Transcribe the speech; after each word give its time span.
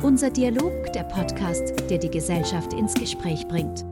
Unser 0.00 0.30
Dialog, 0.30 0.92
der 0.92 1.02
Podcast, 1.02 1.90
der 1.90 1.98
die 1.98 2.08
Gesellschaft 2.08 2.72
ins 2.72 2.94
Gespräch 2.94 3.48
bringt. 3.48 3.84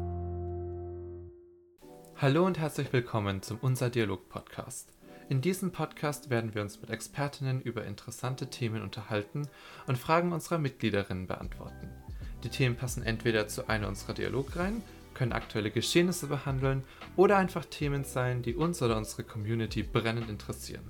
Hallo 2.17 2.47
und 2.47 2.61
herzlich 2.61 2.93
willkommen 2.93 3.43
zum 3.43 3.59
Unser 3.61 3.91
Dialog 3.91 4.29
Podcast. 4.29 4.93
In 5.29 5.41
diesem 5.41 5.73
Podcast 5.73 6.31
werden 6.31 6.55
wir 6.55 6.63
uns 6.63 6.81
mit 6.81 6.91
Expertinnen 6.91 7.61
über 7.61 7.85
interessante 7.85 8.49
Themen 8.49 8.83
unterhalten 8.83 9.49
und 9.89 9.99
Fragen 9.99 10.33
unserer 10.33 10.59
Mitgliederinnen 10.59 11.27
beantworten. 11.27 11.91
Die 12.45 12.51
Themen 12.51 12.77
passen 12.77 13.03
entweder 13.03 13.49
zu 13.49 13.69
einer 13.69 13.89
unserer 13.89 14.15
Dialogreihen, 14.15 14.83
können 15.13 15.33
aktuelle 15.33 15.73
Geschehnisse 15.73 16.29
behandeln 16.29 16.85
oder 17.17 17.37
einfach 17.37 17.65
Themen 17.65 18.05
sein, 18.05 18.43
die 18.43 18.55
uns 18.55 18.81
oder 18.81 18.97
unsere 18.97 19.25
Community 19.25 19.83
brennend 19.83 20.31
interessieren. 20.31 20.89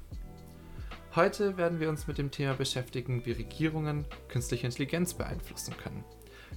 Heute 1.17 1.57
werden 1.57 1.81
wir 1.81 1.89
uns 1.89 2.07
mit 2.07 2.19
dem 2.19 2.31
Thema 2.31 2.53
beschäftigen, 2.53 3.25
wie 3.25 3.33
Regierungen 3.33 4.05
künstliche 4.29 4.67
Intelligenz 4.67 5.15
beeinflussen 5.15 5.75
können. 5.79 6.05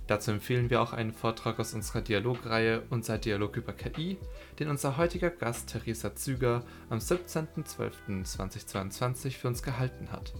Dazu 0.05 0.31
empfehlen 0.31 0.69
wir 0.69 0.81
auch 0.81 0.91
einen 0.91 1.13
Vortrag 1.13 1.57
aus 1.61 1.73
unserer 1.73 2.01
Dialogreihe 2.01 2.83
Unser 2.89 3.19
Dialog 3.19 3.55
über 3.55 3.71
KI, 3.71 4.17
den 4.59 4.67
unser 4.67 4.97
heutiger 4.97 5.29
Gast 5.29 5.69
Theresa 5.69 6.13
Züger 6.13 6.65
am 6.89 6.97
17.12.2022 6.97 9.37
für 9.37 9.47
uns 9.47 9.63
gehalten 9.63 10.11
hat. 10.11 10.33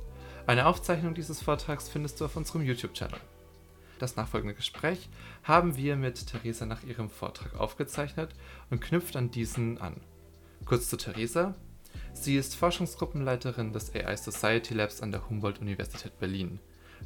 Eine 0.48 0.66
Aufzeichnung 0.66 1.14
dieses 1.14 1.42
Vortrags 1.42 1.88
findest 1.88 2.20
du 2.20 2.26
auf 2.26 2.36
unserem 2.36 2.64
YouTube-Channel. 2.64 3.22
Das 4.00 4.18
nachfolgende 4.18 4.54
Gespräch 4.54 5.08
haben 5.44 5.78
wir 5.78 5.96
mit 5.96 6.28
Theresa 6.28 6.66
nach 6.66 6.84
ihrem 6.84 7.10
Vortrag 7.10 7.56
aufgezeichnet 7.56 8.36
und 8.70 8.82
knüpft 8.82 9.16
an 9.16 9.32
diesen 9.32 9.78
an. 9.78 10.02
Kurz 10.66 10.90
zu 10.90 10.98
Theresa. 10.98 11.56
Sie 12.14 12.36
ist 12.36 12.56
Forschungsgruppenleiterin 12.56 13.74
des 13.74 13.94
AI 13.96 14.16
Society 14.16 14.74
Labs 14.74 15.02
an 15.02 15.12
der 15.12 15.30
Humboldt-Universität 15.30 16.20
Berlin. 16.20 16.60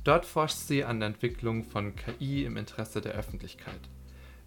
Dort 0.03 0.25
forscht 0.25 0.57
sie 0.57 0.83
an 0.83 0.99
der 0.99 1.07
Entwicklung 1.07 1.63
von 1.63 1.95
KI 1.95 2.45
im 2.45 2.57
Interesse 2.57 2.99
der 2.99 3.13
Öffentlichkeit. 3.13 3.79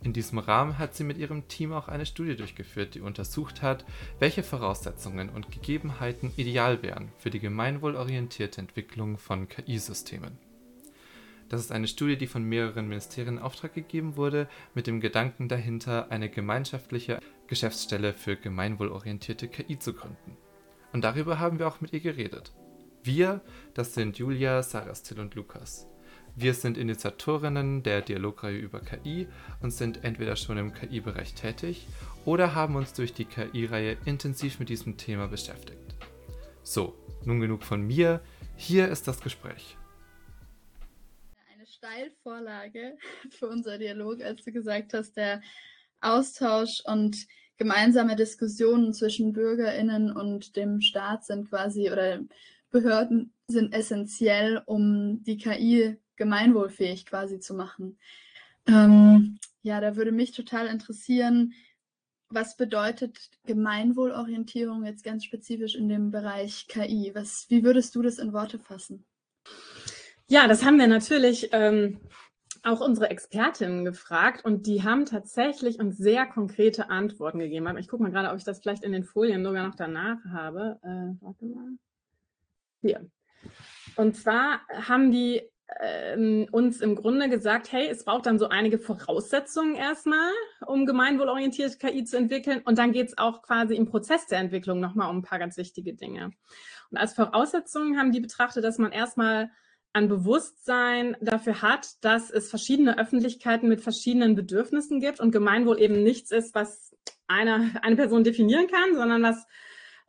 In 0.03 0.13
diesem 0.13 0.39
Rahmen 0.39 0.79
hat 0.79 0.95
sie 0.95 1.05
mit 1.05 1.19
ihrem 1.19 1.49
Team 1.49 1.73
auch 1.73 1.89
eine 1.89 2.07
Studie 2.07 2.37
durchgeführt, 2.37 2.95
die 2.95 3.01
untersucht 3.01 3.63
hat, 3.63 3.85
welche 4.19 4.43
Voraussetzungen 4.43 5.31
und 5.31 5.51
Gegebenheiten 5.51 6.33
ideal 6.37 6.83
wären 6.83 7.11
für 7.19 7.31
die 7.31 7.41
gemeinwohlorientierte 7.41 8.61
Entwicklung 8.61 9.19
von 9.19 9.49
KI-Systemen. 9.49 10.39
Das 11.49 11.61
ist 11.61 11.73
eine 11.73 11.87
Studie, 11.87 12.17
die 12.17 12.27
von 12.27 12.43
mehreren 12.43 12.89
Ministerien 12.89 13.37
in 13.37 13.43
Auftrag 13.43 13.75
gegeben 13.75 14.17
wurde, 14.17 14.49
mit 14.75 14.87
dem 14.87 15.01
Gedanken 15.01 15.49
dahinter, 15.49 16.11
eine 16.11 16.29
gemeinschaftliche 16.29 17.21
Geschäftsstelle 17.47 18.13
für 18.13 18.37
gemeinwohlorientierte 18.37 19.49
KI 19.49 19.79
zu 19.79 19.93
gründen. 19.93 20.37
Und 20.93 21.03
darüber 21.03 21.39
haben 21.39 21.59
wir 21.59 21.69
auch 21.69 21.81
mit 21.81 21.93
ihr 21.93 22.01
geredet. 22.01 22.53
Wir, 23.03 23.41
das 23.75 23.95
sind 23.95 24.19
Julia, 24.19 24.63
Sarah 24.63 24.95
Still 24.95 25.21
und 25.21 25.35
Lukas. 25.35 25.87
Wir 26.35 26.53
sind 26.53 26.77
Initiatorinnen 26.77 27.83
der 27.83 28.03
Dialogreihe 28.03 28.59
über 28.59 28.81
KI 28.81 29.27
und 29.63 29.71
sind 29.71 30.05
entweder 30.05 30.37
schon 30.37 30.59
im 30.59 30.75
KI-Bereich 30.75 31.35
tätig 31.35 31.87
oder 32.27 32.55
haben 32.55 32.77
uns 32.77 32.93
durch 32.93 33.15
die 33.15 33.25
KI-Reihe 33.25 33.97
intensiv 34.05 34.59
mit 34.59 34.69
diesem 34.69 34.99
Thema 34.99 35.29
beschäftigt. 35.29 35.95
So, 36.63 36.95
nun 37.25 37.41
genug 37.41 37.63
von 37.63 37.81
mir. 37.81 38.21
Hier 38.57 38.89
ist 38.89 39.09
das 39.09 39.21
Gespräch. 39.21 39.79
Eine 41.55 41.67
Steilvorlage 41.67 42.99
für 43.31 43.49
unser 43.49 43.79
Dialog, 43.79 44.21
als 44.21 44.45
du 44.45 44.53
gesagt 44.53 44.93
hast, 44.93 45.17
der 45.17 45.41
Austausch 46.07 46.83
und 46.85 47.27
gemeinsame 47.59 48.17
Diskussionen 48.17 48.93
zwischen 48.93 49.33
BürgerInnen 49.33 50.13
und 50.13 50.57
dem 50.57 50.81
Staat 50.81 51.25
sind 51.25 51.49
quasi 51.49 51.91
oder 51.91 52.21
Behörden 52.71 53.33
sind 53.49 53.73
essentiell, 53.73 54.63
um 54.67 55.23
die 55.23 55.39
KI 55.39 55.97
gemeinwohlfähig 56.17 57.07
quasi 57.07 57.39
zu 57.41 57.55
machen. 57.55 57.99
Ähm, 58.67 59.39
ja, 59.63 59.81
da 59.81 59.97
würde 59.97 60.13
mich 60.13 60.33
total 60.33 60.67
interessieren, 60.67 61.55
was 62.29 62.57
bedeutet 62.57 63.31
Gemeinwohlorientierung 63.45 64.85
jetzt 64.85 65.05
ganz 65.05 65.25
spezifisch 65.25 65.77
in 65.77 65.89
dem 65.89 66.11
Bereich 66.11 66.67
KI? 66.69 67.13
Was, 67.15 67.47
wie 67.49 67.63
würdest 67.63 67.95
du 67.95 68.03
das 68.03 68.19
in 68.19 68.33
Worte 68.33 68.59
fassen? 68.59 69.05
Ja, 70.29 70.49
das 70.49 70.65
haben 70.65 70.79
wir 70.79 70.89
natürlich 70.89 71.51
ähm, 71.53 72.01
auch 72.67 72.81
unsere 72.81 73.11
Expertinnen 73.11 73.85
gefragt 73.85 74.45
und 74.45 74.67
die 74.67 74.83
haben 74.83 75.07
tatsächlich 75.07 75.79
uns 75.79 75.97
sehr 75.97 76.27
konkrete 76.27 76.91
Antworten 76.91 77.39
gegeben. 77.39 77.77
Ich 77.79 77.89
gucke 77.89 78.03
mal 78.03 78.11
gerade, 78.11 78.31
ob 78.31 78.37
ich 78.37 78.45
das 78.45 78.61
vielleicht 78.61 78.83
in 78.83 78.93
den 78.93 79.05
Folien 79.05 79.45
sogar 79.45 79.67
noch 79.67 79.77
danach 79.77 80.19
habe. 80.31 80.79
Äh, 80.83 81.23
warte 81.25 81.45
mal. 81.47 81.69
Hier. 82.83 83.09
Und 83.97 84.17
zwar 84.17 84.61
haben 84.69 85.11
die 85.11 85.43
ähm, 85.81 86.47
uns 86.51 86.81
im 86.81 86.95
Grunde 86.95 87.29
gesagt, 87.29 87.73
hey, 87.73 87.89
es 87.89 88.05
braucht 88.05 88.27
dann 88.27 88.39
so 88.39 88.49
einige 88.49 88.79
Voraussetzungen 88.79 89.75
erstmal, 89.75 90.31
um 90.67 90.87
gemeinwohlorientierte 90.87 91.79
KI 91.79 92.05
zu 92.05 92.17
entwickeln. 92.17 92.63
Und 92.65 92.79
dann 92.79 92.93
geht 92.93 93.09
es 93.09 93.19
auch 93.19 93.43
quasi 93.43 93.75
im 93.75 93.87
Prozess 93.87 94.27
der 94.27 94.39
Entwicklung 94.39 94.81
nochmal 94.81 95.11
um 95.11 95.19
ein 95.19 95.23
paar 95.23 95.39
ganz 95.39 95.57
wichtige 95.57 95.95
Dinge. 95.95 96.31
Und 96.91 96.99
als 96.99 97.15
Voraussetzungen 97.15 97.99
haben 97.99 98.13
die 98.13 98.21
betrachtet, 98.21 98.65
dass 98.65 98.79
man 98.79 98.93
erstmal 98.93 99.51
ein 99.97 100.09
Bewusstsein 100.09 101.17
dafür 101.23 101.63
hat, 101.63 101.89
dass 102.03 102.31
es 102.31 102.51
verschiedene 102.51 102.99
Öffentlichkeiten 102.99 103.67
mit 103.67 103.81
verschiedenen 103.81 104.35
Bedürfnissen 104.35 105.01
gibt 105.01 105.21
und 105.21 105.33
Gemeinwohl 105.33 105.81
eben 105.81 106.03
nichts 106.03 106.31
ist, 106.31 106.55
was 106.55 106.95
eine, 107.27 107.73
eine 107.83 107.97
Person 107.97 108.23
definieren 108.23 108.67
kann, 108.67 108.95
sondern 108.95 109.23
was 109.23 109.47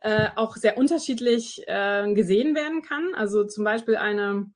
äh, 0.00 0.28
auch 0.36 0.56
sehr 0.56 0.76
unterschiedlich 0.76 1.62
äh, 1.66 2.12
gesehen 2.12 2.54
werden 2.54 2.82
kann. 2.82 3.14
Also 3.14 3.44
zum 3.44 3.64
Beispiel 3.64 3.96
eine 3.96 4.52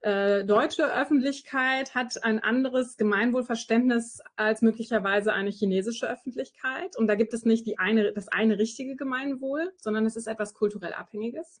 äh, 0.00 0.44
deutsche 0.44 0.84
Öffentlichkeit 0.94 1.96
hat 1.96 2.22
ein 2.22 2.38
anderes 2.38 2.96
Gemeinwohlverständnis 2.96 4.20
als 4.36 4.62
möglicherweise 4.62 5.32
eine 5.32 5.50
chinesische 5.50 6.08
Öffentlichkeit. 6.08 6.96
Und 6.96 7.08
da 7.08 7.16
gibt 7.16 7.34
es 7.34 7.44
nicht 7.44 7.66
die 7.66 7.80
eine, 7.80 8.12
das 8.12 8.28
eine 8.28 8.58
richtige 8.60 8.94
Gemeinwohl, 8.94 9.72
sondern 9.78 10.06
es 10.06 10.14
ist 10.14 10.28
etwas 10.28 10.54
kulturell 10.54 10.92
Abhängiges. 10.92 11.60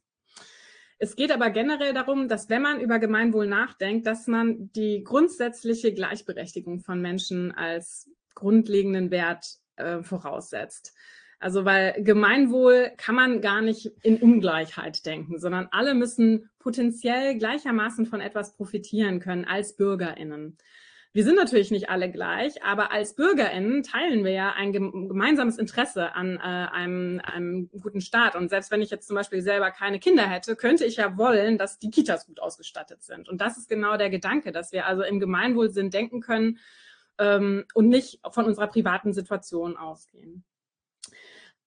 Es 0.98 1.14
geht 1.14 1.30
aber 1.30 1.50
generell 1.50 1.94
darum, 1.94 2.28
dass 2.28 2.48
wenn 2.50 2.62
man 2.62 2.80
über 2.80 2.98
Gemeinwohl 2.98 3.46
nachdenkt, 3.46 4.06
dass 4.06 4.26
man 4.26 4.72
die 4.72 5.04
grundsätzliche 5.04 5.94
Gleichberechtigung 5.94 6.80
von 6.80 7.00
Menschen 7.00 7.52
als 7.52 8.10
grundlegenden 8.34 9.10
Wert 9.10 9.46
äh, 9.76 10.02
voraussetzt. 10.02 10.94
Also 11.40 11.64
weil 11.64 12.02
Gemeinwohl 12.02 12.90
kann 12.96 13.14
man 13.14 13.40
gar 13.40 13.62
nicht 13.62 13.92
in 14.02 14.16
Ungleichheit 14.16 15.06
denken, 15.06 15.38
sondern 15.38 15.68
alle 15.70 15.94
müssen 15.94 16.50
potenziell 16.58 17.38
gleichermaßen 17.38 18.06
von 18.06 18.20
etwas 18.20 18.56
profitieren 18.56 19.20
können 19.20 19.44
als 19.44 19.76
Bürgerinnen. 19.76 20.56
Wir 21.14 21.24
sind 21.24 21.36
natürlich 21.36 21.70
nicht 21.70 21.88
alle 21.88 22.10
gleich, 22.10 22.62
aber 22.62 22.92
als 22.92 23.14
BürgerInnen 23.14 23.82
teilen 23.82 24.24
wir 24.24 24.32
ja 24.32 24.52
ein 24.52 24.72
gemeinsames 24.72 25.56
Interesse 25.56 26.14
an 26.14 26.36
äh, 26.36 26.40
einem, 26.40 27.20
einem 27.24 27.70
guten 27.70 28.02
Staat. 28.02 28.36
Und 28.36 28.50
selbst 28.50 28.70
wenn 28.70 28.82
ich 28.82 28.90
jetzt 28.90 29.08
zum 29.08 29.16
Beispiel 29.16 29.40
selber 29.40 29.70
keine 29.70 30.00
Kinder 30.00 30.28
hätte, 30.28 30.54
könnte 30.54 30.84
ich 30.84 30.96
ja 30.96 31.16
wollen, 31.16 31.56
dass 31.56 31.78
die 31.78 31.90
Kitas 31.90 32.26
gut 32.26 32.40
ausgestattet 32.40 33.02
sind. 33.02 33.28
Und 33.28 33.40
das 33.40 33.56
ist 33.56 33.68
genau 33.68 33.96
der 33.96 34.10
Gedanke, 34.10 34.52
dass 34.52 34.70
wir 34.72 34.86
also 34.86 35.02
im 35.02 35.18
Gemeinwohlsinn 35.18 35.90
denken 35.90 36.20
können 36.20 36.58
ähm, 37.18 37.64
und 37.72 37.88
nicht 37.88 38.20
von 38.30 38.44
unserer 38.44 38.66
privaten 38.66 39.14
Situation 39.14 39.78
ausgehen. 39.78 40.44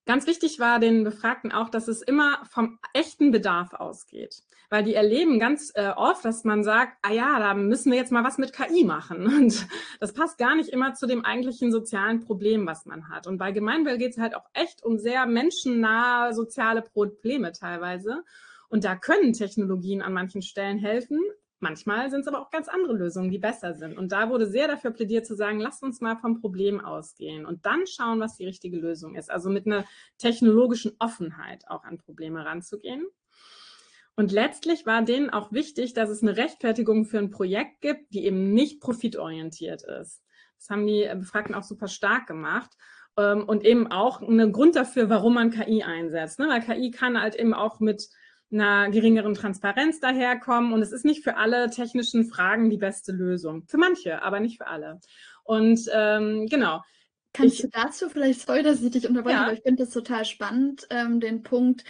Ganz 0.06 0.28
wichtig 0.28 0.60
war 0.60 0.80
den 0.80 1.04
Befragten 1.04 1.52
auch, 1.52 1.70
dass 1.70 1.88
es 1.88 2.02
immer 2.02 2.44
vom 2.46 2.80
echten 2.94 3.32
Bedarf 3.32 3.74
ausgeht, 3.74 4.44
weil 4.72 4.84
die 4.84 4.96
erleben 4.96 5.38
ganz 5.38 5.72
äh, 5.76 5.90
oft, 5.90 6.24
dass 6.24 6.46
man 6.46 6.64
sagt, 6.64 6.98
ah 7.02 7.12
ja, 7.12 7.40
da 7.40 7.54
müssen 7.54 7.92
wir 7.92 8.00
jetzt 8.00 8.12
mal 8.12 8.24
was 8.24 8.38
mit 8.38 8.54
KI 8.54 8.86
machen 8.86 9.26
und 9.38 9.68
das 10.00 10.14
passt 10.14 10.38
gar 10.38 10.56
nicht 10.56 10.70
immer 10.70 10.94
zu 10.94 11.06
dem 11.06 11.26
eigentlichen 11.26 11.72
sozialen 11.72 12.22
Problem, 12.22 12.66
was 12.66 12.86
man 12.86 13.10
hat. 13.10 13.28
Und 13.28 13.38
bei 13.38 13.52
Gemeinwohl 13.52 13.98
geht 13.98 14.14
es 14.14 14.18
halt 14.18 14.34
auch 14.34 14.46
echt 14.54 14.84
um 14.84 14.98
sehr 14.98 15.26
menschennahe 15.26 16.34
soziale 16.34 16.82
Probleme 16.82 17.52
teilweise. 17.52 18.24
Und 18.70 18.86
da 18.86 18.96
können 18.96 19.34
Technologien 19.34 20.02
an 20.02 20.14
manchen 20.14 20.42
Stellen 20.42 20.80
helfen, 20.80 21.20
Manchmal 21.64 22.10
sind 22.10 22.22
es 22.22 22.28
aber 22.28 22.42
auch 22.42 22.50
ganz 22.50 22.68
andere 22.68 22.94
Lösungen, 22.94 23.30
die 23.30 23.38
besser 23.38 23.76
sind. 23.76 23.96
Und 23.96 24.12
da 24.12 24.32
wurde 24.32 24.48
sehr 24.48 24.68
dafür 24.68 24.90
plädiert 24.90 25.28
zu 25.28 25.36
sagen, 25.36 25.60
lasst 25.60 25.84
uns 25.84 26.02
mal 26.02 26.18
vom 26.18 26.42
Problem 26.42 26.82
ausgehen 26.84 27.46
und 27.46 27.68
dann 27.68 27.86
schauen, 27.86 28.20
was 28.20 28.38
die 28.38 28.46
richtige 28.46 28.78
Lösung 28.78 29.14
ist. 29.14 29.30
Also 29.30 29.52
mit 29.52 29.68
einer 29.68 29.86
technologischen 30.18 30.94
Offenheit 30.98 31.64
auch 31.68 31.84
an 31.84 32.00
Probleme 32.00 32.44
ranzugehen. 32.44 33.06
Und 34.16 34.32
letztlich 34.32 34.86
war 34.86 35.02
denen 35.02 35.30
auch 35.30 35.52
wichtig, 35.52 35.94
dass 35.94 36.10
es 36.10 36.22
eine 36.22 36.38
Rechtfertigung 36.38 37.06
für 37.06 37.18
ein 37.18 37.32
Projekt 37.32 37.82
gibt, 37.82 38.14
die 38.14 38.26
eben 38.26 38.54
nicht 38.54 38.82
profitorientiert 38.82 39.84
ist. 39.84 40.22
Das 40.58 40.70
haben 40.70 40.86
die 40.86 41.10
Befragten 41.16 41.56
auch 41.56 41.64
super 41.64 41.88
stark 41.88 42.28
gemacht 42.28 42.72
ähm, 43.18 43.44
und 43.46 43.66
eben 43.66 43.92
auch 43.92 44.22
einen 44.22 44.52
Grund 44.52 44.76
dafür, 44.76 45.10
warum 45.10 45.34
man 45.36 45.50
KI 45.50 45.84
einsetzt. 45.84 46.40
Ne? 46.40 46.48
Weil 46.50 46.62
KI 46.62 46.92
kann 46.92 47.20
halt 47.20 47.36
eben 47.36 47.54
auch 47.54 47.80
mit 47.80 48.10
einer 48.52 48.90
geringeren 48.90 49.34
Transparenz 49.34 50.00
daherkommen. 50.00 50.74
Und 50.74 50.82
es 50.82 50.92
ist 50.92 51.06
nicht 51.06 51.24
für 51.24 51.38
alle 51.38 51.70
technischen 51.70 52.26
Fragen 52.26 52.70
die 52.70 52.78
beste 52.78 53.12
Lösung. 53.12 53.64
Für 53.68 53.78
manche, 53.78 54.22
aber 54.22 54.40
nicht 54.40 54.58
für 54.58 54.68
alle. 54.68 55.00
Und 55.44 55.90
ähm, 55.94 56.48
genau. 56.50 56.82
Kannst 57.34 57.56
ich, 57.56 57.62
du 57.62 57.70
dazu 57.70 58.10
vielleicht, 58.10 58.42
sorry, 58.42 58.62
dass 58.62 58.82
ich 58.82 58.92
dich 58.92 59.08
unterbreche, 59.08 59.38
ja. 59.38 59.44
aber 59.44 59.54
ich 59.54 59.62
finde 59.62 59.84
das 59.84 59.94
total 59.94 60.26
spannend, 60.26 60.86
ähm, 60.90 61.22
den 61.22 61.44
Punkt, 61.44 61.86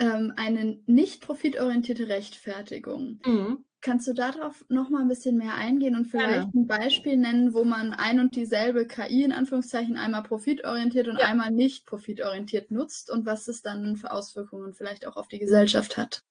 ähm, 0.00 0.32
eine 0.36 0.78
nicht 0.86 1.20
profitorientierte 1.20 2.08
Rechtfertigung. 2.08 3.20
Mhm. 3.24 3.64
Kannst 3.82 4.06
du 4.08 4.12
darauf 4.12 4.64
noch 4.68 4.90
mal 4.90 5.00
ein 5.00 5.08
bisschen 5.08 5.38
mehr 5.38 5.54
eingehen 5.54 5.96
und 5.96 6.06
vielleicht 6.06 6.52
Gerne. 6.52 6.52
ein 6.54 6.66
Beispiel 6.66 7.16
nennen, 7.16 7.54
wo 7.54 7.64
man 7.64 7.94
ein 7.94 8.20
und 8.20 8.36
dieselbe 8.36 8.86
KI 8.86 9.24
in 9.24 9.32
Anführungszeichen 9.32 9.96
einmal 9.96 10.22
profitorientiert 10.22 11.08
und 11.08 11.18
Ja. 11.18 11.26
einmal 11.26 11.50
nicht 11.50 11.86
profitorientiert 11.86 12.70
nutzt 12.70 13.10
und 13.10 13.24
was 13.24 13.48
es 13.48 13.62
dann 13.62 13.96
für 13.96 14.10
Auswirkungen 14.12 14.74
vielleicht 14.74 15.06
auch 15.06 15.16
auf 15.16 15.28
die 15.28 15.38
Gesellschaft 15.38 15.96
hat? 15.96 16.22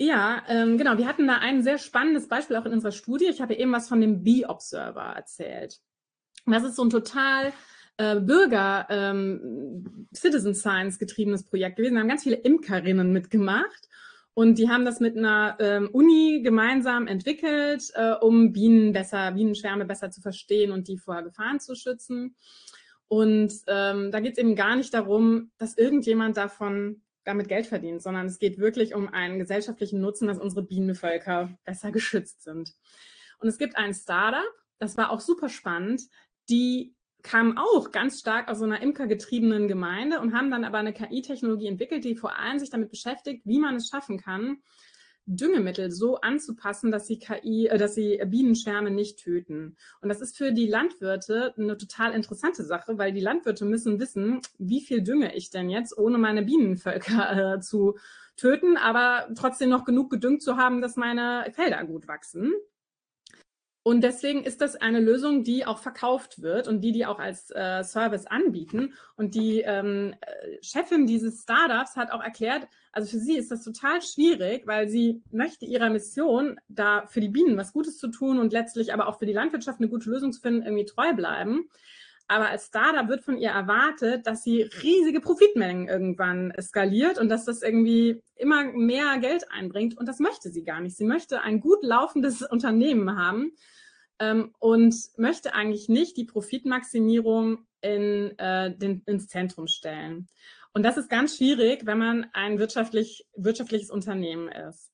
Ja, 0.00 0.42
ähm, 0.48 0.78
genau. 0.78 0.96
Wir 0.98 1.06
hatten 1.06 1.26
da 1.26 1.36
ein 1.36 1.62
sehr 1.62 1.78
spannendes 1.78 2.26
Beispiel 2.26 2.56
auch 2.56 2.64
in 2.64 2.72
unserer 2.72 2.90
Studie. 2.92 3.26
Ich 3.26 3.40
habe 3.42 3.54
eben 3.54 3.70
was 3.70 3.88
von 3.88 4.00
dem 4.00 4.22
Bee-Observer 4.24 5.02
erzählt. 5.14 5.78
Und 6.46 6.54
Das 6.54 6.64
ist 6.64 6.74
so 6.76 6.82
ein 6.84 6.90
total 6.90 7.52
äh, 8.00 8.18
Bürger 8.18 8.86
ähm, 8.88 10.06
Citizen 10.14 10.54
Science 10.54 10.98
getriebenes 10.98 11.44
Projekt 11.44 11.76
gewesen. 11.76 11.96
Da 11.96 12.00
haben 12.00 12.08
ganz 12.08 12.22
viele 12.22 12.36
Imkerinnen 12.36 13.12
mitgemacht. 13.12 13.88
Und 14.32 14.58
die 14.58 14.70
haben 14.70 14.86
das 14.86 15.00
mit 15.00 15.18
einer 15.18 15.56
ähm, 15.60 15.90
Uni 15.92 16.40
gemeinsam 16.42 17.06
entwickelt, 17.06 17.90
äh, 17.94 18.12
um 18.12 18.52
Bienen 18.52 18.92
besser, 18.92 19.32
Bienenschwärme 19.32 19.84
besser 19.84 20.10
zu 20.10 20.22
verstehen 20.22 20.72
und 20.72 20.88
die 20.88 20.96
vor 20.96 21.22
Gefahren 21.22 21.60
zu 21.60 21.74
schützen. 21.74 22.36
Und 23.08 23.52
ähm, 23.66 24.10
da 24.10 24.20
geht 24.20 24.32
es 24.32 24.38
eben 24.38 24.54
gar 24.54 24.76
nicht 24.76 24.94
darum, 24.94 25.50
dass 25.58 25.76
irgendjemand 25.76 26.38
davon 26.38 27.02
damit 27.24 27.48
Geld 27.48 27.66
verdient, 27.66 28.02
sondern 28.02 28.26
es 28.26 28.38
geht 28.38 28.58
wirklich 28.58 28.94
um 28.94 29.08
einen 29.08 29.38
gesellschaftlichen 29.38 30.00
Nutzen, 30.00 30.26
dass 30.26 30.38
unsere 30.38 30.62
Bienenvölker 30.62 31.50
besser 31.64 31.92
geschützt 31.92 32.44
sind. 32.44 32.72
Und 33.40 33.48
es 33.48 33.58
gibt 33.58 33.76
ein 33.76 33.92
Startup, 33.92 34.40
das 34.78 34.96
war 34.96 35.10
auch 35.10 35.20
super 35.20 35.50
spannend, 35.50 36.02
die 36.48 36.94
kamen 37.22 37.58
auch 37.58 37.90
ganz 37.90 38.20
stark 38.20 38.48
aus 38.48 38.58
so 38.58 38.64
einer 38.64 38.82
imkergetriebenen 38.82 39.68
Gemeinde 39.68 40.20
und 40.20 40.34
haben 40.34 40.50
dann 40.50 40.64
aber 40.64 40.78
eine 40.78 40.92
KI-Technologie 40.92 41.66
entwickelt, 41.66 42.04
die 42.04 42.16
vor 42.16 42.38
allem 42.38 42.58
sich 42.58 42.70
damit 42.70 42.90
beschäftigt, 42.90 43.42
wie 43.44 43.58
man 43.58 43.76
es 43.76 43.88
schaffen 43.88 44.18
kann, 44.18 44.58
Düngemittel 45.26 45.92
so 45.92 46.20
anzupassen, 46.20 46.90
dass 46.90 47.06
sie 47.06 47.18
KI, 47.18 47.68
äh, 47.68 47.78
dass 47.78 47.94
sie 47.94 48.20
Bienenschwärme 48.26 48.90
nicht 48.90 49.18
töten. 49.20 49.76
Und 50.00 50.08
das 50.08 50.20
ist 50.20 50.36
für 50.36 50.52
die 50.52 50.66
Landwirte 50.66 51.54
eine 51.56 51.76
total 51.76 52.12
interessante 52.14 52.64
Sache, 52.64 52.98
weil 52.98 53.12
die 53.12 53.20
Landwirte 53.20 53.64
müssen 53.64 54.00
wissen, 54.00 54.40
wie 54.58 54.80
viel 54.80 55.02
dünge 55.02 55.34
ich 55.36 55.50
denn 55.50 55.70
jetzt, 55.70 55.96
ohne 55.96 56.18
meine 56.18 56.42
Bienenvölker 56.42 57.54
äh, 57.54 57.60
zu 57.60 57.96
töten, 58.36 58.76
aber 58.76 59.28
trotzdem 59.36 59.70
noch 59.70 59.84
genug 59.84 60.10
gedüngt 60.10 60.42
zu 60.42 60.56
haben, 60.56 60.80
dass 60.80 60.96
meine 60.96 61.46
Felder 61.52 61.84
gut 61.84 62.08
wachsen. 62.08 62.52
Und 63.82 64.02
deswegen 64.02 64.44
ist 64.44 64.60
das 64.60 64.76
eine 64.76 65.00
Lösung, 65.00 65.42
die 65.42 65.64
auch 65.64 65.78
verkauft 65.78 66.42
wird 66.42 66.68
und 66.68 66.82
die 66.82 66.92
die 66.92 67.06
auch 67.06 67.18
als 67.18 67.50
äh, 67.50 67.82
Service 67.82 68.26
anbieten. 68.26 68.92
Und 69.16 69.34
die 69.34 69.60
ähm, 69.60 70.14
äh, 70.20 70.62
Chefin 70.62 71.06
dieses 71.06 71.42
Startups 71.42 71.96
hat 71.96 72.10
auch 72.10 72.22
erklärt, 72.22 72.68
also 72.92 73.08
für 73.08 73.18
sie 73.18 73.36
ist 73.36 73.50
das 73.50 73.64
total 73.64 74.02
schwierig, 74.02 74.66
weil 74.66 74.88
sie 74.88 75.22
möchte 75.30 75.64
ihrer 75.64 75.88
Mission, 75.88 76.60
da 76.68 77.06
für 77.06 77.20
die 77.20 77.28
Bienen 77.28 77.56
was 77.56 77.72
Gutes 77.72 77.96
zu 77.98 78.08
tun 78.08 78.38
und 78.38 78.52
letztlich 78.52 78.92
aber 78.92 79.08
auch 79.08 79.18
für 79.18 79.26
die 79.26 79.32
Landwirtschaft 79.32 79.80
eine 79.80 79.88
gute 79.88 80.10
Lösung 80.10 80.32
zu 80.32 80.40
finden, 80.42 80.62
irgendwie 80.62 80.84
treu 80.84 81.14
bleiben. 81.14 81.70
Aber 82.30 82.48
als 82.48 82.66
Startup 82.66 83.08
wird 83.08 83.24
von 83.24 83.38
ihr 83.38 83.50
erwartet, 83.50 84.24
dass 84.24 84.44
sie 84.44 84.62
riesige 84.62 85.20
Profitmengen 85.20 85.88
irgendwann 85.88 86.52
skaliert 86.60 87.18
und 87.18 87.28
dass 87.28 87.44
das 87.44 87.60
irgendwie 87.60 88.22
immer 88.36 88.62
mehr 88.62 89.18
Geld 89.18 89.50
einbringt. 89.50 89.98
Und 89.98 90.06
das 90.06 90.20
möchte 90.20 90.48
sie 90.48 90.62
gar 90.62 90.80
nicht. 90.80 90.96
Sie 90.96 91.04
möchte 91.04 91.40
ein 91.40 91.58
gut 91.58 91.82
laufendes 91.82 92.42
Unternehmen 92.50 93.18
haben 93.18 93.50
ähm, 94.20 94.54
und 94.60 94.94
möchte 95.16 95.54
eigentlich 95.54 95.88
nicht 95.88 96.16
die 96.16 96.24
Profitmaximierung 96.24 97.66
in, 97.80 98.38
äh, 98.38 98.76
den, 98.76 99.02
ins 99.06 99.26
Zentrum 99.26 99.66
stellen. 99.66 100.28
Und 100.72 100.84
das 100.84 100.98
ist 100.98 101.10
ganz 101.10 101.36
schwierig, 101.36 101.84
wenn 101.84 101.98
man 101.98 102.26
ein 102.32 102.60
wirtschaftlich, 102.60 103.26
wirtschaftliches 103.34 103.90
Unternehmen 103.90 104.48
ist. 104.48 104.92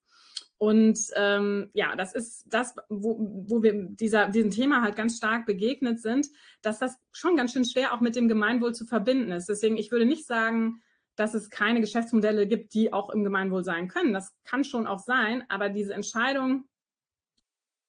Und 0.59 0.99
ähm, 1.17 1.71
ja, 1.75 1.97
das 1.97 2.15
ist 2.15 2.47
das, 2.49 2.75
wo, 2.89 3.45
wo 3.47 3.63
wir 3.63 3.75
dieser, 3.75 4.29
diesem 4.29 4.51
Thema 4.51 4.83
halt 4.83 4.97
ganz 4.97 5.19
stark 5.19 5.45
begegnet 5.45 6.01
sind, 6.01 6.29
dass 6.63 6.79
das 6.79 6.97
schon 7.13 7.37
ganz 7.37 7.53
schön 7.53 7.65
schwer 7.65 7.93
auch 7.93 8.01
mit 8.01 8.17
dem 8.17 8.29
Gemeinwohl 8.29 8.75
zu 8.75 8.87
verbinden 8.87 9.33
ist. 9.33 9.49
Deswegen, 9.49 9.77
ich 9.77 9.91
würde 9.91 10.07
nicht 10.07 10.27
sagen, 10.27 10.83
dass 11.15 11.35
es 11.35 11.51
keine 11.51 11.81
Geschäftsmodelle 11.81 12.47
gibt, 12.47 12.75
die 12.75 12.93
auch 12.93 13.11
im 13.11 13.25
Gemeinwohl 13.25 13.65
sein 13.65 13.89
können. 13.89 14.15
Das 14.15 14.35
kann 14.45 14.65
schon 14.65 14.87
auch 14.87 14.99
sein, 14.99 15.45
aber 15.49 15.69
diese 15.69 15.95
Entscheidung, 15.95 16.65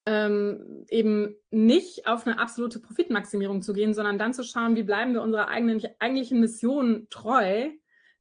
ähm, 0.06 0.86
eben 0.90 1.36
nicht 1.52 2.08
auf 2.08 2.25
eine 2.25 2.40
absolute 2.40 2.80
Profitmaximierung 2.80 3.62
zu 3.62 3.74
gehen, 3.74 3.94
sondern 3.94 4.18
dann 4.18 4.34
zu 4.34 4.44
schauen, 4.44 4.78
wie 4.78 4.84
bleiben 4.84 5.13
wir 5.13 5.22
unserer 5.22 5.50
eigenen, 5.50 5.81
eigentlichen 6.00 6.40
Mission 6.40 7.08
treu, 7.10 7.70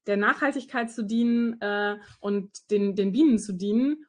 der 0.08 0.16
Nachhaltigkeit 0.16 0.90
zu 0.90 1.04
dienen 1.04 1.60
äh, 1.60 1.96
und 2.18 2.70
den, 2.72 2.96
den 2.96 3.12
Bienen 3.12 3.38
zu 3.38 3.52
dienen, 3.52 4.04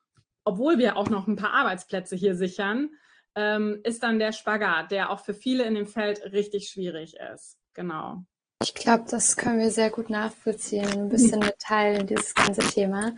obwohl 0.48 0.78
wir 0.78 0.96
auch 0.96 1.10
noch 1.10 1.28
ein 1.28 1.36
paar 1.36 1.54
Arbeitsplätze 1.54 2.16
hier 2.16 2.36
sichern, 2.36 2.90
ähm, 3.36 3.82
ist 3.84 4.02
dann 4.02 4.18
der 4.18 4.32
Spagat, 4.32 4.92
der 4.92 5.12
auch 5.12 5.20
für 5.20 5.34
viele 5.34 5.64
in 5.66 5.76
dem 5.76 5.88
Feld 5.88 6.22
richtig 6.32 6.70
schwierig 6.70 7.16
ist. 7.34 7.58
Genau. 7.74 8.24
Ich 8.64 8.74
glaube, 8.74 9.04
das 9.10 9.36
können 9.36 9.60
wir 9.60 9.70
sehr 9.70 9.92
gut 9.92 10.10
nachvollziehen, 10.10 10.88
ein 10.88 11.10
bisschen 11.10 11.40
mitteilen, 11.40 12.08
dieses 12.08 12.34
ganze 12.34 12.62
Thema. 12.62 13.14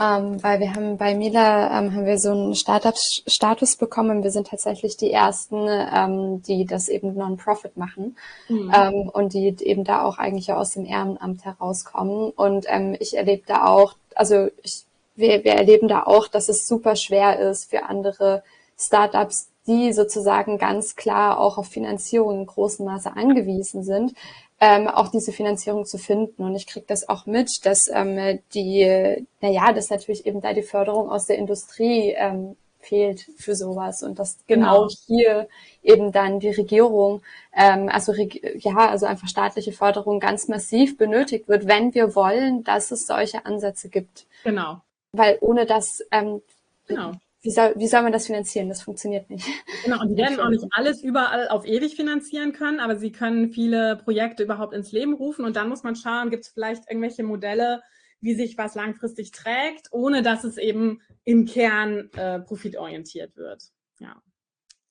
Ähm, 0.00 0.42
weil 0.42 0.60
wir 0.60 0.74
haben 0.74 0.96
bei 0.96 1.14
Mila 1.14 1.78
ähm, 1.78 1.94
haben 1.94 2.06
wir 2.06 2.18
so 2.18 2.32
einen 2.32 2.54
Startup-Status 2.54 3.76
bekommen. 3.76 4.22
Wir 4.22 4.30
sind 4.30 4.48
tatsächlich 4.48 4.96
die 4.96 5.12
ersten, 5.12 5.68
ähm, 5.68 6.42
die 6.42 6.64
das 6.64 6.88
eben 6.88 7.14
Non-Profit 7.14 7.76
machen 7.76 8.16
Mhm. 8.48 8.72
ähm, 8.74 9.10
und 9.12 9.34
die 9.34 9.54
eben 9.60 9.84
da 9.84 10.02
auch 10.02 10.16
eigentlich 10.16 10.50
aus 10.52 10.72
dem 10.72 10.86
Ehrenamt 10.86 11.44
herauskommen. 11.44 12.30
Und 12.30 12.64
ähm, 12.68 12.96
ich 12.98 13.14
erlebe 13.16 13.42
da 13.46 13.66
auch, 13.66 13.94
also 14.14 14.48
ich, 14.62 14.86
wir, 15.16 15.44
wir 15.44 15.52
erleben 15.52 15.88
da 15.88 16.02
auch, 16.04 16.28
dass 16.28 16.48
es 16.48 16.66
super 16.66 16.96
schwer 16.96 17.38
ist 17.38 17.70
für 17.70 17.84
andere 17.84 18.42
Startups, 18.78 19.50
die 19.66 19.92
sozusagen 19.92 20.58
ganz 20.58 20.96
klar 20.96 21.38
auch 21.38 21.58
auf 21.58 21.68
Finanzierung 21.68 22.40
in 22.40 22.46
großem 22.46 22.86
Maße 22.86 23.14
angewiesen 23.14 23.84
sind, 23.84 24.14
ähm, 24.60 24.88
auch 24.88 25.08
diese 25.08 25.32
Finanzierung 25.32 25.84
zu 25.84 25.98
finden. 25.98 26.44
Und 26.44 26.54
ich 26.54 26.66
kriege 26.66 26.86
das 26.88 27.08
auch 27.08 27.26
mit, 27.26 27.64
dass 27.66 27.88
ähm, 27.88 28.40
die, 28.54 29.26
naja, 29.40 29.72
dass 29.72 29.90
natürlich 29.90 30.26
eben 30.26 30.40
da 30.40 30.52
die 30.52 30.62
Förderung 30.62 31.10
aus 31.10 31.26
der 31.26 31.38
Industrie 31.38 32.14
ähm, 32.16 32.56
fehlt 32.80 33.26
für 33.36 33.54
sowas 33.54 34.02
und 34.02 34.18
dass 34.18 34.38
genau, 34.46 34.86
Genau. 34.86 34.88
hier 35.06 35.48
eben 35.82 36.12
dann 36.12 36.40
die 36.40 36.50
Regierung, 36.50 37.22
ähm, 37.54 37.88
also 37.90 38.12
Reg 38.12 38.64
ja, 38.64 38.76
also 38.88 39.06
einfach 39.06 39.28
staatliche 39.28 39.72
Förderung 39.72 40.18
ganz 40.20 40.48
massiv 40.48 40.96
benötigt 40.96 41.48
wird, 41.48 41.66
wenn 41.66 41.94
wir 41.94 42.14
wollen, 42.14 42.64
dass 42.64 42.90
es 42.90 43.06
solche 43.06 43.44
Ansätze 43.46 43.88
gibt. 43.88 44.26
Genau. 44.44 44.80
Weil 45.12 45.38
ohne 45.40 45.66
das, 45.66 46.02
ähm, 46.10 46.42
Genau. 46.86 47.12
wie 47.42 47.50
soll, 47.50 47.72
wie 47.76 47.86
soll 47.88 48.02
man 48.02 48.12
das 48.12 48.26
finanzieren? 48.26 48.68
Das 48.68 48.82
funktioniert 48.82 49.30
nicht. 49.30 49.46
Genau, 49.84 50.00
und 50.00 50.10
die 50.10 50.16
werden 50.16 50.40
auch 50.40 50.50
nicht 50.50 50.66
alles 50.70 51.02
überall 51.02 51.48
auf 51.48 51.64
ewig 51.66 51.96
finanzieren 51.96 52.52
können, 52.52 52.80
aber 52.80 52.96
sie 52.96 53.12
können 53.12 53.50
viele 53.50 53.96
Projekte 53.96 54.42
überhaupt 54.42 54.74
ins 54.74 54.92
Leben 54.92 55.14
rufen 55.14 55.44
und 55.44 55.56
dann 55.56 55.68
muss 55.68 55.82
man 55.82 55.96
schauen, 55.96 56.30
gibt 56.30 56.44
es 56.44 56.50
vielleicht 56.50 56.88
irgendwelche 56.88 57.22
Modelle, 57.22 57.82
wie 58.20 58.34
sich 58.34 58.58
was 58.58 58.74
langfristig 58.74 59.30
trägt, 59.32 59.88
ohne 59.92 60.22
dass 60.22 60.44
es 60.44 60.58
eben 60.58 61.00
im 61.24 61.46
Kern 61.46 62.10
äh, 62.16 62.40
profitorientiert 62.40 63.36
wird. 63.36 63.62
Ja, 63.98 64.20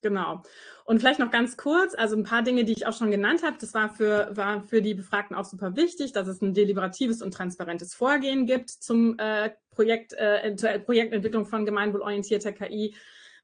genau. 0.02 0.42
Und 0.86 1.00
vielleicht 1.00 1.20
noch 1.20 1.30
ganz 1.30 1.56
kurz, 1.56 1.94
also 1.94 2.16
ein 2.16 2.24
paar 2.24 2.42
Dinge, 2.42 2.66
die 2.66 2.74
ich 2.74 2.88
auch 2.88 2.98
schon 2.98 3.12
genannt 3.12 3.44
habe, 3.44 3.58
das 3.60 3.76
war 3.76 3.90
für, 3.90 4.36
war 4.36 4.64
für 4.64 4.82
die 4.82 4.96
Befragten 4.96 5.36
auch 5.36 5.46
super 5.46 5.76
wichtig, 5.76 6.14
dass 6.14 6.28
es 6.28 6.42
ein 6.42 6.56
deliberatives 6.56 7.22
und 7.22 7.32
transparentes 7.32 7.94
Vorgehen 7.94 8.48
gibt 8.48 8.72
zum 8.72 9.18
äh, 9.20 9.52
Projekt, 9.80 10.12
äh, 10.12 10.54
Projektentwicklung 10.80 11.46
von 11.46 11.66
gemeinwohlorientierter 11.66 12.52
KI, 12.52 12.96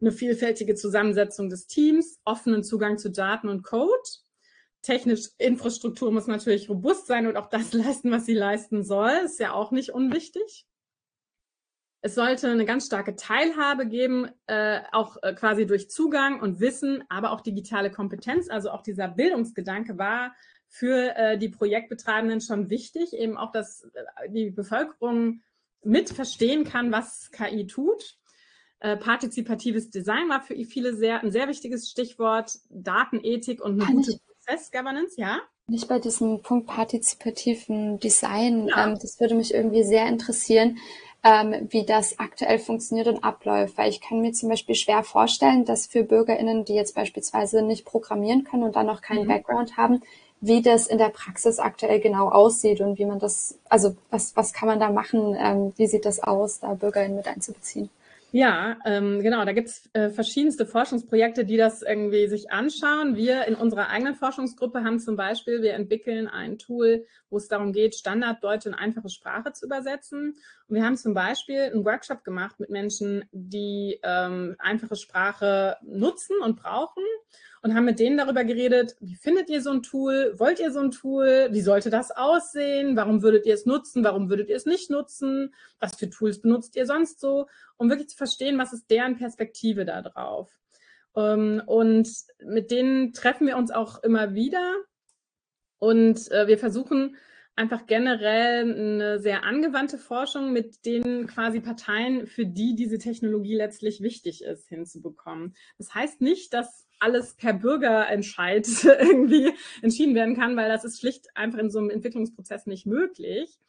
eine 0.02 0.12
vielfältige 0.12 0.76
Zusammensetzung 0.76 1.50
des 1.50 1.66
Teams, 1.66 2.20
offenen 2.26 2.62
Zugang 2.62 2.98
zu 2.98 3.10
Daten 3.10 3.48
und 3.48 3.64
Code. 3.64 3.94
Technische 4.82 5.30
Infrastruktur 5.38 6.12
muss 6.12 6.28
natürlich 6.28 6.68
robust 6.68 7.08
sein 7.08 7.26
und 7.26 7.38
auch 7.38 7.50
das 7.50 7.72
leisten, 7.74 8.12
was 8.12 8.26
sie 8.26 8.34
leisten 8.34 8.84
soll. 8.84 9.12
Ist 9.24 9.40
ja 9.40 9.54
auch 9.54 9.72
nicht 9.72 9.92
unwichtig. 9.92 10.66
Es 12.02 12.16
sollte 12.16 12.50
eine 12.50 12.66
ganz 12.66 12.88
starke 12.88 13.16
Teilhabe 13.16 13.88
geben, 13.88 14.28
äh, 14.48 14.82
auch 14.92 15.16
äh, 15.24 15.34
quasi 15.34 15.66
durch 15.66 15.90
Zugang 15.90 16.42
und 16.42 16.60
Wissen, 16.60 17.06
aber 17.08 17.32
auch 17.32 17.40
digitale 17.40 17.92
Kompetenz. 17.92 18.50
Also 18.50 18.72
auch 18.72 18.82
dieser 18.82 19.08
Bildungsgedanke 19.08 19.98
war 19.98 20.36
für 20.68 21.16
äh, 21.16 21.38
die 21.38 21.48
Projektbetreibenden 21.48 22.42
schon 22.42 22.70
wichtig, 22.70 23.14
eben 23.14 23.38
auch, 23.38 23.54
dass 23.54 23.86
äh, 23.86 24.30
die 24.30 24.52
Bevölkerung 24.52 25.42
mit 25.86 26.10
verstehen 26.10 26.64
kann, 26.64 26.92
was 26.92 27.32
KI 27.32 27.68
tut. 27.68 28.18
Äh, 28.80 28.98
partizipatives 28.98 29.90
Design 29.90 30.30
war 30.30 30.42
für 30.42 30.56
viele 30.66 30.96
sehr, 30.96 31.22
ein 31.22 31.32
sehr 31.32 31.48
wichtiges 31.48 31.90
Stichwort. 31.90 32.60
Datenethik 32.70 33.64
und 33.64 33.74
eine 33.74 33.86
Kann 33.86 33.96
gute 33.96 34.20
Prozess-Governance, 34.28 35.16
ja? 35.20 35.40
Nicht 35.68 35.88
bei 35.88 35.98
diesem 36.00 36.42
Punkt 36.42 36.68
partizipativen 36.68 38.00
Design. 38.00 38.68
Ja. 38.68 38.88
Ähm, 38.88 39.00
das 39.02 39.20
würde 39.20 39.36
mich 39.36 39.54
irgendwie 39.54 39.84
sehr 39.84 40.08
interessieren, 40.08 40.78
ähm, 41.24 41.68
wie 41.72 41.86
das 41.86 42.20
aktuell 42.20 42.60
funktioniert 42.60 43.08
und 43.08 43.24
abläuft. 43.24 43.78
Weil 43.78 43.90
ich 43.90 44.02
kann 44.02 44.22
mir 44.22 44.34
zum 44.34 44.50
Beispiel 44.50 44.76
schwer 44.76 45.04
vorstellen, 45.04 45.66
dass 45.66 45.88
für 45.88 46.04
BürgerInnen, 46.04 46.66
die 46.66 46.76
jetzt 46.76 46.94
beispielsweise 46.94 47.64
nicht 47.64 47.86
programmieren 47.86 48.44
können 48.44 48.64
und 48.64 48.76
dann 48.76 48.86
noch 48.86 49.02
keinen 49.02 49.24
Mhm. 49.24 49.30
Background 49.30 49.78
haben, 49.78 50.02
wie 50.42 50.62
das 50.62 50.88
in 50.88 50.98
der 50.98 51.10
Praxis 51.10 51.60
aktuell 51.60 52.00
genau 52.00 52.30
aussieht 52.30 52.82
und 52.82 53.00
wie 53.00 53.06
man 53.06 53.20
das, 53.20 53.58
also 53.70 53.96
was, 54.10 54.36
was 54.36 54.54
kann 54.54 54.68
man 54.68 54.80
da 54.80 54.92
machen, 54.92 55.36
ähm, 55.40 55.74
wie 55.78 55.88
sieht 55.88 56.06
das 56.06 56.20
aus, 56.22 56.60
da 56.60 56.74
BürgerInnen 56.74 57.18
mit 57.18 57.28
einzubeziehen? 57.28 57.90
Ja, 58.36 58.76
ähm, 58.84 59.22
genau. 59.22 59.46
Da 59.46 59.54
gibt's 59.54 59.90
äh, 59.94 60.10
verschiedenste 60.10 60.66
Forschungsprojekte, 60.66 61.46
die 61.46 61.56
das 61.56 61.82
irgendwie 61.82 62.28
sich 62.28 62.52
anschauen. 62.52 63.16
Wir 63.16 63.46
in 63.46 63.56
unserer 63.56 63.88
eigenen 63.88 64.14
Forschungsgruppe 64.14 64.84
haben 64.84 65.00
zum 65.00 65.16
Beispiel, 65.16 65.62
wir 65.62 65.74
entwickeln 65.74 66.28
ein 66.28 66.58
Tool, 66.58 67.06
wo 67.30 67.38
es 67.38 67.48
darum 67.48 67.72
geht, 67.72 67.96
Standarddeutsch 67.96 68.66
in 68.66 68.74
einfache 68.74 69.08
Sprache 69.08 69.54
zu 69.54 69.66
übersetzen. 69.66 70.36
Und 70.68 70.76
wir 70.76 70.84
haben 70.84 70.98
zum 70.98 71.14
Beispiel 71.14 71.62
einen 71.62 71.86
Workshop 71.86 72.26
gemacht 72.26 72.60
mit 72.60 72.70
Menschen, 72.70 73.24
die 73.32 74.02
ähm, 74.04 74.58
einfache 74.60 74.98
Sprache 74.98 75.78
nutzen 75.82 76.36
und 76.44 76.62
brauchen 76.62 77.04
und 77.66 77.74
haben 77.74 77.86
mit 77.86 77.98
denen 77.98 78.16
darüber 78.16 78.44
geredet, 78.44 78.96
wie 79.00 79.16
findet 79.16 79.50
ihr 79.50 79.60
so 79.60 79.72
ein 79.72 79.82
Tool? 79.82 80.36
Wollt 80.38 80.60
ihr 80.60 80.72
so 80.72 80.82
ein 80.82 80.92
Tool? 80.92 81.48
Wie 81.50 81.62
sollte 81.62 81.90
das 81.90 82.12
aussehen? 82.12 82.96
Warum 82.96 83.24
würdet 83.24 83.48
ihr 83.48 83.56
es 83.56 83.66
nutzen? 83.66 84.04
Warum 84.04 84.30
würdet 84.30 84.50
ihr 84.50 84.56
es 84.56 84.68
nicht 84.68 84.92
nutzen? 84.92 85.52
Was 85.80 85.96
für 85.96 86.08
Tools 86.08 86.44
benutzt 86.44 86.76
ihr 86.76 86.86
sonst 86.86 87.20
so? 87.20 87.48
Um 87.78 87.90
wirklich 87.90 88.10
zu 88.10 88.18
verstehen, 88.18 88.60
was 88.60 88.72
ist 88.72 88.92
deren 88.92 89.18
Perspektive 89.18 89.84
da 89.84 90.04
drauf. 90.04 90.52
Ähm, 91.16 91.64
und 91.66 92.08
mit 92.38 92.70
denen 92.70 93.14
treffen 93.14 93.48
wir 93.48 93.58
uns 93.58 93.72
auch 93.72 94.04
immer 94.04 94.36
wieder. 94.36 94.76
Und 95.80 96.32
äh, 96.32 96.46
wir 96.46 96.60
versuchen 96.60 97.16
einfach 97.56 97.88
generell 97.88 98.62
eine 98.62 99.18
sehr 99.18 99.44
angewandte 99.44 99.98
Forschung 99.98 100.54
mit 100.54 100.86
den 100.86 101.26
quasi 101.26 101.62
Parteien, 101.62 102.28
für 102.28 102.46
die 102.46 102.76
diese 102.76 103.00
Technologie 103.00 103.56
letztlich 103.56 104.02
wichtig 104.02 104.44
ist, 104.44 104.68
hinzubekommen. 104.70 105.56
Das 105.80 105.96
heißt 105.96 106.22
nicht, 106.22 106.54
dass 106.54 106.85
alles 107.06 107.36
per 107.36 107.54
Bürgerentscheid 107.54 108.68
irgendwie 108.84 109.54
entschieden 109.84 110.16
werden 110.16 110.36
kann, 110.36 110.58
weil 110.58 110.70
das 110.70 110.84
ist 110.84 111.00
schlicht 111.00 111.28
einfach 111.36 111.60
in 111.60 111.70
so 111.70 111.78
einem 111.78 111.92
Entwicklungsprozess 111.92 112.66
nicht 112.66 112.88
möglich. 112.88 113.60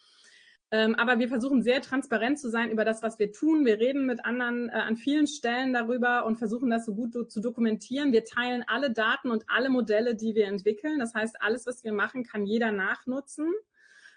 Ähm, 0.73 0.95
aber 0.97 1.21
wir 1.21 1.29
versuchen 1.29 1.63
sehr 1.63 1.81
transparent 1.81 2.41
zu 2.41 2.51
sein 2.51 2.71
über 2.71 2.85
das, 2.85 3.03
was 3.03 3.19
wir 3.19 3.31
tun. 3.31 3.65
Wir 3.67 3.79
reden 3.79 4.07
mit 4.07 4.25
anderen 4.25 4.69
äh, 4.69 4.73
an 4.73 4.97
vielen 4.97 5.27
Stellen 5.27 5.73
darüber 5.73 6.25
und 6.25 6.39
versuchen 6.39 6.71
das 6.71 6.87
so 6.87 6.95
gut 6.95 7.15
do 7.15 7.25
zu 7.25 7.41
dokumentieren. 7.41 8.13
Wir 8.13 8.25
teilen 8.25 8.65
alle 8.67 8.91
Daten 8.91 9.31
und 9.31 9.45
alle 9.49 9.69
Modelle, 9.69 10.17
die 10.17 10.35
wir 10.35 10.47
entwickeln. 10.47 10.99
Das 10.99 11.15
heißt, 11.15 11.41
alles, 11.41 11.67
was 11.67 11.85
wir 11.85 11.93
machen, 11.93 12.25
kann 12.25 12.47
jeder 12.47 12.73
nachnutzen 12.73 13.53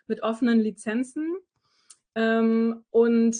mit 0.07 0.23
offenen 0.23 0.59
Lizenzen. 0.59 1.35
Ähm, 2.15 2.83
und 2.89 3.37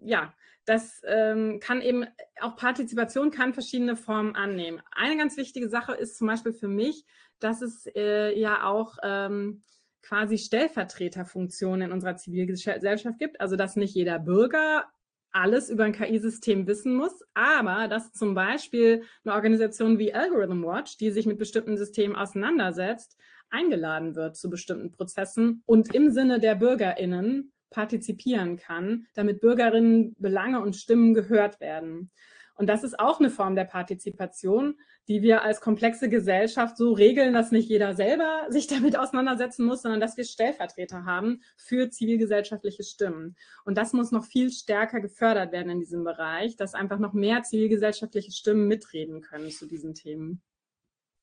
ja, 0.00 0.32
das 0.66 1.00
ähm, 1.06 1.60
kann 1.60 1.80
eben, 1.80 2.06
auch 2.40 2.56
Partizipation 2.56 3.30
kann 3.30 3.54
verschiedene 3.54 3.96
Formen 3.96 4.34
annehmen. 4.34 4.82
Eine 4.90 5.16
ganz 5.16 5.36
wichtige 5.36 5.68
Sache 5.68 5.92
ist 5.94 6.18
zum 6.18 6.26
Beispiel 6.26 6.52
für 6.52 6.68
mich, 6.68 7.04
dass 7.38 7.62
es 7.62 7.86
äh, 7.94 8.38
ja 8.38 8.64
auch 8.64 8.98
ähm, 9.02 9.62
quasi 10.02 10.38
Stellvertreterfunktionen 10.38 11.82
in 11.82 11.92
unserer 11.92 12.16
Zivilgesellschaft 12.16 13.18
gibt. 13.18 13.40
Also 13.40 13.56
dass 13.56 13.76
nicht 13.76 13.94
jeder 13.94 14.18
Bürger 14.18 14.84
alles 15.32 15.68
über 15.68 15.84
ein 15.84 15.92
KI-System 15.92 16.66
wissen 16.66 16.96
muss, 16.96 17.22
aber 17.34 17.88
dass 17.88 18.12
zum 18.12 18.34
Beispiel 18.34 19.04
eine 19.24 19.34
Organisation 19.34 19.98
wie 19.98 20.14
Algorithm 20.14 20.64
Watch, 20.64 20.96
die 20.96 21.10
sich 21.10 21.26
mit 21.26 21.38
bestimmten 21.38 21.76
Systemen 21.76 22.16
auseinandersetzt, 22.16 23.18
eingeladen 23.50 24.16
wird 24.16 24.36
zu 24.36 24.50
bestimmten 24.50 24.90
Prozessen 24.92 25.62
und 25.66 25.94
im 25.94 26.10
Sinne 26.10 26.40
der 26.40 26.54
BürgerInnen 26.54 27.52
partizipieren 27.70 28.56
kann, 28.56 29.06
damit 29.14 29.40
Bürgerinnen 29.40 30.14
Belange 30.18 30.60
und 30.60 30.76
Stimmen 30.76 31.14
gehört 31.14 31.60
werden. 31.60 32.10
Und 32.56 32.68
das 32.68 32.84
ist 32.84 32.98
auch 32.98 33.20
eine 33.20 33.28
Form 33.28 33.54
der 33.54 33.64
Partizipation, 33.64 34.78
die 35.08 35.22
wir 35.22 35.42
als 35.42 35.60
komplexe 35.60 36.08
Gesellschaft 36.08 36.76
so 36.76 36.92
regeln, 36.92 37.34
dass 37.34 37.52
nicht 37.52 37.68
jeder 37.68 37.94
selber 37.94 38.46
sich 38.48 38.66
damit 38.66 38.98
auseinandersetzen 38.98 39.64
muss, 39.64 39.82
sondern 39.82 40.00
dass 40.00 40.16
wir 40.16 40.24
Stellvertreter 40.24 41.04
haben 41.04 41.42
für 41.56 41.90
zivilgesellschaftliche 41.90 42.82
Stimmen. 42.82 43.36
Und 43.64 43.76
das 43.76 43.92
muss 43.92 44.10
noch 44.10 44.24
viel 44.24 44.50
stärker 44.50 45.00
gefördert 45.00 45.52
werden 45.52 45.70
in 45.70 45.80
diesem 45.80 46.02
Bereich, 46.02 46.56
dass 46.56 46.74
einfach 46.74 46.98
noch 46.98 47.12
mehr 47.12 47.42
zivilgesellschaftliche 47.42 48.32
Stimmen 48.32 48.66
mitreden 48.66 49.20
können 49.20 49.50
zu 49.50 49.66
diesen 49.66 49.94
Themen. 49.94 50.42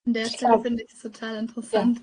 An 0.05 0.13
der 0.13 0.25
Stelle 0.25 0.59
finde 0.61 0.83
ich 0.83 0.93
es 0.93 0.99
total 0.99 1.37
interessant. 1.37 2.01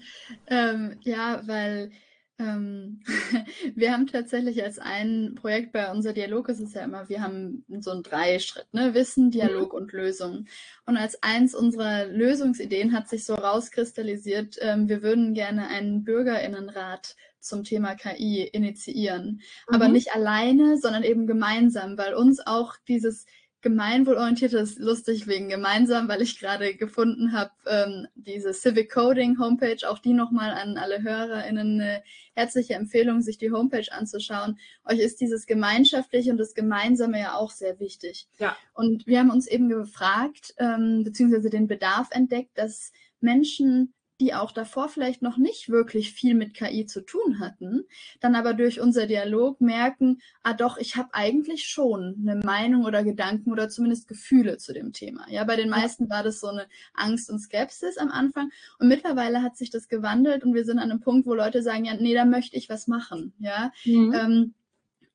Ja, 0.48 0.70
ähm, 0.70 0.96
ja 1.02 1.42
weil 1.46 1.92
wir 3.74 3.92
haben 3.92 4.06
tatsächlich 4.06 4.62
als 4.62 4.78
ein 4.78 5.34
Projekt 5.34 5.72
bei 5.72 5.90
unser 5.90 6.12
Dialog 6.12 6.48
ist 6.48 6.60
es 6.60 6.72
ja 6.74 6.82
immer, 6.82 7.08
wir 7.08 7.22
haben 7.22 7.64
so 7.80 7.90
einen 7.90 8.02
Dreischritt, 8.02 8.72
ne? 8.72 8.94
Wissen, 8.94 9.26
mhm. 9.26 9.30
Dialog 9.30 9.74
und 9.74 9.92
Lösung. 9.92 10.46
Und 10.86 10.96
als 10.96 11.22
eins 11.22 11.54
unserer 11.54 12.06
Lösungsideen 12.06 12.92
hat 12.92 13.08
sich 13.08 13.24
so 13.24 13.34
rauskristallisiert, 13.34 14.56
ähm, 14.60 14.88
wir 14.88 15.02
würden 15.02 15.34
gerne 15.34 15.68
einen 15.68 16.04
Bürgerinnenrat 16.04 17.16
zum 17.40 17.64
Thema 17.64 17.94
KI 17.94 18.42
initiieren. 18.44 19.42
Mhm. 19.68 19.74
Aber 19.74 19.88
nicht 19.88 20.14
alleine, 20.14 20.78
sondern 20.78 21.02
eben 21.02 21.26
gemeinsam, 21.26 21.98
weil 21.98 22.14
uns 22.14 22.40
auch 22.44 22.76
dieses 22.88 23.26
gemeinwohlorientiert 23.62 24.52
ist 24.54 24.78
lustig 24.78 25.26
wegen 25.26 25.48
gemeinsam, 25.48 26.08
weil 26.08 26.22
ich 26.22 26.38
gerade 26.38 26.74
gefunden 26.74 27.32
habe, 27.32 27.50
ähm, 27.66 28.06
diese 28.14 28.52
Civic 28.52 28.90
Coding 28.92 29.38
Homepage, 29.38 29.88
auch 29.88 29.98
die 29.98 30.14
nochmal 30.14 30.52
an 30.52 30.78
alle 30.78 31.02
HörerInnen 31.02 31.80
eine 31.80 32.02
herzliche 32.34 32.74
Empfehlung, 32.74 33.20
sich 33.20 33.38
die 33.38 33.50
Homepage 33.50 33.90
anzuschauen. 33.90 34.58
Euch 34.84 34.98
ist 34.98 35.20
dieses 35.20 35.46
Gemeinschaftliche 35.46 36.30
und 36.30 36.38
das 36.38 36.54
Gemeinsame 36.54 37.20
ja 37.20 37.34
auch 37.34 37.50
sehr 37.50 37.78
wichtig. 37.80 38.28
Ja. 38.38 38.56
Und 38.72 39.06
wir 39.06 39.18
haben 39.18 39.30
uns 39.30 39.46
eben 39.46 39.68
gefragt, 39.68 40.54
ähm, 40.58 41.02
beziehungsweise 41.04 41.50
den 41.50 41.68
Bedarf 41.68 42.08
entdeckt, 42.12 42.56
dass 42.56 42.92
Menschen 43.20 43.92
die 44.20 44.34
auch 44.34 44.52
davor 44.52 44.88
vielleicht 44.88 45.22
noch 45.22 45.38
nicht 45.38 45.70
wirklich 45.70 46.12
viel 46.12 46.34
mit 46.34 46.54
KI 46.54 46.86
zu 46.86 47.00
tun 47.00 47.40
hatten, 47.40 47.84
dann 48.20 48.34
aber 48.34 48.54
durch 48.54 48.80
unser 48.80 49.06
Dialog 49.06 49.60
merken, 49.60 50.20
ah 50.42 50.52
doch, 50.52 50.76
ich 50.76 50.96
habe 50.96 51.08
eigentlich 51.12 51.66
schon 51.66 52.16
eine 52.20 52.36
Meinung 52.36 52.84
oder 52.84 53.02
Gedanken 53.02 53.50
oder 53.50 53.68
zumindest 53.68 54.08
Gefühle 54.08 54.58
zu 54.58 54.72
dem 54.72 54.92
Thema. 54.92 55.26
Ja, 55.30 55.44
bei 55.44 55.56
den 55.56 55.70
meisten 55.70 56.10
war 56.10 56.22
das 56.22 56.40
so 56.40 56.48
eine 56.48 56.66
Angst 56.94 57.30
und 57.30 57.38
Skepsis 57.38 57.96
am 57.96 58.10
Anfang 58.10 58.50
und 58.78 58.88
mittlerweile 58.88 59.42
hat 59.42 59.56
sich 59.56 59.70
das 59.70 59.88
gewandelt 59.88 60.44
und 60.44 60.54
wir 60.54 60.64
sind 60.64 60.78
an 60.78 60.90
einem 60.90 61.00
Punkt, 61.00 61.26
wo 61.26 61.34
Leute 61.34 61.62
sagen, 61.62 61.86
ja, 61.86 61.94
nee, 61.94 62.14
da 62.14 62.24
möchte 62.24 62.56
ich 62.56 62.68
was 62.68 62.86
machen. 62.86 63.32
Ja, 63.38 63.72
mhm. 63.84 64.14
ähm, 64.14 64.54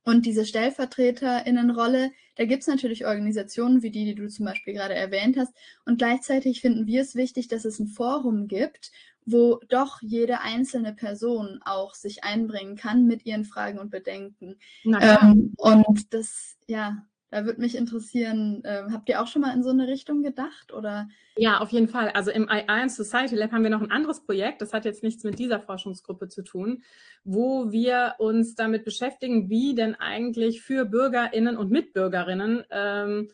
und 0.06 0.26
diese 0.26 0.46
Stellvertreterinnenrolle, 0.46 2.12
da 2.36 2.46
gibt 2.46 2.62
es 2.62 2.68
natürlich 2.68 3.06
Organisationen 3.06 3.82
wie 3.82 3.90
die, 3.90 4.06
die 4.06 4.16
du 4.16 4.30
zum 4.30 4.46
Beispiel 4.46 4.74
gerade 4.74 4.94
erwähnt 4.94 5.36
hast. 5.36 5.54
Und 5.86 5.98
gleichzeitig 5.98 6.62
finden 6.62 6.86
wir 6.86 7.02
es 7.02 7.16
wichtig, 7.16 7.48
dass 7.48 7.66
es 7.66 7.80
ein 7.80 7.88
Forum 7.88 8.48
gibt, 8.48 8.92
wo 9.26 9.60
doch 9.68 10.02
jede 10.02 10.42
einzelne 10.42 10.94
Person 10.94 11.60
auch 11.66 11.96
sich 11.96 12.24
einbringen 12.24 12.76
kann 12.76 13.08
mit 13.08 13.26
ihren 13.26 13.46
Fragen 13.46 13.80
und 13.80 13.90
Bedenken. 13.90 14.58
Ähm, 14.86 15.54
und 15.58 16.14
das, 16.14 16.56
ja, 16.68 17.04
da 17.36 17.46
würde 17.46 17.60
mich 17.60 17.76
interessieren, 17.76 18.64
äh, 18.64 18.84
habt 18.94 19.10
ihr 19.10 19.22
auch 19.22 19.28
schon 19.28 19.42
mal 19.42 19.54
in 19.54 19.62
so 19.62 19.70
eine 19.70 19.90
Richtung 19.90 20.24
gedacht? 20.24 20.72
Oder? 20.72 21.10
Ja, 21.36 21.60
auf 21.60 21.72
jeden 21.72 21.90
Fall. 21.90 22.08
Also 22.12 22.32
im 22.32 22.48
AI 22.48 22.84
and 22.84 22.92
Society 22.94 23.36
Lab 23.36 23.52
haben 23.52 23.64
wir 23.64 23.70
noch 23.70 23.82
ein 23.82 23.92
anderes 23.92 24.24
Projekt, 24.24 24.62
das 24.62 24.72
hat 24.72 24.86
jetzt 24.86 25.04
nichts 25.04 25.26
mit 25.26 25.38
dieser 25.38 25.60
Forschungsgruppe 25.60 26.30
zu 26.30 26.44
tun, 26.44 26.82
wo 27.26 27.74
wir 27.74 28.16
uns 28.20 28.56
damit 28.56 28.86
beschäftigen, 28.86 29.50
wie 29.50 29.76
denn 29.76 29.96
eigentlich 29.96 30.62
für 30.62 30.86
BürgerInnen 30.86 31.58
und 31.58 31.72
Mitbürgerinnen 31.72 32.64
ähm, 32.70 33.32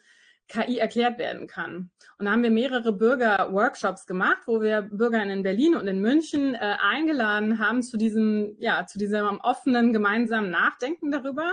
KI 0.47 0.79
erklärt 0.79 1.19
werden 1.19 1.45
kann. 1.45 1.91
Und 2.17 2.25
da 2.25 2.31
haben 2.31 2.41
wir 2.41 2.49
mehrere 2.49 2.93
Bürger-Workshops 2.93 4.07
gemacht, 4.07 4.41
wo 4.47 4.61
wir 4.61 4.81
Bürger 4.81 5.21
in 5.21 5.43
Berlin 5.43 5.75
und 5.75 5.85
in 5.85 6.01
München 6.01 6.55
äh, 6.55 6.57
eingeladen 6.57 7.59
haben 7.59 7.83
zu 7.83 7.97
diesem, 7.97 8.55
ja, 8.57 8.87
zu 8.87 8.97
diesem 8.97 9.39
offenen 9.41 9.93
gemeinsamen 9.93 10.49
Nachdenken 10.49 11.11
darüber 11.11 11.51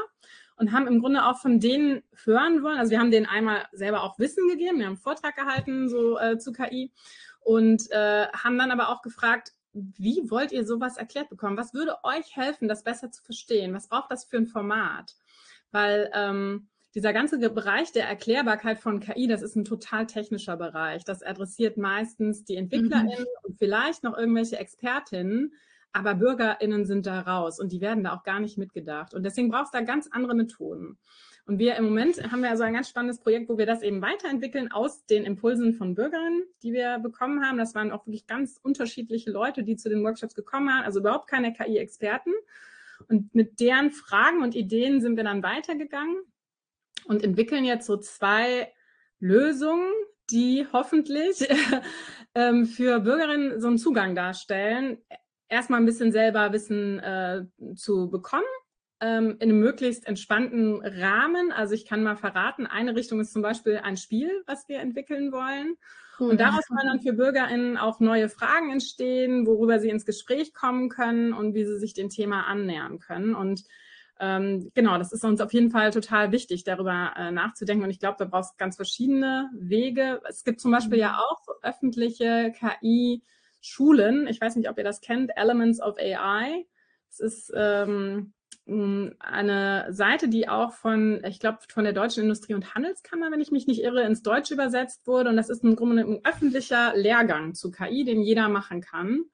und 0.58 0.72
haben 0.72 0.86
im 0.86 1.00
Grunde 1.00 1.24
auch 1.24 1.38
von 1.38 1.60
denen 1.60 2.02
hören 2.24 2.62
wollen. 2.62 2.78
Also 2.78 2.90
wir 2.90 2.98
haben 2.98 3.10
denen 3.10 3.26
einmal 3.26 3.66
selber 3.72 4.02
auch 4.02 4.18
Wissen 4.18 4.48
gegeben, 4.48 4.78
wir 4.78 4.86
haben 4.86 4.94
einen 4.94 5.02
Vortrag 5.02 5.36
gehalten 5.36 5.88
so 5.88 6.18
äh, 6.18 6.38
zu 6.38 6.52
KI 6.52 6.92
und 7.40 7.90
äh, 7.90 8.26
haben 8.28 8.58
dann 8.58 8.70
aber 8.70 8.88
auch 8.88 9.02
gefragt, 9.02 9.52
wie 9.72 10.30
wollt 10.30 10.52
ihr 10.52 10.66
sowas 10.66 10.96
erklärt 10.96 11.28
bekommen? 11.28 11.56
Was 11.56 11.74
würde 11.74 11.96
euch 12.02 12.36
helfen, 12.36 12.68
das 12.68 12.82
besser 12.82 13.10
zu 13.10 13.22
verstehen? 13.22 13.74
Was 13.74 13.88
braucht 13.88 14.10
das 14.10 14.24
für 14.24 14.38
ein 14.38 14.46
Format? 14.46 15.14
Weil 15.70 16.10
ähm, 16.14 16.68
dieser 16.94 17.12
ganze 17.12 17.38
Bereich 17.38 17.92
der 17.92 18.08
Erklärbarkeit 18.08 18.80
von 18.80 19.00
KI, 19.00 19.28
das 19.28 19.42
ist 19.42 19.56
ein 19.56 19.64
total 19.64 20.06
technischer 20.06 20.56
Bereich. 20.56 21.04
Das 21.04 21.22
adressiert 21.22 21.76
meistens 21.76 22.44
die 22.44 22.56
EntwicklerInnen 22.56 23.20
mhm. 23.20 23.26
und 23.42 23.58
vielleicht 23.58 24.02
noch 24.02 24.16
irgendwelche 24.16 24.58
Expertinnen. 24.58 25.52
Aber 25.92 26.14
BürgerInnen 26.14 26.84
sind 26.84 27.06
da 27.06 27.20
raus 27.20 27.58
und 27.58 27.72
die 27.72 27.80
werden 27.80 28.04
da 28.04 28.14
auch 28.14 28.22
gar 28.22 28.40
nicht 28.40 28.58
mitgedacht. 28.58 29.14
Und 29.14 29.22
deswegen 29.22 29.50
brauchst 29.50 29.74
du 29.74 29.78
da 29.78 29.84
ganz 29.84 30.08
andere 30.10 30.34
Methoden. 30.34 30.98
Und 31.48 31.58
wir 31.58 31.76
im 31.76 31.86
Moment 31.86 32.22
haben 32.30 32.42
wir 32.42 32.50
also 32.50 32.62
ein 32.62 32.74
ganz 32.74 32.90
spannendes 32.90 33.20
Projekt, 33.20 33.48
wo 33.48 33.56
wir 33.56 33.64
das 33.64 33.80
eben 33.82 34.02
weiterentwickeln 34.02 34.70
aus 34.70 35.06
den 35.06 35.24
Impulsen 35.24 35.72
von 35.72 35.94
Bürgerinnen, 35.94 36.42
die 36.62 36.74
wir 36.74 36.98
bekommen 36.98 37.42
haben. 37.42 37.56
Das 37.56 37.74
waren 37.74 37.90
auch 37.90 38.06
wirklich 38.06 38.26
ganz 38.26 38.60
unterschiedliche 38.62 39.30
Leute, 39.30 39.64
die 39.64 39.76
zu 39.76 39.88
den 39.88 40.04
Workshops 40.04 40.34
gekommen 40.34 40.70
haben, 40.70 40.84
also 40.84 41.00
überhaupt 41.00 41.26
keine 41.26 41.54
KI-Experten. 41.54 42.32
Und 43.08 43.34
mit 43.34 43.60
deren 43.60 43.92
Fragen 43.92 44.42
und 44.42 44.54
Ideen 44.54 45.00
sind 45.00 45.16
wir 45.16 45.24
dann 45.24 45.42
weitergegangen 45.42 46.18
und 47.06 47.24
entwickeln 47.24 47.64
jetzt 47.64 47.86
so 47.86 47.96
zwei 47.96 48.70
Lösungen, 49.18 49.90
die 50.30 50.66
hoffentlich 50.70 51.48
ähm, 52.34 52.66
für 52.66 53.00
Bürgerinnen 53.00 53.58
so 53.58 53.68
einen 53.68 53.78
Zugang 53.78 54.14
darstellen 54.14 54.98
erstmal 55.48 55.80
ein 55.80 55.86
bisschen 55.86 56.12
selber 56.12 56.52
Wissen 56.52 56.98
äh, 56.98 57.44
zu 57.74 58.10
bekommen 58.10 58.44
ähm, 59.00 59.36
in 59.38 59.50
einem 59.50 59.60
möglichst 59.60 60.06
entspannten 60.06 60.80
Rahmen. 60.82 61.52
Also 61.52 61.74
ich 61.74 61.86
kann 61.86 62.02
mal 62.02 62.16
verraten, 62.16 62.66
eine 62.66 62.96
Richtung 62.96 63.20
ist 63.20 63.32
zum 63.32 63.42
Beispiel 63.42 63.80
ein 63.82 63.96
Spiel, 63.96 64.30
was 64.46 64.68
wir 64.68 64.80
entwickeln 64.80 65.32
wollen. 65.32 65.76
Cool. 66.18 66.30
Und 66.30 66.40
daraus 66.40 66.66
können 66.66 66.88
dann 66.88 67.00
für 67.00 67.12
BürgerInnen 67.12 67.76
auch 67.76 68.00
neue 68.00 68.28
Fragen 68.28 68.72
entstehen, 68.72 69.46
worüber 69.46 69.78
sie 69.78 69.88
ins 69.88 70.04
Gespräch 70.04 70.52
kommen 70.52 70.88
können 70.88 71.32
und 71.32 71.54
wie 71.54 71.64
sie 71.64 71.78
sich 71.78 71.94
dem 71.94 72.08
Thema 72.08 72.42
annähern 72.46 72.98
können. 72.98 73.36
Und 73.36 73.62
ähm, 74.18 74.72
genau, 74.74 74.98
das 74.98 75.12
ist 75.12 75.24
uns 75.24 75.40
auf 75.40 75.52
jeden 75.52 75.70
Fall 75.70 75.92
total 75.92 76.32
wichtig, 76.32 76.64
darüber 76.64 77.12
äh, 77.16 77.30
nachzudenken. 77.30 77.84
Und 77.84 77.90
ich 77.90 78.00
glaube, 78.00 78.16
da 78.18 78.24
brauchst 78.24 78.58
ganz 78.58 78.74
verschiedene 78.74 79.48
Wege. 79.54 80.20
Es 80.28 80.42
gibt 80.42 80.60
zum 80.60 80.72
Beispiel 80.72 80.98
ja 80.98 81.10
mhm. 81.10 81.18
auch 81.18 81.62
öffentliche 81.62 82.52
KI-Schulen. 83.60 84.26
Ich 84.28 84.40
weiß 84.40 84.56
nicht, 84.56 84.68
ob 84.68 84.78
ihr 84.78 84.84
das 84.84 85.00
kennt, 85.00 85.30
Elements 85.36 85.80
of 85.80 85.96
AI. 85.98 86.66
Es 87.10 87.20
ist 87.20 87.52
ähm, 87.54 88.32
eine 88.66 89.86
Seite, 89.90 90.28
die 90.28 90.48
auch 90.48 90.72
von, 90.72 91.22
ich 91.24 91.40
glaube, 91.40 91.58
von 91.68 91.84
der 91.84 91.94
Deutschen 91.94 92.24
Industrie- 92.24 92.54
und 92.54 92.74
Handelskammer, 92.74 93.30
wenn 93.30 93.40
ich 93.40 93.50
mich 93.50 93.66
nicht 93.66 93.82
irre, 93.82 94.02
ins 94.02 94.22
Deutsche 94.22 94.54
übersetzt 94.54 95.06
wurde. 95.06 95.30
Und 95.30 95.36
das 95.36 95.48
ist 95.48 95.64
im 95.64 95.74
Grunde 95.74 96.02
ein 96.02 96.20
öffentlicher 96.24 96.94
Lehrgang 96.94 97.54
zu 97.54 97.70
KI, 97.70 98.04
den 98.04 98.22
jeder 98.22 98.48
machen 98.48 98.82
kann, 98.82 99.24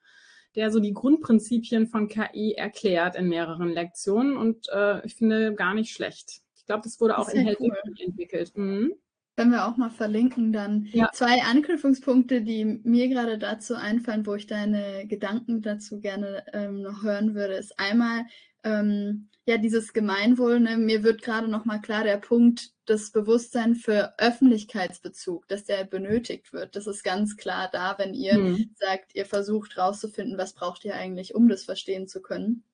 der 0.55 0.71
so 0.71 0.79
die 0.79 0.95
Grundprinzipien 0.95 1.89
von 1.89 2.09
KI 2.09 2.55
erklärt 2.57 3.17
in 3.17 3.29
mehreren 3.29 3.71
Lektionen. 3.71 4.37
Und 4.37 4.69
äh, 4.73 5.05
ich 5.05 5.17
finde 5.17 5.55
gar 5.55 5.75
nicht 5.75 5.93
schlecht. 5.93 6.43
Ich 6.55 6.67
glaube, 6.67 6.83
das 6.85 7.01
wurde 7.01 7.19
auch 7.19 7.27
das 7.27 7.35
in 7.35 7.45
Helsinki 7.45 7.77
cool. 7.85 8.07
entwickelt. 8.07 8.57
Mhm. 8.57 8.95
Können 9.37 9.51
wir 9.51 9.67
auch 9.67 9.77
mal 9.77 9.91
verlinken 9.91 10.53
dann. 10.53 10.89
Ja. 10.93 11.11
Zwei 11.13 11.43
Anknüpfungspunkte, 11.43 12.43
die 12.43 12.65
mir 12.65 13.09
gerade 13.09 13.37
dazu 13.37 13.75
einfallen, 13.75 14.27
wo 14.27 14.35
ich 14.35 14.47
deine 14.47 15.07
Gedanken 15.09 15.61
dazu 15.61 16.01
gerne 16.01 16.45
ähm, 16.53 16.83
noch 16.83 17.03
hören 17.03 17.35
würde, 17.35 17.55
ist 17.55 17.79
einmal, 17.79 18.27
ähm, 18.63 19.29
ja, 19.47 19.59
dieses 19.59 19.93
Gemeinwohl, 19.93 20.61
ne, 20.61 20.77
mir 20.79 21.03
wird 21.03 21.23
gerade 21.23 21.49
nochmal 21.49 21.81
klar 21.81 22.05
der 22.05 22.17
Punkt, 22.17 22.71
das 22.87 23.11
Bewusstsein 23.11 23.75
für 23.75 24.15
Öffentlichkeitsbezug, 24.19 25.47
dass 25.49 25.65
der 25.65 25.85
benötigt 25.85 26.53
wird. 26.53 26.77
Das 26.77 26.87
ist 26.87 27.03
ganz 27.03 27.37
klar 27.37 27.69
da, 27.71 27.97
wenn 27.99 28.15
ihr 28.15 28.39
mhm. 28.39 28.71
sagt, 28.77 29.15
ihr 29.15 29.27
versucht 29.27 29.77
rauszufinden, 29.77 30.39
was 30.39 30.55
braucht 30.55 30.85
ihr 30.85 30.95
eigentlich, 30.95 31.35
um 31.35 31.49
das 31.49 31.65
verstehen 31.65 32.09
zu 32.09 32.23
können. 32.23 32.65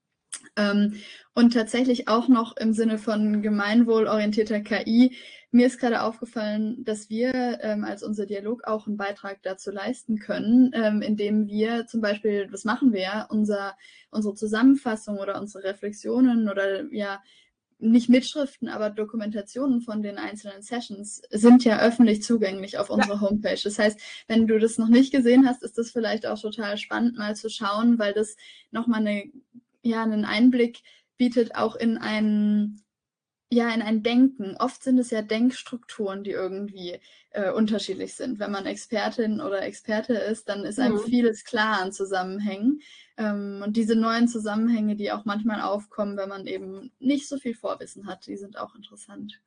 Ähm, 0.57 1.00
und 1.35 1.52
tatsächlich 1.52 2.09
auch 2.09 2.29
noch 2.29 2.57
im 2.57 2.73
Sinne 2.73 2.99
von 2.99 3.43
gemeinwohlorientierter 3.43 4.61
KI. 4.61 5.17
Mir 5.52 5.66
ist 5.66 5.80
gerade 5.80 6.02
aufgefallen, 6.02 6.85
dass 6.85 7.11
wir 7.11 7.59
ähm, 7.62 7.85
als 7.85 8.02
unser 8.02 8.25
Dialog 8.25 8.64
auch 8.64 8.87
einen 8.87 8.97
Beitrag 8.97 9.42
dazu 9.42 9.71
leisten 9.71 10.19
können, 10.19 10.71
ähm, 10.75 11.02
indem 11.02 11.49
wir 11.49 11.87
zum 11.87 12.00
Beispiel, 12.00 12.47
das 12.47 12.64
machen 12.64 12.92
wir 12.92 13.00
ja, 13.00 13.26
unser, 13.28 13.76
unsere 14.11 14.35
Zusammenfassung 14.35 15.19
oder 15.19 15.40
unsere 15.40 15.64
Reflexionen 15.64 16.49
oder 16.49 16.85
ja, 16.92 17.21
nicht 17.80 18.09
Mitschriften, 18.09 18.69
aber 18.69 18.90
Dokumentationen 18.90 19.80
von 19.80 20.02
den 20.02 20.19
einzelnen 20.19 20.62
Sessions 20.62 21.23
sind 21.30 21.64
ja 21.64 21.80
öffentlich 21.80 22.23
zugänglich 22.23 22.78
auf 22.78 22.90
unserer 22.90 23.14
ja. 23.14 23.21
Homepage. 23.21 23.61
Das 23.62 23.78
heißt, 23.78 23.99
wenn 24.28 24.47
du 24.47 24.59
das 24.59 24.78
noch 24.78 24.88
nicht 24.88 25.12
gesehen 25.12 25.49
hast, 25.49 25.62
ist 25.62 25.78
das 25.78 25.90
vielleicht 25.90 26.26
auch 26.26 26.38
total 26.38 26.76
spannend 26.76 27.16
mal 27.16 27.35
zu 27.35 27.49
schauen, 27.49 27.99
weil 27.99 28.12
das 28.12 28.37
nochmal 28.71 29.00
eine 29.00 29.33
ja 29.83 30.02
einen 30.02 30.25
Einblick 30.25 30.83
bietet 31.16 31.54
auch 31.54 31.76
in 31.76 31.99
ein 31.99 32.80
ja 33.50 33.69
in 33.71 33.83
ein 33.83 34.02
Denken. 34.02 34.57
Oft 34.59 34.83
sind 34.83 34.99
es 34.99 35.11
ja 35.11 35.23
Denkstrukturen, 35.23 36.25
die 36.25 36.30
irgendwie 36.30 36.99
äh, 37.30 37.50
unterschiedlich 37.50 38.14
sind. 38.14 38.38
Wenn 38.38 38.52
man 38.52 38.66
Expertin 38.66 39.40
oder 39.40 39.62
Experte 39.62 40.14
ist, 40.14 40.49
dann 40.49 40.64
ist 40.64 40.78
einem 40.78 40.95
mhm. 40.95 41.04
vieles 41.04 41.45
klar 41.45 41.83
an 41.83 41.92
Zusammenhängen. 41.92 42.80
Ähm, 43.16 43.62
und 43.64 43.76
diese 43.76 43.97
neuen 43.97 44.28
Zusammenhänge, 44.28 44.97
die 44.97 45.12
auch 45.12 45.25
manchmal 45.25 45.61
aufkommen, 45.61 46.16
wenn 46.16 46.28
man 46.28 46.47
eben 46.47 46.92
nicht 47.00 47.28
so 47.28 47.38
viel 47.38 47.54
Vorwissen 47.54 48.07
hat, 48.07 48.26
die 48.26 48.37
sind 48.37 48.59
auch 48.59 48.75
interessant. 48.75 49.40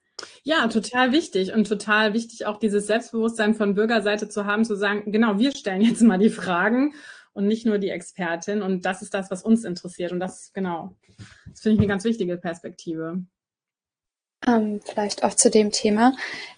Ja, 0.43 0.67
total 0.67 1.11
wichtig 1.11 1.53
und 1.53 1.67
total 1.67 2.13
wichtig 2.13 2.45
auch 2.45 2.57
dieses 2.57 2.87
Selbstbewusstsein 2.87 3.55
von 3.55 3.73
Bürgerseite 3.73 4.29
zu 4.29 4.45
haben, 4.45 4.63
zu 4.63 4.75
sagen, 4.75 5.11
genau, 5.11 5.39
wir 5.39 5.55
stellen 5.55 5.81
jetzt 5.81 6.01
mal 6.01 6.19
die 6.19 6.29
Fragen 6.29 6.93
und 7.33 7.47
nicht 7.47 7.65
nur 7.65 7.79
die 7.79 7.89
Expertin. 7.89 8.61
Und 8.61 8.85
das 8.85 9.01
ist 9.01 9.13
das, 9.13 9.31
was 9.31 9.43
uns 9.43 9.63
interessiert. 9.63 10.11
Und 10.11 10.19
das, 10.19 10.51
genau, 10.53 10.95
das 11.49 11.61
finde 11.61 11.75
ich 11.75 11.79
eine 11.79 11.87
ganz 11.87 12.03
wichtige 12.03 12.37
Perspektive. 12.37 13.23
Ähm, 14.47 14.81
vielleicht 14.83 15.23
auch 15.23 15.33
zu 15.33 15.49
dem 15.49 15.71
Thema. 15.71 16.13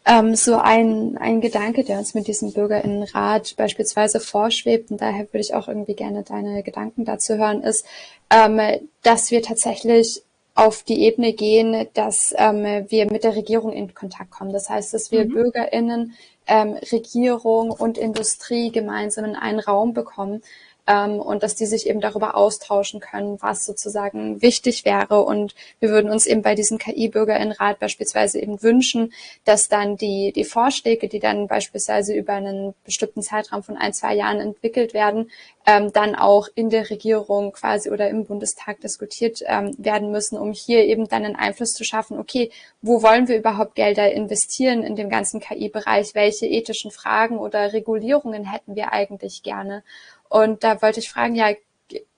Ähm, 0.05 0.35
so 0.35 0.57
ein, 0.57 1.17
ein 1.19 1.41
Gedanke, 1.41 1.83
der 1.83 1.99
uns 1.99 2.13
mit 2.13 2.27
diesem 2.27 2.53
Bürgerinnenrat 2.53 3.55
beispielsweise 3.57 4.19
vorschwebt, 4.19 4.91
und 4.91 5.01
daher 5.01 5.27
würde 5.31 5.39
ich 5.39 5.53
auch 5.53 5.67
irgendwie 5.67 5.93
gerne 5.93 6.23
deine 6.23 6.63
Gedanken 6.63 7.05
dazu 7.05 7.35
hören, 7.35 7.61
ist, 7.61 7.85
ähm, 8.31 8.59
dass 9.03 9.29
wir 9.31 9.43
tatsächlich 9.43 10.23
auf 10.55 10.83
die 10.83 11.03
Ebene 11.03 11.33
gehen, 11.33 11.87
dass 11.93 12.33
ähm, 12.37 12.85
wir 12.87 13.11
mit 13.11 13.25
der 13.25 13.35
Regierung 13.35 13.73
in 13.73 13.93
Kontakt 13.93 14.31
kommen. 14.31 14.53
Das 14.53 14.69
heißt, 14.69 14.93
dass 14.93 15.11
wir 15.11 15.25
mhm. 15.25 15.33
BürgerInnen, 15.33 16.13
ähm, 16.47 16.77
Regierung 16.91 17.71
und 17.71 17.97
Industrie 17.97 18.71
gemeinsam 18.71 19.25
in 19.25 19.35
einen 19.35 19.59
Raum 19.59 19.93
bekommen, 19.93 20.41
ähm, 20.87 21.19
und 21.19 21.43
dass 21.43 21.55
die 21.55 21.65
sich 21.65 21.87
eben 21.87 22.01
darüber 22.01 22.35
austauschen 22.35 22.99
können, 22.99 23.41
was 23.41 23.65
sozusagen 23.65 24.41
wichtig 24.41 24.85
wäre. 24.85 25.23
Und 25.23 25.55
wir 25.79 25.89
würden 25.89 26.11
uns 26.11 26.25
eben 26.25 26.41
bei 26.41 26.55
diesem 26.55 26.77
KI-Bürgerinnenrat 26.77 27.79
beispielsweise 27.79 28.39
eben 28.39 28.61
wünschen, 28.61 29.13
dass 29.43 29.67
dann 29.67 29.97
die, 29.97 30.31
die 30.33 30.43
Vorschläge, 30.43 31.07
die 31.07 31.19
dann 31.19 31.47
beispielsweise 31.47 32.13
über 32.13 32.33
einen 32.33 32.73
bestimmten 32.83 33.21
Zeitraum 33.21 33.63
von 33.63 33.77
ein, 33.77 33.93
zwei 33.93 34.15
Jahren 34.15 34.39
entwickelt 34.39 34.93
werden, 34.93 35.31
ähm, 35.65 35.91
dann 35.91 36.15
auch 36.15 36.47
in 36.53 36.69
der 36.69 36.89
Regierung 36.89 37.51
quasi 37.51 37.89
oder 37.89 38.09
im 38.09 38.25
Bundestag 38.25 38.81
diskutiert 38.81 39.39
ähm, 39.45 39.73
werden 39.77 40.11
müssen, 40.11 40.37
um 40.37 40.51
hier 40.51 40.85
eben 40.85 41.07
dann 41.07 41.25
einen 41.25 41.35
Einfluss 41.35 41.73
zu 41.73 41.83
schaffen, 41.83 42.19
okay, 42.19 42.51
wo 42.81 43.01
wollen 43.01 43.27
wir 43.27 43.37
überhaupt 43.37 43.75
Gelder 43.75 44.11
investieren 44.11 44.83
in 44.83 44.95
dem 44.95 45.09
ganzen 45.09 45.39
KI-Bereich? 45.39 46.13
Welche 46.13 46.45
ethischen 46.45 46.91
Fragen 46.91 47.39
oder 47.39 47.73
Regulierungen 47.73 48.51
hätten 48.51 48.75
wir 48.75 48.93
eigentlich 48.93 49.41
gerne? 49.41 49.83
Und 50.29 50.63
da 50.63 50.81
wollte 50.81 50.99
ich 50.99 51.09
fragen, 51.09 51.35
ja, 51.35 51.53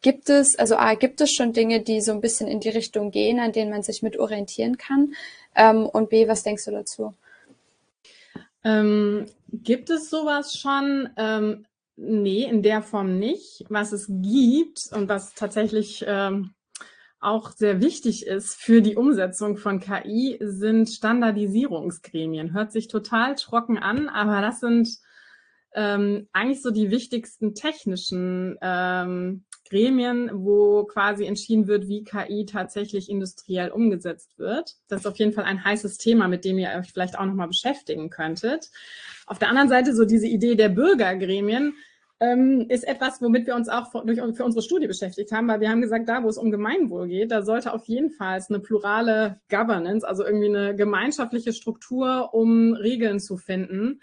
gibt 0.02 0.30
es, 0.30 0.58
also 0.58 0.76
A, 0.78 0.96
gibt 0.96 1.22
es 1.22 1.32
schon 1.32 1.54
Dinge, 1.54 1.82
die 1.82 2.02
so 2.02 2.12
ein 2.12 2.22
bisschen 2.22 2.48
in 2.48 2.60
die 2.60 2.70
Richtung 2.70 3.12
gehen, 3.12 3.40
an 3.40 3.52
denen 3.52 3.72
man 3.72 3.84
sich 3.84 4.02
mit 4.02 4.18
orientieren 4.18 4.78
kann? 4.78 5.14
Ähm, 5.56 5.86
und 5.86 6.10
B, 6.10 6.28
was 6.28 6.44
denkst 6.44 6.66
du 6.66 6.72
dazu? 6.72 7.14
Ähm, 8.64 9.26
gibt 9.52 9.90
es 9.90 10.10
sowas 10.10 10.58
schon? 10.58 11.10
Ähm, 11.18 11.66
nee, 11.96 12.44
in 12.44 12.64
der 12.64 12.82
Form 12.82 13.20
nicht. 13.20 13.66
Was 13.70 13.92
es 13.92 14.08
gibt 14.08 14.90
und 14.94 15.10
was 15.10 15.34
tatsächlich 15.34 16.04
ähm, 16.08 16.52
auch 17.20 17.52
sehr 17.52 17.82
wichtig 17.82 18.26
ist 18.28 18.56
für 18.56 18.82
die 18.82 18.96
Umsetzung 18.96 19.58
von 19.58 19.80
KI, 19.80 20.38
sind 20.40 20.90
Standardisierungsgremien. 20.90 22.54
Hört 22.54 22.72
sich 22.72 22.88
total 22.88 23.36
trocken 23.36 23.78
an, 23.78 24.08
aber 24.08 24.42
das 24.42 24.60
sind 24.60 25.00
ähm, 25.74 26.28
eigentlich 26.34 26.62
so 26.62 26.72
die 26.72 26.92
wichtigsten 26.92 27.54
technischen 27.54 28.58
ähm, 28.62 29.46
Gremien, 29.70 30.30
wo 30.34 30.86
quasi 30.86 31.26
entschieden 31.26 31.68
wird, 31.68 31.88
wie 31.88 32.04
KI 32.04 32.46
tatsächlich 32.46 33.10
industriell 33.10 33.70
umgesetzt 33.70 34.38
wird. 34.38 34.76
Das 34.88 35.02
ist 35.02 35.06
auf 35.08 35.18
jeden 35.18 35.34
Fall 35.34 35.44
ein 35.44 35.64
heißes 35.64 35.98
Thema, 35.98 36.28
mit 36.28 36.46
dem 36.46 36.58
ihr 36.58 36.70
euch 36.70 36.92
vielleicht 36.92 37.20
auch 37.20 37.26
nochmal 37.26 37.48
beschäftigen 37.48 38.10
könntet. 38.10 38.70
Auf 39.26 39.40
der 39.40 39.50
anderen 39.50 39.70
Seite 39.70 39.94
so 39.94 40.06
diese 40.06 40.28
Idee 40.28 40.56
der 40.56 40.70
Bürgergremien 40.70 41.74
ähm, 42.20 42.66
ist 42.70 42.88
etwas, 42.88 43.22
womit 43.22 43.46
wir 43.46 43.56
uns 43.56 43.70
auch 43.70 43.92
durch, 44.04 44.20
für 44.36 44.46
unsere 44.46 44.64
Studie 44.64 44.88
beschäftigt 44.88 45.32
haben, 45.32 45.48
weil 45.48 45.60
wir 45.60 45.70
haben 45.70 45.82
gesagt, 45.82 46.10
da 46.10 46.24
wo 46.24 46.30
es 46.30 46.38
um 46.38 46.50
Gemeinwohl 46.50 47.08
geht, 47.08 47.32
da 47.32 47.44
sollte 47.44 47.74
auf 47.74 47.86
jeden 47.86 48.10
Fall 48.10 48.44
eine 48.48 48.60
plurale 48.60 49.40
Governance, 49.50 50.08
also 50.08 50.26
irgendwie 50.26 50.48
eine 50.48 50.76
gemeinschaftliche 50.76 51.54
Struktur, 51.54 52.34
um 52.34 52.74
Regeln 52.74 53.20
zu 53.20 53.38
finden, 53.38 54.00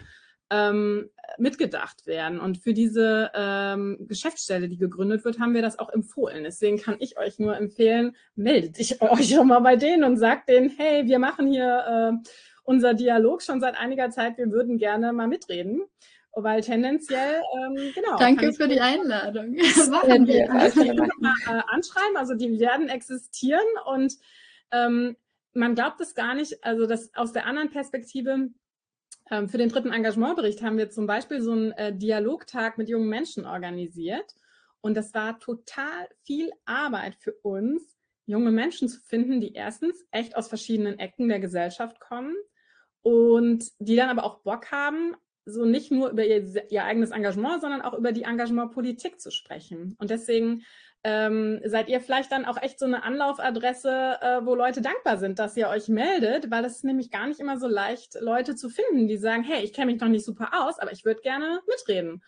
ähm, 0.49 1.09
mitgedacht 1.37 2.07
werden. 2.07 2.39
Und 2.39 2.57
für 2.57 2.73
diese 2.73 3.31
ähm, 3.33 3.97
Geschäftsstelle, 4.07 4.69
die 4.69 4.77
gegründet 4.77 5.25
wird, 5.25 5.39
haben 5.39 5.53
wir 5.53 5.61
das 5.61 5.79
auch 5.79 5.89
empfohlen. 5.89 6.43
Deswegen 6.43 6.77
kann 6.77 6.97
ich 6.99 7.17
euch 7.17 7.39
nur 7.39 7.55
empfehlen, 7.55 8.15
meldet 8.35 8.77
dich 8.77 9.01
euch 9.01 9.29
schon 9.29 9.47
mal 9.47 9.59
bei 9.59 9.75
denen 9.75 10.03
und 10.03 10.17
sagt 10.17 10.49
denen, 10.49 10.69
hey, 10.69 11.05
wir 11.05 11.19
machen 11.19 11.47
hier 11.47 12.21
äh, 12.23 12.29
unser 12.63 12.93
Dialog 12.93 13.41
schon 13.41 13.59
seit 13.59 13.77
einiger 13.77 14.09
Zeit, 14.09 14.37
wir 14.37 14.51
würden 14.51 14.77
gerne 14.77 15.13
mal 15.13 15.27
mitreden. 15.27 15.81
Weil 16.37 16.59
tendenziell, 16.61 17.41
ähm, 17.55 17.93
genau. 17.95 18.17
Danke 18.17 18.51
für 18.51 18.67
die 18.67 18.81
Einladung. 18.81 19.53
machen 19.89 20.27
wir. 20.27 20.49
Mal, 20.49 21.33
äh, 21.47 21.61
anschreiben, 21.67 22.17
also 22.17 22.35
die 22.35 22.59
werden 22.59 22.89
existieren 22.89 23.63
und 23.85 24.15
ähm, 24.71 25.15
man 25.53 25.75
glaubt 25.75 26.01
es 26.01 26.13
gar 26.13 26.35
nicht, 26.35 26.63
also 26.63 26.85
das 26.85 27.15
aus 27.15 27.31
der 27.31 27.45
anderen 27.45 27.69
Perspektive, 27.69 28.49
für 29.47 29.57
den 29.57 29.69
dritten 29.69 29.91
Engagementbericht 29.91 30.61
haben 30.61 30.77
wir 30.77 30.89
zum 30.89 31.07
Beispiel 31.07 31.41
so 31.41 31.51
einen 31.51 31.71
äh, 31.73 31.95
Dialogtag 31.95 32.77
mit 32.77 32.89
jungen 32.89 33.09
Menschen 33.09 33.45
organisiert. 33.45 34.35
Und 34.81 34.95
das 34.95 35.13
war 35.15 35.39
total 35.39 36.07
viel 36.23 36.51
Arbeit 36.65 37.15
für 37.15 37.33
uns, 37.41 37.81
junge 38.27 38.51
Menschen 38.51 38.87
zu 38.87 38.99
finden, 39.01 39.41
die 39.41 39.53
erstens 39.53 40.05
echt 40.11 40.35
aus 40.35 40.47
verschiedenen 40.47 40.99
Ecken 40.99 41.27
der 41.27 41.39
Gesellschaft 41.39 41.99
kommen 41.99 42.35
und 43.01 43.71
die 43.79 43.95
dann 43.95 44.09
aber 44.09 44.23
auch 44.23 44.39
Bock 44.39 44.71
haben, 44.71 45.15
so 45.45 45.65
nicht 45.65 45.91
nur 45.91 46.09
über 46.09 46.25
ihr, 46.25 46.71
ihr 46.71 46.83
eigenes 46.83 47.11
Engagement, 47.11 47.61
sondern 47.61 47.81
auch 47.81 47.93
über 47.93 48.11
die 48.11 48.23
Engagementpolitik 48.23 49.19
zu 49.19 49.31
sprechen. 49.31 49.95
Und 49.99 50.09
deswegen 50.09 50.63
ähm, 51.07 51.61
seid 51.63 51.87
ihr 51.87 52.01
vielleicht 52.01 52.31
dann 52.31 52.45
auch 52.45 52.59
echt 52.59 52.79
so 52.79 52.87
eine 52.87 53.03
Anlaufadresse, 53.03 54.17
äh, 54.21 54.43
wo 54.43 54.55
Leute 54.55 54.81
dankbar 54.81 55.17
sind, 55.17 55.37
dass 55.37 55.55
ihr 55.55 55.69
euch 55.69 55.87
meldet, 55.87 56.49
weil 56.49 56.65
es 56.65 56.77
ist 56.77 56.83
nämlich 56.83 57.11
gar 57.11 57.27
nicht 57.27 57.39
immer 57.39 57.59
so 57.59 57.67
leicht, 57.67 58.17
Leute 58.19 58.55
zu 58.55 58.69
finden, 58.69 59.07
die 59.07 59.17
sagen, 59.17 59.43
hey, 59.43 59.63
ich 59.63 59.71
kenne 59.71 59.91
mich 59.91 60.01
noch 60.01 60.07
nicht 60.07 60.25
super 60.25 60.49
aus, 60.65 60.79
aber 60.79 60.91
ich 60.91 61.05
würde 61.05 61.21
gerne 61.21 61.59
mitreden. 61.69 62.23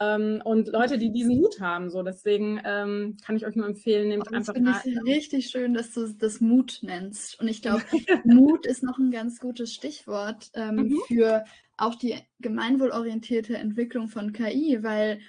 Ähm, 0.00 0.42
und 0.44 0.66
Leute, 0.66 0.98
die 0.98 1.12
diesen 1.12 1.36
Mut 1.36 1.60
haben. 1.60 1.88
So, 1.88 2.02
deswegen 2.02 2.60
ähm, 2.64 3.16
kann 3.24 3.36
ich 3.36 3.46
euch 3.46 3.54
nur 3.54 3.66
empfehlen, 3.66 4.08
nehmt 4.08 4.26
das 4.26 4.34
einfach 4.34 4.54
finde 4.54 4.74
ich 4.84 5.02
richtig 5.04 5.46
schön, 5.46 5.72
dass 5.72 5.92
du 5.92 6.08
das 6.08 6.40
Mut 6.40 6.80
nennst. 6.82 7.40
Und 7.40 7.46
ich 7.46 7.62
glaube, 7.62 7.84
Mut 8.24 8.66
ist 8.66 8.82
noch 8.82 8.98
ein 8.98 9.12
ganz 9.12 9.38
gutes 9.38 9.72
Stichwort 9.72 10.50
ähm, 10.54 10.74
mhm. 10.74 11.00
für 11.06 11.44
auch 11.76 11.94
die 11.94 12.16
gemeinwohlorientierte 12.40 13.56
Entwicklung 13.56 14.08
von 14.08 14.32
KI, 14.32 14.82
weil 14.82 15.20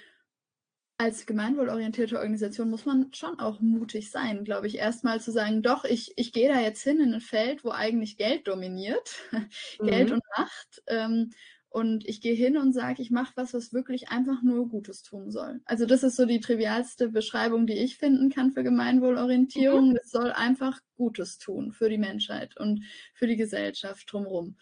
als 0.98 1.26
gemeinwohlorientierte 1.26 2.18
Organisation 2.18 2.70
muss 2.70 2.84
man 2.84 3.12
schon 3.14 3.38
auch 3.38 3.60
mutig 3.60 4.10
sein, 4.10 4.44
glaube 4.44 4.66
ich, 4.66 4.78
erstmal 4.78 5.20
zu 5.20 5.30
sagen, 5.30 5.62
doch, 5.62 5.84
ich, 5.84 6.12
ich 6.16 6.32
gehe 6.32 6.48
da 6.48 6.60
jetzt 6.60 6.82
hin 6.82 7.00
in 7.00 7.14
ein 7.14 7.20
Feld, 7.20 7.64
wo 7.64 7.70
eigentlich 7.70 8.16
Geld 8.16 8.48
dominiert, 8.48 9.16
mhm. 9.80 9.86
Geld 9.86 10.10
und 10.10 10.22
Macht. 10.36 10.82
Ähm, 10.88 11.30
und 11.70 12.08
ich 12.08 12.20
gehe 12.20 12.34
hin 12.34 12.56
und 12.56 12.72
sage, 12.72 13.02
ich 13.02 13.10
mache 13.10 13.32
was, 13.36 13.54
was 13.54 13.72
wirklich 13.72 14.08
einfach 14.08 14.42
nur 14.42 14.68
Gutes 14.68 15.02
tun 15.02 15.30
soll. 15.30 15.60
Also 15.66 15.86
das 15.86 16.02
ist 16.02 16.16
so 16.16 16.24
die 16.24 16.40
trivialste 16.40 17.10
Beschreibung, 17.10 17.66
die 17.66 17.74
ich 17.74 17.98
finden 17.98 18.30
kann 18.30 18.52
für 18.52 18.64
Gemeinwohlorientierung. 18.64 19.90
Mhm. 19.90 19.98
Es 20.02 20.10
soll 20.10 20.32
einfach 20.32 20.80
Gutes 20.96 21.38
tun 21.38 21.72
für 21.72 21.90
die 21.90 21.98
Menschheit 21.98 22.56
und 22.56 22.84
für 23.14 23.26
die 23.26 23.36
Gesellschaft 23.36 24.10
drumherum. 24.10 24.56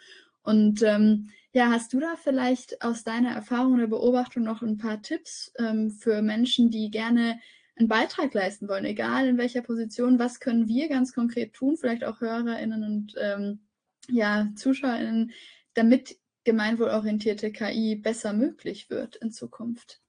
Und 0.46 0.80
ähm, 0.82 1.30
ja, 1.52 1.70
hast 1.70 1.92
du 1.92 1.98
da 1.98 2.14
vielleicht 2.14 2.82
aus 2.82 3.02
deiner 3.02 3.30
Erfahrung 3.30 3.74
oder 3.74 3.88
Beobachtung 3.88 4.44
noch 4.44 4.62
ein 4.62 4.78
paar 4.78 5.02
Tipps 5.02 5.52
ähm, 5.58 5.90
für 5.90 6.22
Menschen, 6.22 6.70
die 6.70 6.88
gerne 6.90 7.40
einen 7.74 7.88
Beitrag 7.88 8.32
leisten 8.32 8.68
wollen, 8.68 8.84
egal 8.84 9.26
in 9.26 9.38
welcher 9.38 9.62
Position? 9.62 10.20
Was 10.20 10.38
können 10.38 10.68
wir 10.68 10.88
ganz 10.88 11.12
konkret 11.12 11.52
tun, 11.52 11.76
vielleicht 11.76 12.04
auch 12.04 12.20
HörerInnen 12.20 12.84
und 12.84 13.14
ähm, 13.20 13.66
ja, 14.08 14.48
ZuschauerInnen, 14.54 15.32
damit 15.74 16.16
gemeinwohlorientierte 16.44 17.50
KI 17.50 17.96
besser 17.96 18.32
möglich 18.32 18.88
wird 18.88 19.16
in 19.16 19.32
Zukunft? 19.32 20.00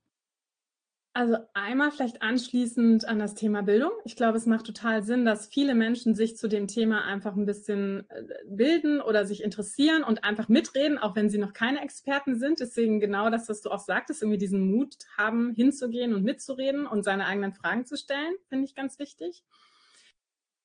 Also 1.17 1.38
einmal 1.56 1.89
vielleicht 1.89 2.21
anschließend 2.21 3.08
an 3.08 3.17
das 3.17 3.34
Thema 3.34 3.63
Bildung. 3.63 3.89
Ich 4.06 4.15
glaube, 4.15 4.38
es 4.38 4.45
macht 4.45 4.67
total 4.67 5.01
Sinn, 5.01 5.25
dass 5.25 5.47
viele 5.47 5.73
Menschen 5.73 6.13
sich 6.13 6.38
zu 6.38 6.47
dem 6.47 6.67
Thema 6.67 7.06
einfach 7.06 7.36
ein 7.36 7.47
bisschen 7.47 8.08
äh, 8.12 8.21
bilden 8.45 9.01
oder 9.01 9.25
sich 9.25 9.43
interessieren 9.43 10.03
und 10.03 10.23
einfach 10.23 10.47
mitreden, 10.47 10.99
auch 10.99 11.15
wenn 11.15 11.32
sie 11.32 11.39
noch 11.39 11.53
keine 11.53 11.82
Experten 11.82 12.36
sind. 12.38 12.60
Deswegen 12.60 12.99
genau 12.99 13.32
das, 13.32 13.49
was 13.49 13.63
du 13.63 13.71
auch 13.71 13.80
sagtest, 13.80 14.21
irgendwie 14.21 14.38
diesen 14.38 14.69
Mut 14.69 14.93
haben, 15.17 15.56
hinzugehen 15.56 16.13
und 16.13 16.23
mitzureden 16.23 16.86
und 16.86 17.01
seine 17.01 17.25
eigenen 17.25 17.53
Fragen 17.53 17.88
zu 17.88 17.97
stellen, 17.97 18.36
finde 18.47 18.65
ich 18.65 18.75
ganz 18.75 18.99
wichtig. 18.99 19.43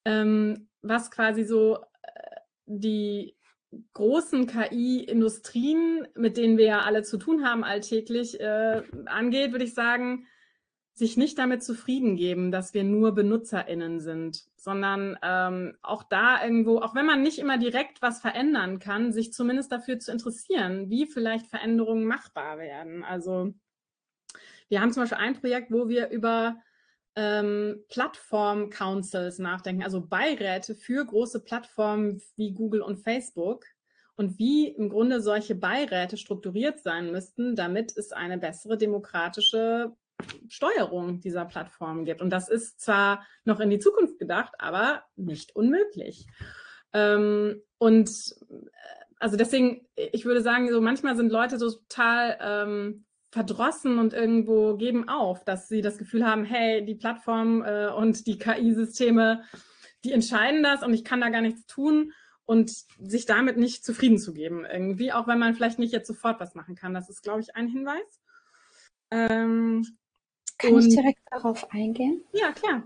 Ähm, 0.04 0.68
was 0.82 1.10
quasi 1.10 1.44
so 1.44 1.78
äh, 2.02 2.40
die 2.66 3.38
großen 3.94 4.46
KI-Industrien, 4.46 6.08
mit 6.14 6.36
denen 6.36 6.58
wir 6.58 6.66
ja 6.66 6.80
alle 6.82 7.04
zu 7.04 7.16
tun 7.16 7.42
haben 7.42 7.64
alltäglich, 7.64 8.38
äh, 8.38 8.82
angeht, 9.06 9.52
würde 9.52 9.64
ich 9.64 9.72
sagen, 9.72 10.26
sich 10.94 11.16
nicht 11.16 11.38
damit 11.38 11.64
zufrieden 11.64 12.16
geben, 12.16 12.52
dass 12.52 12.74
wir 12.74 12.84
nur 12.84 13.14
BenutzerInnen 13.14 14.00
sind, 14.00 14.44
sondern 14.56 15.18
ähm, 15.22 15.76
auch 15.82 16.02
da 16.02 16.44
irgendwo, 16.44 16.78
auch 16.78 16.94
wenn 16.94 17.06
man 17.06 17.22
nicht 17.22 17.38
immer 17.38 17.56
direkt 17.56 18.02
was 18.02 18.20
verändern 18.20 18.78
kann, 18.78 19.12
sich 19.12 19.32
zumindest 19.32 19.72
dafür 19.72 19.98
zu 19.98 20.12
interessieren, 20.12 20.90
wie 20.90 21.06
vielleicht 21.06 21.46
Veränderungen 21.46 22.04
machbar 22.04 22.58
werden. 22.58 23.04
Also 23.04 23.54
wir 24.68 24.80
haben 24.80 24.92
zum 24.92 25.02
Beispiel 25.02 25.18
ein 25.18 25.40
Projekt, 25.40 25.72
wo 25.72 25.88
wir 25.88 26.10
über 26.10 26.56
ähm, 27.16 27.84
Plattform-Councils 27.88 29.38
nachdenken, 29.38 29.82
also 29.82 30.06
Beiräte 30.06 30.74
für 30.74 31.04
große 31.04 31.40
Plattformen 31.40 32.22
wie 32.36 32.52
Google 32.52 32.82
und 32.82 32.98
Facebook 32.98 33.64
und 34.16 34.38
wie 34.38 34.68
im 34.68 34.90
Grunde 34.90 35.20
solche 35.20 35.54
Beiräte 35.54 36.16
strukturiert 36.16 36.80
sein 36.80 37.10
müssten, 37.10 37.56
damit 37.56 37.96
es 37.96 38.12
eine 38.12 38.38
bessere 38.38 38.76
demokratische 38.76 39.94
Steuerung 40.48 41.20
dieser 41.20 41.44
Plattformen 41.44 42.04
gibt. 42.04 42.20
Und 42.20 42.30
das 42.30 42.48
ist 42.48 42.80
zwar 42.80 43.26
noch 43.44 43.60
in 43.60 43.70
die 43.70 43.78
Zukunft 43.78 44.18
gedacht, 44.18 44.52
aber 44.58 45.04
nicht 45.16 45.54
unmöglich. 45.56 46.26
Ähm, 46.92 47.62
und 47.78 48.10
äh, 48.50 48.54
also 49.18 49.36
deswegen, 49.36 49.86
ich 49.94 50.24
würde 50.24 50.42
sagen, 50.42 50.70
so 50.70 50.80
manchmal 50.80 51.16
sind 51.16 51.30
Leute 51.30 51.58
so 51.58 51.70
total 51.70 52.38
ähm, 52.40 53.04
verdrossen 53.30 53.98
und 53.98 54.12
irgendwo 54.12 54.76
geben 54.76 55.08
auf, 55.08 55.44
dass 55.44 55.68
sie 55.68 55.80
das 55.80 55.96
Gefühl 55.96 56.26
haben, 56.26 56.44
hey, 56.44 56.84
die 56.84 56.96
Plattform 56.96 57.62
äh, 57.62 57.88
und 57.88 58.26
die 58.26 58.38
KI-Systeme, 58.38 59.42
die 60.04 60.12
entscheiden 60.12 60.62
das 60.62 60.82
und 60.82 60.92
ich 60.92 61.04
kann 61.04 61.20
da 61.20 61.30
gar 61.30 61.40
nichts 61.40 61.66
tun 61.66 62.12
und 62.44 62.70
sich 62.98 63.24
damit 63.24 63.56
nicht 63.56 63.84
zufrieden 63.84 64.18
zu 64.18 64.34
geben 64.34 64.66
irgendwie, 64.70 65.12
auch 65.12 65.28
wenn 65.28 65.38
man 65.38 65.54
vielleicht 65.54 65.78
nicht 65.78 65.92
jetzt 65.92 66.08
sofort 66.08 66.40
was 66.40 66.54
machen 66.54 66.74
kann. 66.74 66.92
Das 66.92 67.08
ist, 67.08 67.22
glaube 67.22 67.40
ich, 67.40 67.56
ein 67.56 67.68
Hinweis. 67.68 68.20
Ähm, 69.10 69.86
kann 70.62 70.74
und, 70.74 70.86
ich 70.86 70.94
direkt 70.94 71.20
darauf 71.30 71.70
eingehen? 71.72 72.22
Ja, 72.32 72.52
klar. 72.52 72.82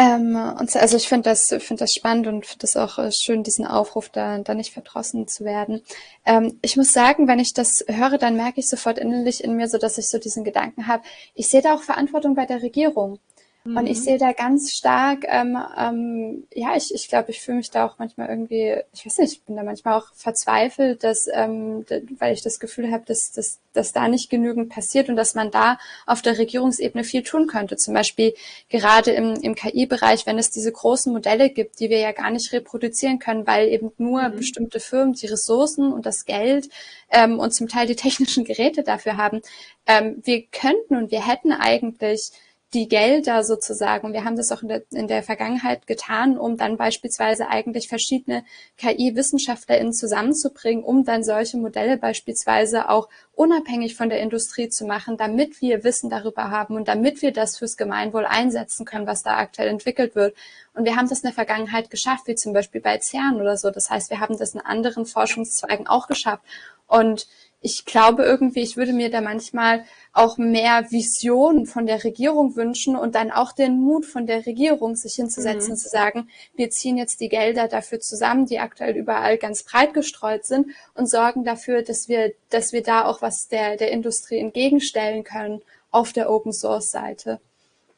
Ähm, 0.00 0.34
und 0.58 0.74
also 0.76 0.96
ich 0.96 1.08
finde 1.08 1.28
das, 1.28 1.48
finde 1.48 1.80
das 1.80 1.92
spannend 1.92 2.26
und 2.26 2.46
finde 2.46 2.60
das 2.60 2.76
auch 2.76 2.98
äh, 2.98 3.10
schön, 3.12 3.42
diesen 3.42 3.66
Aufruf 3.66 4.08
da, 4.08 4.38
da 4.38 4.54
nicht 4.54 4.72
verdrossen 4.72 5.28
zu 5.28 5.44
werden. 5.44 5.82
Ähm, 6.24 6.58
ich 6.62 6.78
muss 6.78 6.92
sagen, 6.92 7.28
wenn 7.28 7.38
ich 7.38 7.52
das 7.52 7.84
höre, 7.86 8.16
dann 8.16 8.34
merke 8.34 8.60
ich 8.60 8.68
sofort 8.68 8.98
innerlich 8.98 9.44
in 9.44 9.56
mir 9.56 9.68
so, 9.68 9.76
dass 9.76 9.98
ich 9.98 10.08
so 10.08 10.18
diesen 10.18 10.42
Gedanken 10.42 10.86
habe. 10.86 11.02
Ich 11.34 11.48
sehe 11.48 11.60
da 11.60 11.74
auch 11.74 11.82
Verantwortung 11.82 12.34
bei 12.34 12.46
der 12.46 12.62
Regierung. 12.62 13.18
Mhm. 13.64 13.76
Und 13.76 13.86
ich 13.86 13.98
mhm. 13.98 14.02
sehe 14.02 14.18
da 14.18 14.32
ganz 14.32 14.72
stark, 14.72 15.24
ähm, 15.28 15.58
ähm, 15.76 16.44
ja, 16.54 16.76
ich, 16.76 16.94
ich 16.94 17.08
glaube, 17.08 17.30
ich 17.30 17.40
fühle 17.40 17.58
mich 17.58 17.70
da 17.70 17.86
auch 17.86 17.98
manchmal 17.98 18.28
irgendwie, 18.28 18.76
ich 18.94 19.04
weiß 19.04 19.18
nicht, 19.18 19.32
ich 19.32 19.42
bin 19.42 19.56
da 19.56 19.62
manchmal 19.62 19.98
auch 19.98 20.06
verzweifelt, 20.14 21.04
dass, 21.04 21.28
ähm, 21.32 21.84
weil 22.18 22.32
ich 22.32 22.42
das 22.42 22.58
Gefühl 22.58 22.90
habe, 22.90 23.04
dass, 23.04 23.32
dass, 23.32 23.58
dass 23.74 23.92
da 23.92 24.08
nicht 24.08 24.30
genügend 24.30 24.70
passiert 24.70 25.10
und 25.10 25.16
dass 25.16 25.34
man 25.34 25.50
da 25.50 25.78
auf 26.06 26.22
der 26.22 26.38
Regierungsebene 26.38 27.04
viel 27.04 27.22
tun 27.22 27.46
könnte. 27.46 27.76
Zum 27.76 27.92
Beispiel 27.92 28.34
gerade 28.70 29.10
im, 29.10 29.34
im 29.34 29.54
KI-Bereich, 29.54 30.26
wenn 30.26 30.38
es 30.38 30.50
diese 30.50 30.72
großen 30.72 31.12
Modelle 31.12 31.50
gibt, 31.50 31.80
die 31.80 31.90
wir 31.90 31.98
ja 31.98 32.12
gar 32.12 32.30
nicht 32.30 32.52
reproduzieren 32.52 33.18
können, 33.18 33.46
weil 33.46 33.68
eben 33.68 33.92
nur 33.98 34.26
mhm. 34.26 34.36
bestimmte 34.36 34.80
Firmen 34.80 35.12
die 35.12 35.26
Ressourcen 35.26 35.92
und 35.92 36.06
das 36.06 36.24
Geld 36.24 36.70
ähm, 37.10 37.38
und 37.38 37.52
zum 37.52 37.68
Teil 37.68 37.86
die 37.86 37.96
technischen 37.96 38.44
Geräte 38.44 38.84
dafür 38.84 39.18
haben. 39.18 39.42
Ähm, 39.86 40.22
wir 40.24 40.46
könnten 40.46 40.96
und 40.96 41.10
wir 41.10 41.26
hätten 41.26 41.52
eigentlich 41.52 42.32
die 42.72 42.86
Gelder 42.86 43.42
sozusagen, 43.42 44.12
wir 44.12 44.24
haben 44.24 44.36
das 44.36 44.52
auch 44.52 44.62
in 44.62 44.68
der, 44.68 44.82
in 44.92 45.08
der 45.08 45.24
Vergangenheit 45.24 45.88
getan, 45.88 46.38
um 46.38 46.56
dann 46.56 46.76
beispielsweise 46.76 47.48
eigentlich 47.48 47.88
verschiedene 47.88 48.44
KI-WissenschaftlerInnen 48.78 49.92
zusammenzubringen, 49.92 50.84
um 50.84 51.04
dann 51.04 51.24
solche 51.24 51.56
Modelle 51.56 51.96
beispielsweise 51.96 52.88
auch 52.88 53.08
unabhängig 53.34 53.96
von 53.96 54.08
der 54.08 54.20
Industrie 54.20 54.68
zu 54.68 54.84
machen, 54.86 55.16
damit 55.16 55.60
wir 55.60 55.82
Wissen 55.82 56.10
darüber 56.10 56.50
haben 56.50 56.76
und 56.76 56.86
damit 56.86 57.22
wir 57.22 57.32
das 57.32 57.58
fürs 57.58 57.76
Gemeinwohl 57.76 58.24
einsetzen 58.24 58.86
können, 58.86 59.06
was 59.06 59.24
da 59.24 59.38
aktuell 59.38 59.68
entwickelt 59.68 60.14
wird. 60.14 60.36
Und 60.74 60.84
wir 60.84 60.94
haben 60.94 61.08
das 61.08 61.20
in 61.20 61.28
der 61.28 61.34
Vergangenheit 61.34 61.90
geschafft, 61.90 62.28
wie 62.28 62.36
zum 62.36 62.52
Beispiel 62.52 62.80
bei 62.80 62.98
CERN 63.00 63.40
oder 63.40 63.56
so. 63.56 63.70
Das 63.70 63.90
heißt, 63.90 64.10
wir 64.10 64.20
haben 64.20 64.38
das 64.38 64.54
in 64.54 64.60
anderen 64.60 65.06
Forschungszweigen 65.06 65.88
auch 65.88 66.06
geschafft. 66.06 66.44
Und 66.86 67.26
ich 67.62 67.84
glaube 67.84 68.24
irgendwie, 68.24 68.60
ich 68.60 68.76
würde 68.76 68.92
mir 68.92 69.10
da 69.10 69.20
manchmal 69.20 69.84
auch 70.12 70.38
mehr 70.38 70.90
Vision 70.90 71.66
von 71.66 71.84
der 71.86 72.02
Regierung 72.04 72.56
wünschen 72.56 72.96
und 72.96 73.14
dann 73.14 73.30
auch 73.30 73.52
den 73.52 73.80
Mut 73.80 74.06
von 74.06 74.26
der 74.26 74.46
Regierung, 74.46 74.96
sich 74.96 75.14
hinzusetzen, 75.14 75.72
mhm. 75.72 75.76
zu 75.76 75.88
sagen, 75.88 76.30
wir 76.54 76.70
ziehen 76.70 76.96
jetzt 76.96 77.20
die 77.20 77.28
Gelder 77.28 77.68
dafür 77.68 78.00
zusammen, 78.00 78.46
die 78.46 78.58
aktuell 78.58 78.96
überall 78.96 79.36
ganz 79.36 79.62
breit 79.62 79.92
gestreut 79.92 80.46
sind 80.46 80.68
und 80.94 81.08
sorgen 81.08 81.44
dafür, 81.44 81.82
dass 81.82 82.08
wir, 82.08 82.32
dass 82.48 82.72
wir 82.72 82.82
da 82.82 83.04
auch 83.04 83.20
was 83.20 83.48
der, 83.48 83.76
der 83.76 83.90
Industrie 83.90 84.38
entgegenstellen 84.38 85.22
können 85.22 85.60
auf 85.90 86.12
der 86.12 86.30
Open 86.30 86.52
Source 86.52 86.90
Seite. 86.90 87.40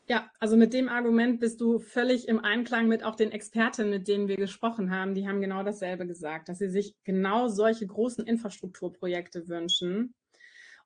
Ja, 0.09 0.29
also 0.41 0.57
mit 0.57 0.73
dem 0.75 0.89
Argument 0.89 1.39
bist 1.39 1.61
du 1.61 1.79
völlig 1.79 2.27
im 2.27 2.41
Einklang 2.41 2.89
mit 2.89 3.05
auch 3.05 3.15
den 3.15 3.31
Experten, 3.31 3.89
mit 3.89 4.09
denen 4.09 4.27
wir 4.27 4.37
gesprochen 4.37 4.91
haben. 4.91 5.15
Die 5.15 5.29
haben 5.29 5.41
genau 5.41 5.63
dasselbe 5.63 6.07
gesagt, 6.07 6.49
dass 6.49 6.59
sie 6.59 6.69
sich 6.69 6.97
genau 7.05 7.47
solche 7.49 7.87
großen 7.87 8.27
Infrastrukturprojekte 8.27 9.49
wünschen. 9.49 10.15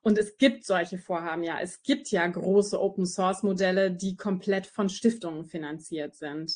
Und 0.01 0.19
es 0.19 0.37
gibt 0.37 0.65
solche 0.65 0.99
Vorhaben, 0.99 1.43
ja. 1.43 1.59
Es 1.59 1.81
gibt 1.81 2.11
ja 2.11 2.25
große 2.25 2.79
Open-Source-Modelle, 2.79 3.91
die 3.91 4.15
komplett 4.15 4.67
von 4.67 4.87
Stiftungen 4.87 5.45
finanziert 5.45 6.15
sind. 6.15 6.53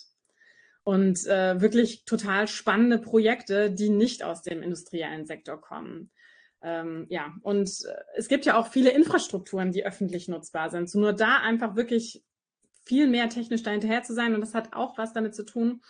Und 0.83 1.25
äh, 1.27 1.59
wirklich 1.59 2.05
total 2.05 2.47
spannende 2.47 2.99
Projekte, 2.99 3.71
die 3.71 3.89
nicht 3.89 4.23
aus 4.23 4.43
dem 4.43 4.61
industriellen 4.61 5.25
Sektor 5.25 5.59
kommen. 5.59 6.11
Ähm, 6.63 7.07
ja, 7.09 7.33
und 7.41 7.69
äh, 7.69 7.93
es 8.15 8.27
gibt 8.27 8.45
ja 8.45 8.57
auch 8.57 8.67
viele 8.67 8.91
Infrastrukturen, 8.91 9.71
die 9.71 9.85
öffentlich 9.85 10.27
nutzbar 10.27 10.69
sind. 10.69 10.89
So 10.89 10.99
nur 10.99 11.13
da 11.13 11.37
einfach 11.37 11.75
wirklich 11.75 12.23
viel 12.85 13.07
mehr 13.07 13.29
technisch 13.29 13.63
dahinterher 13.63 14.03
zu 14.03 14.13
sein. 14.13 14.33
Und 14.33 14.41
das 14.41 14.53
hat 14.53 14.73
auch 14.73 14.97
was 14.97 15.13
damit 15.13 15.35
zu 15.35 15.45
tun, 15.45 15.81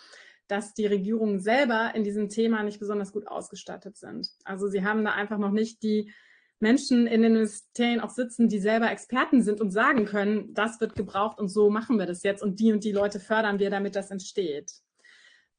dass 0.48 0.74
die 0.74 0.86
Regierungen 0.86 1.40
selber 1.40 1.94
in 1.94 2.04
diesem 2.04 2.28
Thema 2.28 2.62
nicht 2.62 2.80
besonders 2.80 3.12
gut 3.12 3.26
ausgestattet 3.26 3.96
sind. 3.96 4.28
Also 4.44 4.68
sie 4.68 4.84
haben 4.84 5.04
da 5.04 5.12
einfach 5.12 5.38
noch 5.38 5.52
nicht 5.52 5.82
die 5.82 6.12
Menschen 6.60 7.06
in 7.06 7.22
den 7.22 7.32
Ministerien 7.32 8.00
auch 8.00 8.10
sitzen, 8.10 8.48
die 8.48 8.60
selber 8.60 8.90
Experten 8.90 9.42
sind 9.42 9.60
und 9.60 9.72
sagen 9.72 10.04
können, 10.04 10.54
das 10.54 10.80
wird 10.80 10.94
gebraucht 10.94 11.40
und 11.40 11.48
so 11.48 11.70
machen 11.70 11.98
wir 11.98 12.06
das 12.06 12.22
jetzt 12.22 12.42
und 12.42 12.60
die 12.60 12.72
und 12.72 12.84
die 12.84 12.92
Leute 12.92 13.18
fördern 13.18 13.58
wir, 13.58 13.70
damit 13.70 13.96
das 13.96 14.10
entsteht. 14.10 14.70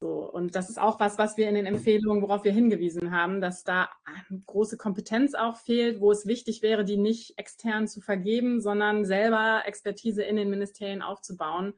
So, 0.04 0.30
und 0.30 0.54
das 0.54 0.68
ist 0.68 0.78
auch 0.78 1.00
was, 1.00 1.16
was 1.16 1.38
wir 1.38 1.48
in 1.48 1.54
den 1.54 1.64
Empfehlungen, 1.64 2.20
worauf 2.22 2.44
wir 2.44 2.52
hingewiesen 2.52 3.10
haben, 3.10 3.40
dass 3.40 3.64
da 3.64 3.88
eine 4.04 4.42
große 4.44 4.76
Kompetenz 4.76 5.32
auch 5.32 5.56
fehlt, 5.56 5.98
wo 5.98 6.12
es 6.12 6.26
wichtig 6.26 6.60
wäre, 6.60 6.84
die 6.84 6.98
nicht 6.98 7.38
extern 7.38 7.88
zu 7.88 8.02
vergeben, 8.02 8.60
sondern 8.60 9.06
selber 9.06 9.62
Expertise 9.64 10.22
in 10.22 10.36
den 10.36 10.50
Ministerien 10.50 11.00
aufzubauen. 11.00 11.72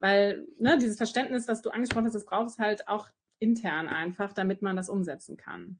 Weil 0.00 0.44
ne, 0.58 0.76
dieses 0.76 0.96
Verständnis, 0.96 1.46
was 1.46 1.62
du 1.62 1.70
angesprochen 1.70 2.06
hast, 2.06 2.16
das 2.16 2.24
braucht 2.24 2.48
es 2.48 2.58
halt 2.58 2.88
auch 2.88 3.06
intern 3.38 3.86
einfach, 3.86 4.32
damit 4.32 4.60
man 4.60 4.74
das 4.74 4.88
umsetzen 4.88 5.36
kann. 5.36 5.78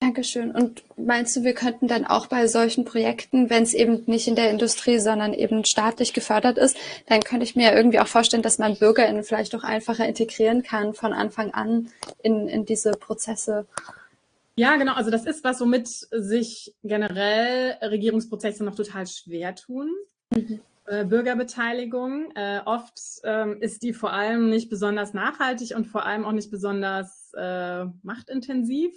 Dankeschön. 0.00 0.52
Und 0.52 0.84
meinst 0.96 1.34
du, 1.34 1.42
wir 1.42 1.54
könnten 1.54 1.88
dann 1.88 2.06
auch 2.06 2.26
bei 2.26 2.46
solchen 2.46 2.84
Projekten, 2.84 3.50
wenn 3.50 3.64
es 3.64 3.74
eben 3.74 4.04
nicht 4.06 4.28
in 4.28 4.36
der 4.36 4.50
Industrie, 4.50 5.00
sondern 5.00 5.34
eben 5.34 5.64
staatlich 5.64 6.12
gefördert 6.12 6.56
ist, 6.56 6.76
dann 7.06 7.20
könnte 7.20 7.44
ich 7.44 7.56
mir 7.56 7.74
irgendwie 7.74 7.98
auch 7.98 8.06
vorstellen, 8.06 8.44
dass 8.44 8.58
man 8.58 8.76
BürgerInnen 8.76 9.24
vielleicht 9.24 9.56
auch 9.56 9.64
einfacher 9.64 10.06
integrieren 10.06 10.62
kann 10.62 10.94
von 10.94 11.12
Anfang 11.12 11.52
an 11.52 11.88
in, 12.22 12.46
in 12.46 12.64
diese 12.64 12.92
Prozesse. 12.92 13.66
Ja, 14.54 14.76
genau. 14.76 14.94
Also 14.94 15.10
das 15.10 15.26
ist 15.26 15.42
was, 15.42 15.60
womit 15.60 15.88
sich 15.88 16.74
generell 16.84 17.76
Regierungsprozesse 17.82 18.64
noch 18.64 18.76
total 18.76 19.06
schwer 19.08 19.56
tun. 19.56 19.90
Mhm. 20.30 20.60
Äh, 20.86 21.04
Bürgerbeteiligung. 21.06 22.30
Äh, 22.36 22.60
oft 22.64 23.00
ähm, 23.24 23.60
ist 23.60 23.82
die 23.82 23.92
vor 23.92 24.12
allem 24.12 24.48
nicht 24.48 24.70
besonders 24.70 25.12
nachhaltig 25.12 25.74
und 25.74 25.86
vor 25.86 26.06
allem 26.06 26.24
auch 26.24 26.32
nicht 26.32 26.52
besonders 26.52 27.32
äh, 27.36 27.84
machtintensiv 28.02 28.94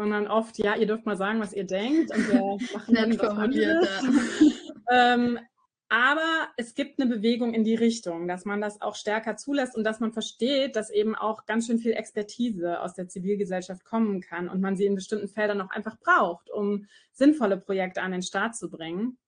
sondern 0.00 0.28
oft, 0.28 0.56
ja, 0.56 0.76
ihr 0.76 0.86
dürft 0.86 1.04
mal 1.04 1.18
sagen, 1.18 1.40
was 1.40 1.52
ihr 1.52 1.64
denkt 1.64 2.10
und 2.10 2.28
wir 2.30 2.40
machen 2.74 2.94
dann 2.94 3.18
was 3.18 4.02
ähm, 4.90 5.38
aber 5.90 6.48
es 6.56 6.74
gibt 6.74 6.98
eine 6.98 7.10
Bewegung 7.10 7.52
in 7.52 7.64
die 7.64 7.74
Richtung, 7.74 8.26
dass 8.26 8.46
man 8.46 8.62
das 8.62 8.80
auch 8.80 8.94
stärker 8.94 9.36
zulässt 9.36 9.76
und 9.76 9.84
dass 9.84 10.00
man 10.00 10.14
versteht, 10.14 10.74
dass 10.74 10.88
eben 10.88 11.14
auch 11.14 11.44
ganz 11.44 11.66
schön 11.66 11.78
viel 11.78 11.92
Expertise 11.92 12.80
aus 12.80 12.94
der 12.94 13.08
Zivilgesellschaft 13.08 13.84
kommen 13.84 14.22
kann 14.22 14.48
und 14.48 14.62
man 14.62 14.74
sie 14.74 14.86
in 14.86 14.94
bestimmten 14.94 15.28
Feldern 15.28 15.60
auch 15.60 15.70
einfach 15.70 15.98
braucht, 15.98 16.48
um 16.50 16.86
sinnvolle 17.12 17.58
Projekte 17.58 18.00
an 18.00 18.12
den 18.12 18.22
Start 18.22 18.56
zu 18.56 18.70
bringen. 18.70 19.18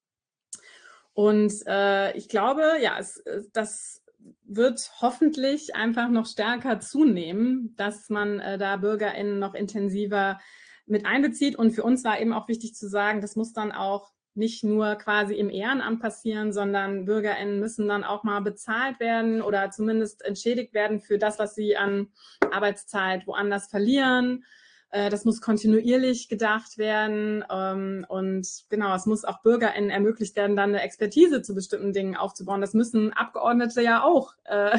Und 1.12 1.52
äh, 1.66 2.16
ich 2.16 2.30
glaube, 2.30 2.62
ja, 2.80 2.96
es, 2.98 3.22
das 3.52 4.02
wird 4.44 4.90
hoffentlich 5.00 5.74
einfach 5.74 6.08
noch 6.08 6.26
stärker 6.26 6.80
zunehmen, 6.80 7.74
dass 7.76 8.08
man 8.08 8.40
äh, 8.40 8.56
da 8.56 8.76
BürgerInnen 8.76 9.38
noch 9.38 9.54
intensiver 9.54 10.38
mit 10.86 11.06
einbezieht. 11.06 11.56
Und 11.56 11.72
für 11.72 11.82
uns 11.82 12.04
war 12.04 12.20
eben 12.20 12.32
auch 12.32 12.48
wichtig 12.48 12.74
zu 12.74 12.88
sagen, 12.88 13.20
das 13.20 13.36
muss 13.36 13.52
dann 13.52 13.72
auch 13.72 14.12
nicht 14.34 14.64
nur 14.64 14.94
quasi 14.96 15.34
im 15.34 15.50
Ehrenamt 15.50 16.00
passieren, 16.00 16.52
sondern 16.52 17.04
BürgerInnen 17.04 17.60
müssen 17.60 17.86
dann 17.86 18.04
auch 18.04 18.24
mal 18.24 18.40
bezahlt 18.40 18.98
werden 18.98 19.42
oder 19.42 19.70
zumindest 19.70 20.24
entschädigt 20.24 20.72
werden 20.72 21.00
für 21.00 21.18
das, 21.18 21.38
was 21.38 21.54
sie 21.54 21.76
an 21.76 22.08
Arbeitszeit 22.50 23.26
woanders 23.26 23.68
verlieren. 23.68 24.44
Äh, 24.92 25.10
das 25.10 25.24
muss 25.24 25.40
kontinuierlich 25.40 26.28
gedacht 26.28 26.78
werden. 26.78 27.44
Ähm, 27.50 28.06
und 28.08 28.46
genau, 28.70 28.94
es 28.94 29.06
muss 29.06 29.24
auch 29.24 29.42
BürgerInnen 29.42 29.90
ermöglicht 29.90 30.36
werden, 30.36 30.56
dann 30.56 30.70
eine 30.70 30.82
Expertise 30.82 31.42
zu 31.42 31.54
bestimmten 31.54 31.92
Dingen 31.92 32.16
aufzubauen. 32.16 32.60
Das 32.60 32.74
müssen 32.74 33.12
Abgeordnete 33.12 33.82
ja 33.82 34.02
auch. 34.04 34.34
Äh, 34.44 34.78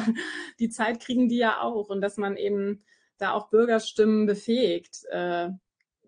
die 0.58 0.70
Zeit 0.70 1.00
kriegen 1.00 1.28
die 1.28 1.38
ja 1.38 1.60
auch. 1.60 1.90
Und 1.90 2.00
dass 2.00 2.16
man 2.16 2.36
eben 2.36 2.82
da 3.18 3.32
auch 3.32 3.50
Bürgerstimmen 3.50 4.26
befähigt, 4.26 5.04
äh, 5.10 5.50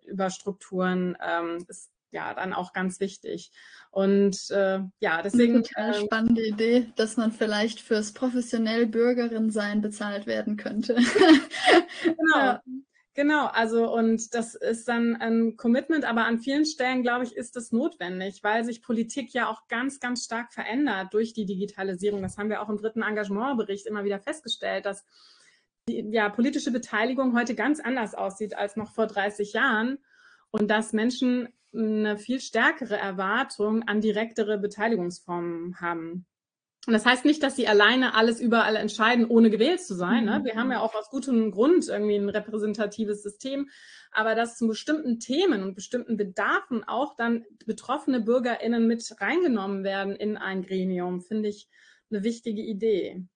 über 0.07 0.31
Strukturen 0.31 1.16
ähm, 1.21 1.64
ist 1.69 1.90
ja 2.11 2.35
dann 2.35 2.53
auch 2.53 2.73
ganz 2.73 3.01
wichtig. 3.01 3.53
Und 3.90 4.51
äh, 4.51 4.81
ja, 5.01 5.23
deswegen. 5.23 5.55
Eine 5.55 5.62
total 5.62 5.90
äh, 5.90 6.05
spannende 6.05 6.47
Idee, 6.47 6.87
dass 6.97 7.16
man 7.16 7.33
vielleicht 7.33 7.81
fürs 7.81 8.12
professionell 8.12 8.87
Bürgerin 8.87 9.51
sein 9.51 9.81
bezahlt 9.81 10.27
werden 10.27 10.57
könnte. 10.57 10.95
genau. 12.03 12.38
Ja. 12.38 12.62
Genau, 13.16 13.47
also 13.47 13.90
und 13.90 14.35
das 14.35 14.55
ist 14.55 14.88
dann 14.88 15.16
ein 15.16 15.57
Commitment, 15.57 16.05
aber 16.05 16.27
an 16.27 16.38
vielen 16.38 16.66
Stellen, 16.66 17.03
glaube 17.03 17.25
ich, 17.25 17.35
ist 17.35 17.57
es 17.57 17.73
notwendig, 17.73 18.40
weil 18.42 18.62
sich 18.62 18.83
Politik 18.83 19.33
ja 19.33 19.49
auch 19.49 19.69
ganz, 19.69 20.01
ganz 20.01 20.27
stark 20.27 20.53
verändert 20.53 21.14
durch 21.14 21.33
die 21.33 21.47
Digitalisierung. 21.47 22.21
Das 22.21 22.37
haben 22.37 22.51
wir 22.51 22.61
auch 22.61 22.69
im 22.69 22.77
dritten 22.77 23.01
Engagementbericht 23.01 23.87
immer 23.87 24.05
wieder 24.05 24.21
festgestellt, 24.21 24.85
dass 24.85 25.07
die 25.88 26.09
ja, 26.11 26.29
politische 26.29 26.72
Beteiligung 26.72 27.37
heute 27.37 27.55
ganz 27.55 27.81
anders 27.81 28.14
aussieht 28.14 28.57
als 28.57 28.77
noch 28.77 28.92
vor 28.92 29.07
30 29.07 29.53
Jahren 29.53 29.99
und 30.51 30.68
dass 30.70 30.92
Menschen 30.92 31.49
eine 31.72 32.18
viel 32.18 32.40
stärkere 32.40 32.96
Erwartung 32.96 33.83
an 33.85 34.01
direktere 34.01 34.59
Beteiligungsformen 34.59 35.81
haben. 35.81 36.27
Und 36.87 36.92
das 36.92 37.05
heißt 37.05 37.25
nicht, 37.25 37.42
dass 37.42 37.57
sie 37.57 37.66
alleine 37.66 38.14
alles 38.14 38.40
überall 38.40 38.77
entscheiden, 38.77 39.27
ohne 39.27 39.51
gewählt 39.51 39.81
zu 39.81 39.94
sein. 39.96 40.25
Ne? 40.25 40.42
Wir 40.44 40.55
haben 40.55 40.70
ja 40.70 40.81
auch 40.81 40.94
aus 40.94 41.11
gutem 41.11 41.51
Grund 41.51 41.88
irgendwie 41.88 42.14
ein 42.14 42.29
repräsentatives 42.29 43.25
System, 43.25 43.68
aber 44.12 44.37
dass 44.37 44.57
zu 44.57 44.68
bestimmten 44.68 45.18
Themen 45.18 45.64
und 45.64 45.75
bestimmten 45.75 46.16
Bedarfen 46.16 46.85
auch 46.85 47.16
dann 47.16 47.44
betroffene 47.66 48.20
BürgerInnen 48.20 48.87
mit 48.87 49.05
reingenommen 49.20 49.83
werden 49.83 50.14
in 50.14 50.37
ein 50.37 50.62
Gremium, 50.62 51.20
finde 51.20 51.49
ich 51.49 51.68
eine 52.09 52.22
wichtige 52.22 52.62
Idee. 52.62 53.27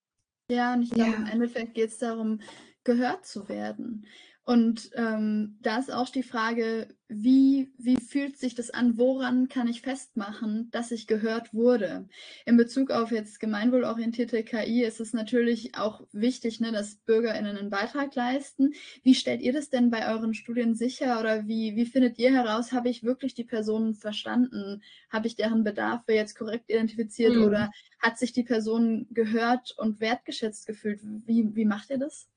Ja, 0.51 0.75
und 0.75 0.83
ich 0.83 0.91
glaube, 0.91 1.13
ja. 1.13 1.17
im 1.17 1.27
Endeffekt 1.27 1.75
geht 1.75 1.91
es 1.91 1.99
darum, 1.99 2.41
gehört 2.83 3.25
zu 3.25 3.49
werden. 3.49 4.05
Und 4.51 4.91
ähm, 4.97 5.59
da 5.61 5.79
ist 5.79 5.93
auch 5.93 6.09
die 6.09 6.25
Frage, 6.25 6.89
wie, 7.07 7.73
wie 7.79 7.99
fühlt 7.99 8.37
sich 8.37 8.57
das 8.57 8.73
an? 8.73 8.99
Woran 8.99 9.49
kann 9.49 9.69
ich 9.69 9.81
festmachen, 9.81 10.73
dass 10.73 10.91
ich 10.91 11.07
gehört 11.07 11.55
wurde? 11.55 12.09
In 12.47 12.57
Bezug 12.57 12.91
auf 12.91 13.13
jetzt 13.13 13.39
gemeinwohlorientierte 13.39 14.43
KI 14.43 14.83
ist 14.83 14.99
es 14.99 15.13
natürlich 15.13 15.77
auch 15.77 16.05
wichtig, 16.11 16.59
ne, 16.59 16.73
dass 16.73 16.97
BürgerInnen 16.97 17.59
einen 17.59 17.71
Beitrag 17.71 18.13
leisten. 18.17 18.73
Wie 19.05 19.15
stellt 19.15 19.41
ihr 19.41 19.53
das 19.53 19.71
denn 19.71 19.89
bei 19.89 20.13
euren 20.13 20.35
Studien 20.35 20.75
sicher 20.75 21.21
oder 21.21 21.47
wie, 21.47 21.77
wie 21.77 21.87
findet 21.87 22.19
ihr 22.19 22.33
heraus, 22.33 22.73
habe 22.73 22.89
ich 22.89 23.05
wirklich 23.05 23.35
die 23.35 23.45
Personen 23.45 23.95
verstanden? 23.95 24.83
Habe 25.11 25.29
ich 25.29 25.37
deren 25.37 25.63
Bedarfe 25.63 26.13
jetzt 26.13 26.35
korrekt 26.37 26.65
identifiziert 26.71 27.37
mhm. 27.37 27.45
oder 27.45 27.71
hat 28.01 28.19
sich 28.19 28.33
die 28.33 28.43
Person 28.43 29.07
gehört 29.13 29.77
und 29.79 30.01
wertgeschätzt 30.01 30.67
gefühlt? 30.67 30.99
Wie, 31.05 31.55
wie 31.55 31.67
macht 31.67 31.91
ihr 31.91 31.99
das? 31.99 32.30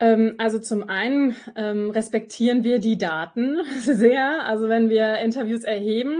Ähm, 0.00 0.34
also 0.38 0.58
zum 0.58 0.88
einen 0.88 1.36
ähm, 1.54 1.90
respektieren 1.90 2.64
wir 2.64 2.80
die 2.80 2.98
Daten 2.98 3.58
sehr. 3.80 4.44
Also 4.46 4.68
wenn 4.68 4.88
wir 4.88 5.18
Interviews 5.18 5.62
erheben, 5.62 6.16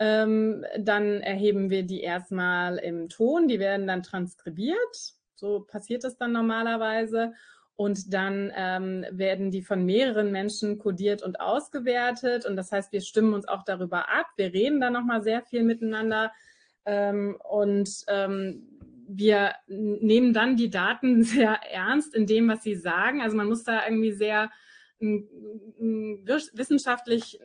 ähm, 0.00 0.64
dann 0.76 1.20
erheben 1.20 1.70
wir 1.70 1.84
die 1.84 2.00
erstmal 2.00 2.78
im 2.78 3.08
Ton, 3.08 3.46
die 3.46 3.60
werden 3.60 3.86
dann 3.86 4.02
transkribiert. 4.02 5.14
So 5.36 5.60
passiert 5.60 6.04
das 6.04 6.16
dann 6.16 6.32
normalerweise. 6.32 7.32
Und 7.76 8.12
dann 8.12 8.52
ähm, 8.54 9.04
werden 9.10 9.50
die 9.50 9.62
von 9.62 9.84
mehreren 9.84 10.30
Menschen 10.30 10.78
kodiert 10.78 11.22
und 11.22 11.40
ausgewertet. 11.40 12.46
Und 12.46 12.56
das 12.56 12.70
heißt, 12.70 12.92
wir 12.92 13.00
stimmen 13.00 13.34
uns 13.34 13.48
auch 13.48 13.64
darüber 13.64 14.08
ab. 14.08 14.26
Wir 14.36 14.52
reden 14.52 14.80
dann 14.80 14.92
nochmal 14.92 15.22
sehr 15.22 15.42
viel 15.42 15.64
miteinander. 15.64 16.32
Ähm, 16.84 17.36
und 17.42 17.90
ähm, 18.08 18.68
wir 19.06 19.54
nehmen 19.66 20.32
dann 20.32 20.56
die 20.56 20.70
Daten 20.70 21.22
sehr 21.24 21.60
ernst 21.70 22.14
in 22.14 22.26
dem, 22.26 22.48
was 22.48 22.62
sie 22.62 22.74
sagen. 22.74 23.20
Also 23.20 23.36
man 23.36 23.48
muss 23.48 23.64
da 23.64 23.86
irgendwie 23.86 24.12
sehr 24.12 24.50
wissenschaftlich, 25.78 27.38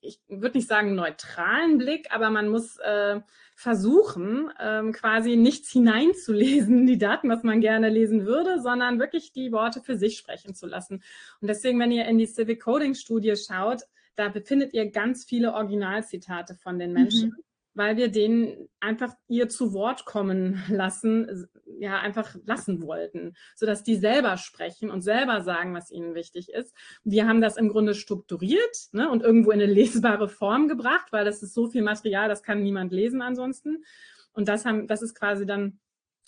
ich 0.00 0.20
würde 0.28 0.58
nicht 0.58 0.68
sagen 0.68 0.94
neutralen 0.94 1.78
Blick, 1.78 2.08
aber 2.10 2.30
man 2.30 2.48
muss 2.48 2.78
äh, 2.78 3.20
versuchen, 3.54 4.50
ähm, 4.60 4.92
quasi 4.92 5.36
nichts 5.36 5.70
hineinzulesen 5.72 6.80
in 6.80 6.86
die 6.88 6.98
Daten, 6.98 7.28
was 7.28 7.42
man 7.42 7.60
gerne 7.60 7.88
lesen 7.88 8.26
würde, 8.26 8.60
sondern 8.60 8.98
wirklich 8.98 9.32
die 9.32 9.52
Worte 9.52 9.80
für 9.80 9.96
sich 9.96 10.16
sprechen 10.16 10.54
zu 10.54 10.66
lassen. 10.66 11.02
Und 11.40 11.48
deswegen, 11.48 11.78
wenn 11.80 11.92
ihr 11.92 12.06
in 12.06 12.18
die 12.18 12.26
Civic 12.26 12.62
Coding 12.62 12.94
Studie 12.94 13.36
schaut, 13.36 13.82
da 14.14 14.28
befindet 14.28 14.72
ihr 14.74 14.90
ganz 14.90 15.24
viele 15.24 15.52
Originalzitate 15.52 16.54
von 16.54 16.78
den 16.78 16.92
Menschen. 16.92 17.30
Mhm 17.30 17.45
weil 17.76 17.98
wir 17.98 18.08
denen 18.08 18.68
einfach 18.80 19.14
ihr 19.28 19.48
zu 19.48 19.74
Wort 19.74 20.06
kommen 20.06 20.62
lassen, 20.68 21.46
ja, 21.78 22.00
einfach 22.00 22.34
lassen 22.46 22.82
wollten, 22.82 23.34
sodass 23.54 23.84
die 23.84 23.96
selber 23.96 24.38
sprechen 24.38 24.90
und 24.90 25.02
selber 25.02 25.42
sagen, 25.42 25.74
was 25.74 25.90
ihnen 25.90 26.14
wichtig 26.14 26.48
ist. 26.48 26.74
Wir 27.04 27.28
haben 27.28 27.42
das 27.42 27.58
im 27.58 27.68
Grunde 27.68 27.94
strukturiert 27.94 28.88
ne, 28.92 29.10
und 29.10 29.22
irgendwo 29.22 29.50
in 29.50 29.60
eine 29.60 29.70
lesbare 29.70 30.28
Form 30.28 30.68
gebracht, 30.68 31.08
weil 31.12 31.26
das 31.26 31.42
ist 31.42 31.52
so 31.52 31.68
viel 31.68 31.82
Material, 31.82 32.28
das 32.28 32.42
kann 32.42 32.62
niemand 32.62 32.92
lesen 32.92 33.20
ansonsten. 33.20 33.84
Und 34.32 34.48
das 34.48 34.64
haben, 34.64 34.86
das 34.86 35.02
ist 35.02 35.14
quasi 35.14 35.44
dann 35.44 35.78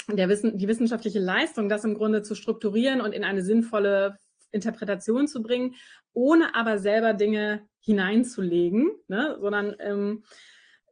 der 0.07 0.29
Wissen, 0.29 0.59
die 0.59 0.69
wissenschaftliche 0.69 1.19
Leistung, 1.19 1.71
das 1.71 1.85
im 1.85 1.95
Grunde 1.95 2.23
zu 2.23 2.35
strukturieren 2.35 3.01
und 3.01 3.13
in 3.13 3.25
eine 3.25 3.43
sinnvolle 3.43 4.19
Interpretation 4.51 5.29
zu 5.29 5.43
bringen, 5.43 5.75
ohne 6.13 6.55
aber 6.55 6.79
selber 6.79 7.15
Dinge 7.15 7.67
hineinzulegen, 7.81 8.91
ne, 9.09 9.39
sondern 9.41 9.75
ähm, 9.79 10.25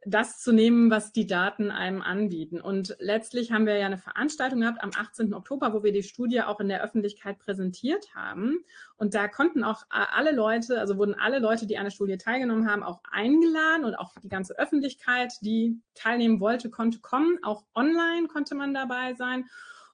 das 0.05 0.39
zu 0.39 0.51
nehmen, 0.51 0.89
was 0.89 1.11
die 1.11 1.27
Daten 1.27 1.71
einem 1.71 2.01
anbieten. 2.01 2.61
Und 2.61 2.95
letztlich 2.99 3.51
haben 3.51 3.65
wir 3.65 3.77
ja 3.77 3.85
eine 3.85 3.97
Veranstaltung 3.97 4.61
gehabt 4.61 4.81
am 4.81 4.91
18. 4.95 5.33
Oktober, 5.33 5.73
wo 5.73 5.83
wir 5.83 5.91
die 5.91 6.03
Studie 6.03 6.41
auch 6.41 6.59
in 6.59 6.69
der 6.69 6.83
Öffentlichkeit 6.83 7.39
präsentiert 7.39 8.15
haben. 8.15 8.59
Und 8.97 9.15
da 9.15 9.27
konnten 9.27 9.63
auch 9.63 9.83
alle 9.89 10.31
Leute, 10.31 10.79
also 10.79 10.97
wurden 10.97 11.15
alle 11.15 11.39
Leute, 11.39 11.67
die 11.67 11.77
an 11.77 11.83
der 11.83 11.91
Studie 11.91 12.17
teilgenommen 12.17 12.69
haben, 12.69 12.83
auch 12.83 13.01
eingeladen 13.11 13.85
und 13.85 13.95
auch 13.95 14.13
die 14.23 14.29
ganze 14.29 14.57
Öffentlichkeit, 14.57 15.33
die 15.41 15.81
teilnehmen 15.93 16.39
wollte, 16.39 16.69
konnte 16.69 16.99
kommen. 16.99 17.39
Auch 17.43 17.63
online 17.75 18.27
konnte 18.27 18.55
man 18.55 18.73
dabei 18.73 19.13
sein. 19.15 19.45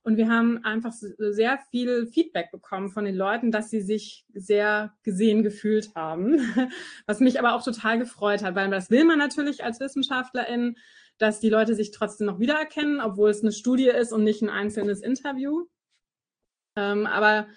Und 0.03 0.17
wir 0.17 0.29
haben 0.29 0.63
einfach 0.65 0.91
sehr 0.91 1.59
viel 1.71 2.07
Feedback 2.07 2.51
bekommen 2.51 2.89
von 2.89 3.05
den 3.05 3.15
Leuten, 3.15 3.51
dass 3.51 3.69
sie 3.69 3.81
sich 3.81 4.25
sehr 4.33 4.93
gesehen 5.03 5.43
gefühlt 5.43 5.95
haben, 5.95 6.37
was 7.05 7.21
mich 7.21 7.39
aber 7.39 7.53
auch 7.53 7.63
total 7.63 7.99
gefreut 7.99 8.43
hat, 8.43 8.55
weil 8.55 8.69
das 8.69 8.89
will 8.89 9.05
man 9.05 9.17
natürlich 9.17 9.63
als 9.63 9.79
Wissenschaftlerin, 9.79 10.75
dass 11.17 11.39
die 11.39 11.49
Leute 11.49 11.73
sich 11.73 11.91
trotzdem 11.91 12.27
noch 12.27 12.39
wiedererkennen, 12.39 12.99
obwohl 12.99 13.29
es 13.29 13.41
eine 13.41 13.53
Studie 13.53 13.87
ist 13.87 14.11
und 14.11 14.25
nicht 14.25 14.41
ein 14.41 14.49
einzelnes 14.49 15.01
Interview. 15.01 15.67
Ähm, 16.75 17.05
aber 17.05 17.47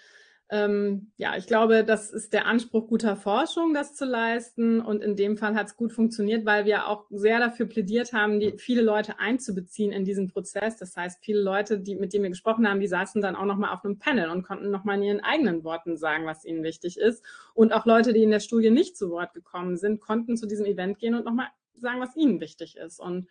ähm, 0.48 1.11
ja, 1.16 1.37
ich 1.37 1.48
glaube, 1.48 1.82
das 1.82 2.11
ist 2.11 2.32
der 2.32 2.46
Anspruch 2.46 2.87
guter 2.87 3.16
Forschung, 3.16 3.74
das 3.74 3.96
zu 3.96 4.04
leisten. 4.04 4.80
Und 4.80 5.02
in 5.02 5.16
dem 5.16 5.37
Fall 5.37 5.56
hat 5.56 5.66
es 5.66 5.76
gut 5.76 5.92
funktioniert, 5.92 6.46
weil 6.46 6.64
wir 6.64 6.87
auch 6.87 7.06
sehr 7.11 7.40
dafür 7.40 7.66
plädiert 7.66 8.12
haben, 8.12 8.38
die, 8.38 8.56
viele 8.56 8.82
Leute 8.82 9.18
einzubeziehen 9.18 9.90
in 9.90 10.04
diesen 10.04 10.28
Prozess. 10.28 10.76
Das 10.76 10.96
heißt, 10.96 11.18
viele 11.24 11.40
Leute, 11.40 11.80
die, 11.80 11.96
mit 11.96 12.12
denen 12.12 12.22
wir 12.22 12.30
gesprochen 12.30 12.68
haben, 12.68 12.78
die 12.78 12.87
saßen 12.87 13.20
dann 13.20 13.35
auch 13.35 13.44
nochmal 13.44 13.74
auf 13.74 13.85
einem 13.85 13.98
Panel 13.98 14.30
und 14.30 14.44
konnten 14.44 14.70
nochmal 14.70 14.98
in 14.98 15.02
ihren 15.02 15.20
eigenen 15.20 15.64
Worten 15.64 15.96
sagen, 15.96 16.26
was 16.26 16.44
ihnen 16.44 16.62
wichtig 16.62 16.96
ist. 16.96 17.24
Und 17.54 17.72
auch 17.72 17.85
Leute, 17.85 18.12
die 18.12 18.22
in 18.22 18.30
der 18.30 18.40
Studie 18.40 18.70
nicht 18.70 18.96
zu 18.96 19.11
Wort 19.11 19.35
gekommen 19.35 19.76
sind, 19.76 20.00
konnten 20.00 20.37
zu 20.37 20.46
diesem 20.46 20.66
Event 20.66 21.00
gehen 21.00 21.16
und 21.16 21.24
nochmal 21.24 21.48
sagen, 21.76 22.00
was 22.00 22.14
ihnen 22.14 22.40
wichtig 22.40 22.76
ist. 22.76 23.00
Und 23.00 23.26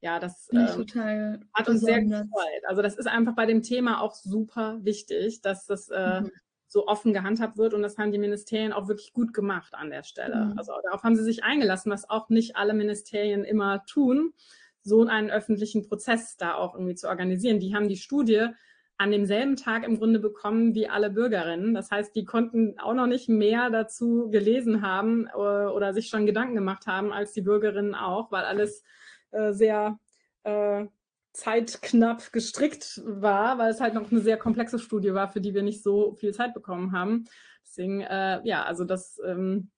ja, 0.00 0.20
das 0.20 0.50
äh, 0.52 1.38
hat 1.54 1.68
uns 1.68 1.80
sehr 1.80 2.02
gefreut. 2.02 2.62
Also 2.68 2.82
das 2.82 2.94
ist 2.94 3.06
einfach 3.06 3.34
bei 3.34 3.46
dem 3.46 3.62
Thema 3.62 4.02
auch 4.02 4.14
super 4.14 4.78
wichtig, 4.82 5.40
dass 5.40 5.66
das 5.66 5.88
äh, 5.88 6.20
mhm 6.20 6.30
so 6.74 6.88
offen 6.88 7.12
gehandhabt 7.12 7.56
wird. 7.56 7.72
Und 7.72 7.82
das 7.82 7.98
haben 7.98 8.10
die 8.10 8.18
Ministerien 8.18 8.72
auch 8.72 8.88
wirklich 8.88 9.12
gut 9.12 9.32
gemacht 9.32 9.76
an 9.76 9.90
der 9.90 10.02
Stelle. 10.02 10.46
Mhm. 10.46 10.58
Also 10.58 10.72
darauf 10.82 11.04
haben 11.04 11.14
sie 11.14 11.22
sich 11.22 11.44
eingelassen, 11.44 11.92
was 11.92 12.10
auch 12.10 12.30
nicht 12.30 12.56
alle 12.56 12.74
Ministerien 12.74 13.44
immer 13.44 13.86
tun, 13.86 14.32
so 14.82 15.06
einen 15.06 15.30
öffentlichen 15.30 15.86
Prozess 15.86 16.36
da 16.36 16.54
auch 16.56 16.74
irgendwie 16.74 16.96
zu 16.96 17.08
organisieren. 17.08 17.60
Die 17.60 17.76
haben 17.76 17.86
die 17.86 17.96
Studie 17.96 18.48
an 18.98 19.12
demselben 19.12 19.54
Tag 19.54 19.84
im 19.84 19.98
Grunde 19.98 20.18
bekommen 20.18 20.74
wie 20.74 20.88
alle 20.88 21.10
Bürgerinnen. 21.10 21.74
Das 21.74 21.92
heißt, 21.92 22.14
die 22.16 22.24
konnten 22.24 22.76
auch 22.80 22.94
noch 22.94 23.06
nicht 23.06 23.28
mehr 23.28 23.70
dazu 23.70 24.28
gelesen 24.30 24.82
haben 24.82 25.28
äh, 25.28 25.38
oder 25.38 25.94
sich 25.94 26.08
schon 26.08 26.26
Gedanken 26.26 26.56
gemacht 26.56 26.88
haben 26.88 27.12
als 27.12 27.32
die 27.32 27.42
Bürgerinnen 27.42 27.94
auch, 27.94 28.32
weil 28.32 28.44
alles 28.44 28.82
äh, 29.30 29.52
sehr 29.52 30.00
äh, 30.42 30.86
zeitknapp 31.34 32.32
gestrickt 32.32 33.02
war, 33.04 33.58
weil 33.58 33.70
es 33.70 33.80
halt 33.80 33.92
noch 33.94 34.10
eine 34.10 34.20
sehr 34.20 34.36
komplexe 34.36 34.78
Studie 34.78 35.12
war, 35.14 35.28
für 35.28 35.40
die 35.40 35.52
wir 35.52 35.62
nicht 35.62 35.82
so 35.82 36.14
viel 36.14 36.32
Zeit 36.32 36.54
bekommen 36.54 36.92
haben. 36.92 37.24
Deswegen, 37.66 38.00
äh, 38.02 38.40
ja, 38.44 38.62
also 38.62 38.84
das 38.84 39.20
ähm, 39.26 39.70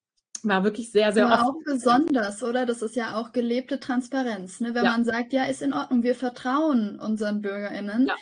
war 0.43 0.65
wirklich 0.65 0.93
sehr, 0.93 1.13
sehr 1.13 1.27
Aber 1.27 1.47
auch 1.47 1.55
besonders, 1.65 2.43
oder? 2.43 2.67
Das 2.67 2.83
ist 2.83 2.95
ja 2.95 3.17
auch 3.17 3.33
gelebte 3.33 3.81
Transparenz, 3.81 4.61
ne? 4.61 4.75
Wenn 4.75 4.85
ja. 4.85 4.91
man 4.91 5.05
sagt, 5.05 5.33
ja, 5.33 5.45
ist 5.45 5.63
in 5.63 5.73
Ordnung, 5.73 6.03
wir 6.03 6.15
vertrauen 6.15 7.01
unseren 7.01 7.41
BürgerInnen 7.41 8.07
ja. 8.07 8.15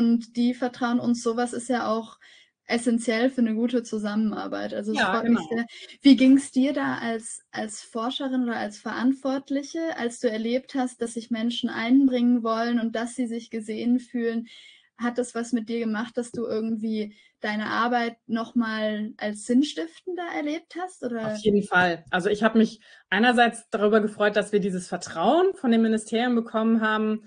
und 0.00 0.36
die 0.36 0.52
vertrauen 0.52 0.98
uns, 0.98 1.22
sowas 1.22 1.52
ist 1.52 1.68
ja 1.68 1.86
auch 1.86 2.18
essentiell 2.70 3.30
für 3.30 3.40
eine 3.40 3.54
gute 3.54 3.82
Zusammenarbeit. 3.82 4.72
Also 4.72 4.92
ja, 4.92 5.12
freut 5.12 5.26
genau. 5.26 5.40
mich 5.40 5.48
sehr. 5.48 5.66
Wie 6.02 6.16
ging 6.16 6.36
es 6.36 6.50
dir 6.52 6.72
da 6.72 6.98
als, 6.98 7.42
als 7.50 7.82
Forscherin 7.82 8.44
oder 8.44 8.56
als 8.56 8.78
Verantwortliche, 8.78 9.96
als 9.96 10.20
du 10.20 10.30
erlebt 10.30 10.74
hast, 10.74 11.02
dass 11.02 11.14
sich 11.14 11.30
Menschen 11.30 11.68
einbringen 11.68 12.42
wollen 12.42 12.78
und 12.78 12.94
dass 12.94 13.14
sie 13.14 13.26
sich 13.26 13.50
gesehen 13.50 13.98
fühlen? 13.98 14.46
Hat 14.96 15.18
das 15.18 15.34
was 15.34 15.52
mit 15.52 15.68
dir 15.68 15.80
gemacht, 15.80 16.16
dass 16.16 16.30
du 16.30 16.44
irgendwie 16.44 17.16
deine 17.40 17.66
Arbeit 17.66 18.16
nochmal 18.26 19.14
als 19.16 19.46
sinnstiftender 19.46 20.26
erlebt 20.36 20.76
hast? 20.78 21.02
Oder? 21.02 21.32
Auf 21.32 21.38
jeden 21.38 21.62
Fall. 21.62 22.04
Also 22.10 22.28
ich 22.28 22.42
habe 22.42 22.58
mich 22.58 22.80
einerseits 23.08 23.68
darüber 23.70 24.00
gefreut, 24.00 24.36
dass 24.36 24.52
wir 24.52 24.60
dieses 24.60 24.88
Vertrauen 24.88 25.54
von 25.54 25.70
den 25.70 25.82
Ministerien 25.82 26.34
bekommen 26.34 26.82
haben, 26.82 27.24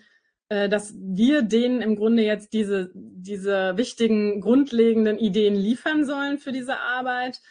dass 0.49 0.93
wir 0.95 1.41
denen 1.41 1.81
im 1.81 1.95
Grunde 1.95 2.23
jetzt 2.23 2.53
diese, 2.53 2.91
diese 2.93 3.75
wichtigen, 3.77 4.41
grundlegenden 4.41 5.17
Ideen 5.17 5.55
liefern 5.55 6.05
sollen 6.05 6.37
für 6.37 6.51
diese 6.51 6.77
Arbeit. 6.79 7.41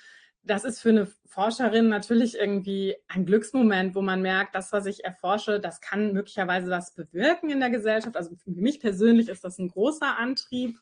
Das 0.44 0.64
ist 0.64 0.80
für 0.80 0.90
eine 0.90 1.08
Forscherin 1.32 1.88
natürlich 1.88 2.36
irgendwie 2.36 2.94
ein 3.08 3.24
Glücksmoment, 3.24 3.94
wo 3.94 4.02
man 4.02 4.20
merkt, 4.20 4.54
das, 4.54 4.70
was 4.70 4.86
ich 4.86 5.04
erforsche, 5.04 5.60
das 5.60 5.80
kann 5.80 6.12
möglicherweise 6.12 6.70
was 6.70 6.94
bewirken 6.94 7.48
in 7.48 7.60
der 7.60 7.70
Gesellschaft. 7.70 8.16
Also 8.16 8.36
für 8.36 8.50
mich 8.50 8.80
persönlich 8.80 9.28
ist 9.28 9.42
das 9.42 9.58
ein 9.58 9.68
großer 9.68 10.18
Antrieb. 10.18 10.78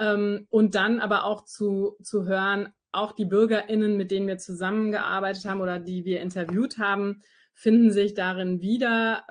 Ähm, 0.00 0.46
und 0.50 0.74
dann 0.74 1.00
aber 1.00 1.24
auch 1.24 1.44
zu, 1.44 1.96
zu 2.02 2.26
hören, 2.26 2.72
auch 2.90 3.12
die 3.12 3.24
BürgerInnen, 3.24 3.96
mit 3.96 4.10
denen 4.10 4.26
wir 4.26 4.38
zusammengearbeitet 4.38 5.44
haben 5.44 5.60
oder 5.60 5.78
die 5.78 6.04
wir 6.04 6.20
interviewt 6.20 6.78
haben, 6.78 7.22
finden 7.54 7.92
sich 7.92 8.14
darin 8.14 8.60
wieder. 8.60 9.24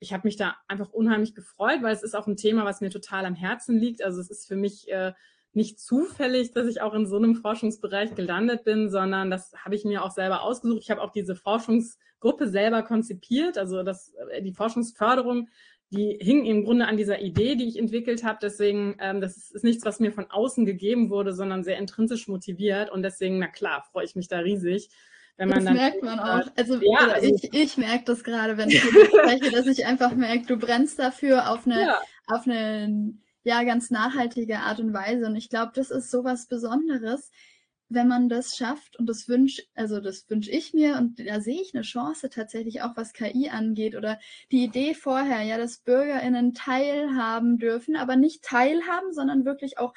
Ich 0.00 0.12
habe 0.12 0.26
mich 0.26 0.36
da 0.36 0.56
einfach 0.68 0.90
unheimlich 0.90 1.34
gefreut, 1.34 1.82
weil 1.82 1.94
es 1.94 2.02
ist 2.02 2.14
auch 2.14 2.26
ein 2.26 2.36
Thema, 2.36 2.64
was 2.64 2.80
mir 2.80 2.90
total 2.90 3.26
am 3.26 3.34
Herzen 3.34 3.78
liegt. 3.78 4.02
Also 4.02 4.20
es 4.20 4.30
ist 4.30 4.46
für 4.46 4.56
mich 4.56 4.90
äh, 4.90 5.12
nicht 5.52 5.80
zufällig, 5.80 6.52
dass 6.52 6.68
ich 6.68 6.80
auch 6.80 6.94
in 6.94 7.06
so 7.06 7.16
einem 7.16 7.34
Forschungsbereich 7.34 8.14
gelandet 8.14 8.64
bin, 8.64 8.90
sondern 8.90 9.30
das 9.30 9.52
habe 9.64 9.74
ich 9.74 9.84
mir 9.84 10.04
auch 10.04 10.10
selber 10.10 10.42
ausgesucht. 10.42 10.82
Ich 10.82 10.90
habe 10.90 11.02
auch 11.02 11.12
diese 11.12 11.34
Forschungsgruppe 11.34 12.48
selber 12.48 12.82
konzipiert, 12.82 13.58
also 13.58 13.82
das, 13.82 14.14
äh, 14.30 14.42
die 14.42 14.52
Forschungsförderung, 14.52 15.48
die 15.90 16.18
hing 16.20 16.44
im 16.44 16.64
Grunde 16.64 16.86
an 16.86 16.96
dieser 16.96 17.20
Idee, 17.20 17.54
die 17.54 17.66
ich 17.66 17.78
entwickelt 17.78 18.22
habe. 18.22 18.38
Deswegen, 18.42 18.96
ähm, 19.00 19.20
das 19.20 19.36
ist, 19.36 19.54
ist 19.54 19.64
nichts, 19.64 19.84
was 19.84 20.00
mir 20.00 20.12
von 20.12 20.30
außen 20.30 20.66
gegeben 20.66 21.08
wurde, 21.08 21.32
sondern 21.32 21.64
sehr 21.64 21.78
intrinsisch 21.78 22.28
motiviert. 22.28 22.90
Und 22.90 23.02
deswegen, 23.02 23.38
na 23.38 23.46
klar, 23.46 23.84
freue 23.90 24.04
ich 24.04 24.14
mich 24.14 24.28
da 24.28 24.38
riesig. 24.38 24.90
Wenn 25.38 25.50
man 25.50 25.64
das 25.64 25.72
merkt 25.72 26.02
man 26.02 26.18
auch. 26.18 26.50
Also, 26.56 26.80
ja, 26.82 27.12
also, 27.12 27.34
ich, 27.34 27.54
ich 27.54 27.76
merke 27.78 28.04
das 28.06 28.24
gerade, 28.24 28.56
wenn 28.56 28.70
ich 28.70 28.82
spreche, 28.82 29.52
dass 29.52 29.66
ich 29.68 29.86
einfach 29.86 30.12
merke, 30.12 30.46
du 30.46 30.56
brennst 30.56 30.98
dafür 30.98 31.50
auf 31.52 31.64
eine, 31.64 31.80
ja. 31.80 32.00
auf 32.26 32.46
eine 32.46 33.14
ja, 33.44 33.62
ganz 33.62 33.90
nachhaltige 33.90 34.58
Art 34.58 34.80
und 34.80 34.92
Weise. 34.92 35.26
Und 35.26 35.36
ich 35.36 35.48
glaube, 35.48 35.70
das 35.76 35.92
ist 35.92 36.10
so 36.10 36.24
was 36.24 36.48
Besonderes, 36.48 37.30
wenn 37.88 38.08
man 38.08 38.28
das 38.28 38.56
schafft. 38.56 38.98
Und 38.98 39.08
das 39.08 39.28
wünsche, 39.28 39.62
also 39.76 40.00
das 40.00 40.28
wünsche 40.28 40.50
ich 40.50 40.74
mir 40.74 40.96
und 40.96 41.20
da 41.24 41.40
sehe 41.40 41.62
ich 41.62 41.72
eine 41.72 41.84
Chance 41.84 42.30
tatsächlich 42.30 42.82
auch, 42.82 42.96
was 42.96 43.12
KI 43.12 43.48
angeht. 43.48 43.94
Oder 43.94 44.18
die 44.50 44.64
Idee 44.64 44.94
vorher, 44.94 45.42
ja, 45.42 45.56
dass 45.56 45.78
BürgerInnen 45.78 46.52
teilhaben 46.52 47.58
dürfen, 47.58 47.94
aber 47.94 48.16
nicht 48.16 48.42
teilhaben, 48.42 49.12
sondern 49.12 49.44
wirklich 49.44 49.78
auch 49.78 49.94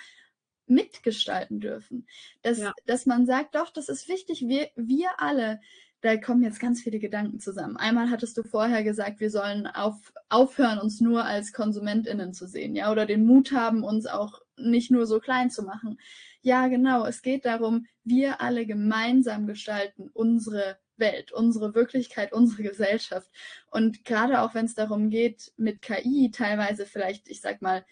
mitgestalten 0.71 1.59
dürfen. 1.59 2.07
Dass, 2.41 2.59
ja. 2.59 2.73
dass 2.85 3.05
man 3.05 3.25
sagt, 3.25 3.55
doch, 3.55 3.69
das 3.69 3.89
ist 3.89 4.07
wichtig, 4.07 4.47
wir, 4.47 4.69
wir 4.75 5.19
alle, 5.19 5.59
da 6.01 6.17
kommen 6.17 6.41
jetzt 6.41 6.59
ganz 6.59 6.81
viele 6.81 6.99
Gedanken 6.99 7.39
zusammen. 7.39 7.77
Einmal 7.77 8.09
hattest 8.09 8.35
du 8.37 8.43
vorher 8.43 8.83
gesagt, 8.83 9.19
wir 9.19 9.29
sollen 9.29 9.67
auf, 9.67 10.13
aufhören, 10.29 10.79
uns 10.79 10.99
nur 10.99 11.25
als 11.25 11.53
KonsumentInnen 11.53 12.33
zu 12.33 12.47
sehen, 12.47 12.75
ja, 12.75 12.91
oder 12.91 13.05
den 13.05 13.25
Mut 13.25 13.51
haben, 13.51 13.83
uns 13.83 14.07
auch 14.07 14.41
nicht 14.57 14.89
nur 14.89 15.05
so 15.05 15.19
klein 15.19 15.51
zu 15.51 15.63
machen. 15.63 15.99
Ja, 16.41 16.67
genau. 16.67 17.05
Es 17.05 17.21
geht 17.21 17.45
darum, 17.45 17.85
wir 18.03 18.41
alle 18.41 18.65
gemeinsam 18.65 19.45
gestalten 19.45 20.09
unsere 20.11 20.77
Welt, 20.97 21.31
unsere 21.31 21.75
Wirklichkeit, 21.75 22.33
unsere 22.33 22.63
Gesellschaft. 22.63 23.29
Und 23.69 24.03
gerade 24.05 24.41
auch 24.41 24.55
wenn 24.55 24.65
es 24.65 24.73
darum 24.73 25.09
geht, 25.09 25.51
mit 25.57 25.81
KI 25.81 26.31
teilweise 26.31 26.85
vielleicht, 26.85 27.27
ich 27.29 27.41
sag 27.41 27.61
mal, 27.61 27.85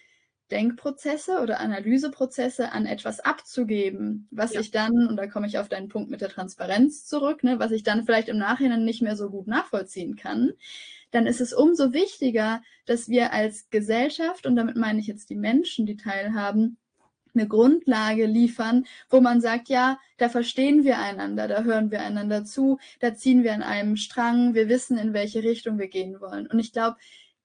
Denkprozesse 0.52 1.40
oder 1.42 1.60
Analyseprozesse 1.60 2.72
an 2.72 2.86
etwas 2.86 3.20
abzugeben, 3.20 4.28
was 4.32 4.54
ja. 4.54 4.62
ich 4.62 4.72
dann, 4.72 5.08
und 5.08 5.18
da 5.18 5.28
komme 5.28 5.48
ich 5.48 5.58
auf 5.58 5.70
deinen 5.70 5.90
Punkt 5.90 6.10
mit 6.10 6.22
der 6.22 6.30
Transparenz 6.30 7.06
zurück, 7.06 7.44
ne, 7.44 7.60
was 7.60 7.72
ich 7.72 7.84
dann 7.84 8.04
vielleicht 8.04 8.30
im 8.30 8.38
Nachhinein 8.38 8.86
nicht 8.86 9.02
mehr 9.02 9.16
so 9.16 9.30
gut 9.30 9.48
nachvollziehen 9.48 10.16
kann, 10.16 10.54
dann 11.12 11.26
ist 11.26 11.42
es 11.42 11.54
umso 11.54 11.94
wichtiger, 11.94 12.62
dass 12.86 13.10
wir 13.10 13.34
als 13.34 13.70
Gesellschaft, 13.70 14.46
und 14.46 14.56
damit 14.56 14.76
meine 14.76 15.00
ich 15.00 15.08
jetzt 15.08 15.30
die 15.30 15.36
Menschen, 15.36 15.86
die 15.86 15.98
teilhaben, 15.98 16.78
eine 17.36 17.48
Grundlage 17.48 18.26
liefern, 18.26 18.86
wo 19.10 19.22
man 19.22 19.40
sagt, 19.40 19.70
ja, 19.70 20.00
da 20.18 20.30
verstehen 20.30 20.84
wir 20.84 21.00
einander, 21.00 21.48
da 21.48 21.64
hören 21.64 21.92
wir 21.92 22.02
einander 22.02 22.44
zu, 22.44 22.80
da 23.00 23.16
ziehen 23.16 23.44
wir 23.44 23.54
an 23.54 23.62
einem 23.62 23.98
Strang, 23.98 24.56
wir 24.56 24.68
wissen, 24.68 24.98
in 24.98 25.14
welche 25.14 25.44
Richtung 25.44 25.78
wir 25.78 25.88
gehen 25.88 26.20
wollen. 26.22 26.48
Und 26.48 26.60
ich 26.60 26.74
glaube, 26.74 26.98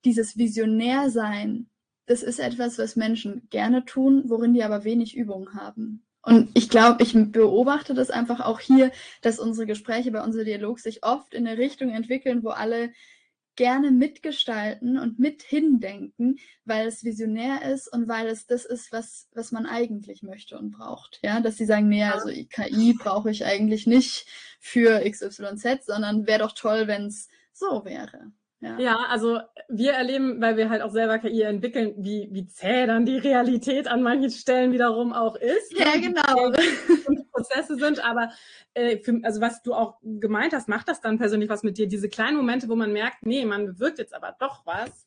dieses 0.04 0.36
Visionärsein, 0.36 1.68
das 2.06 2.22
ist 2.22 2.38
etwas, 2.38 2.78
was 2.78 2.96
Menschen 2.96 3.48
gerne 3.50 3.84
tun, 3.84 4.24
worin 4.26 4.54
die 4.54 4.62
aber 4.62 4.84
wenig 4.84 5.16
Übung 5.16 5.54
haben. 5.54 6.04
Und 6.22 6.50
ich 6.54 6.70
glaube, 6.70 7.02
ich 7.02 7.12
beobachte 7.32 7.92
das 7.92 8.10
einfach 8.10 8.40
auch 8.40 8.60
hier, 8.60 8.90
dass 9.20 9.38
unsere 9.38 9.66
Gespräche 9.66 10.10
bei 10.10 10.22
unserem 10.22 10.46
Dialog 10.46 10.80
sich 10.80 11.04
oft 11.04 11.34
in 11.34 11.46
eine 11.46 11.58
Richtung 11.58 11.90
entwickeln, 11.90 12.42
wo 12.42 12.48
alle 12.48 12.92
gerne 13.56 13.90
mitgestalten 13.90 14.98
und 14.98 15.18
mit 15.18 15.42
hindenken, 15.42 16.38
weil 16.64 16.88
es 16.88 17.04
visionär 17.04 17.62
ist 17.70 17.92
und 17.92 18.08
weil 18.08 18.26
es 18.26 18.46
das 18.46 18.64
ist, 18.64 18.90
was, 18.90 19.28
was 19.32 19.52
man 19.52 19.66
eigentlich 19.66 20.22
möchte 20.22 20.58
und 20.58 20.72
braucht. 20.72 21.20
Ja, 21.22 21.40
dass 21.40 21.56
sie 21.56 21.66
sagen, 21.66 21.88
nee, 21.88 22.04
also 22.04 22.28
KI 22.28 22.94
brauche 22.98 23.30
ich 23.30 23.44
eigentlich 23.44 23.86
nicht 23.86 24.26
für 24.60 25.08
XYZ, 25.08 25.86
sondern 25.86 26.26
wäre 26.26 26.40
doch 26.40 26.52
toll, 26.52 26.86
wenn 26.86 27.06
es 27.06 27.28
so 27.52 27.84
wäre. 27.84 28.32
Ja. 28.64 28.78
ja, 28.78 28.96
also 29.10 29.40
wir 29.68 29.92
erleben, 29.92 30.40
weil 30.40 30.56
wir 30.56 30.70
halt 30.70 30.80
auch 30.80 30.90
selber 30.90 31.18
KI 31.18 31.42
entwickeln, 31.42 31.94
wie, 31.98 32.30
wie 32.32 32.46
zäh 32.46 32.86
dann 32.86 33.04
die 33.04 33.18
Realität 33.18 33.86
an 33.88 34.02
manchen 34.02 34.30
Stellen 34.30 34.72
wiederum 34.72 35.12
auch 35.12 35.36
ist. 35.36 35.78
Ja, 35.78 35.92
genau. 36.00 36.46
Und 37.06 37.30
Prozesse 37.30 37.76
sind, 37.76 38.02
aber 38.02 38.30
äh, 38.72 38.96
für, 38.98 39.20
also 39.22 39.42
was 39.42 39.62
du 39.62 39.74
auch 39.74 39.98
gemeint 40.02 40.54
hast, 40.54 40.68
macht 40.68 40.88
das 40.88 41.02
dann 41.02 41.18
persönlich 41.18 41.50
was 41.50 41.62
mit 41.62 41.76
dir? 41.76 41.86
Diese 41.88 42.08
kleinen 42.08 42.38
Momente, 42.38 42.70
wo 42.70 42.74
man 42.74 42.90
merkt, 42.90 43.26
nee, 43.26 43.44
man 43.44 43.66
bewirkt 43.66 43.98
jetzt 43.98 44.14
aber 44.14 44.34
doch 44.38 44.64
was. 44.64 45.06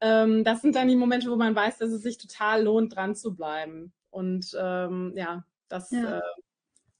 Ähm, 0.00 0.42
das 0.42 0.60
sind 0.60 0.74
dann 0.74 0.88
die 0.88 0.96
Momente, 0.96 1.30
wo 1.30 1.36
man 1.36 1.54
weiß, 1.54 1.78
dass 1.78 1.90
es 1.90 2.02
sich 2.02 2.18
total 2.18 2.64
lohnt, 2.64 2.96
dran 2.96 3.14
zu 3.14 3.36
bleiben. 3.36 3.92
Und 4.10 4.56
ähm, 4.58 5.12
ja, 5.14 5.44
das 5.68 5.92
ja. 5.92 6.18
Äh, 6.18 6.22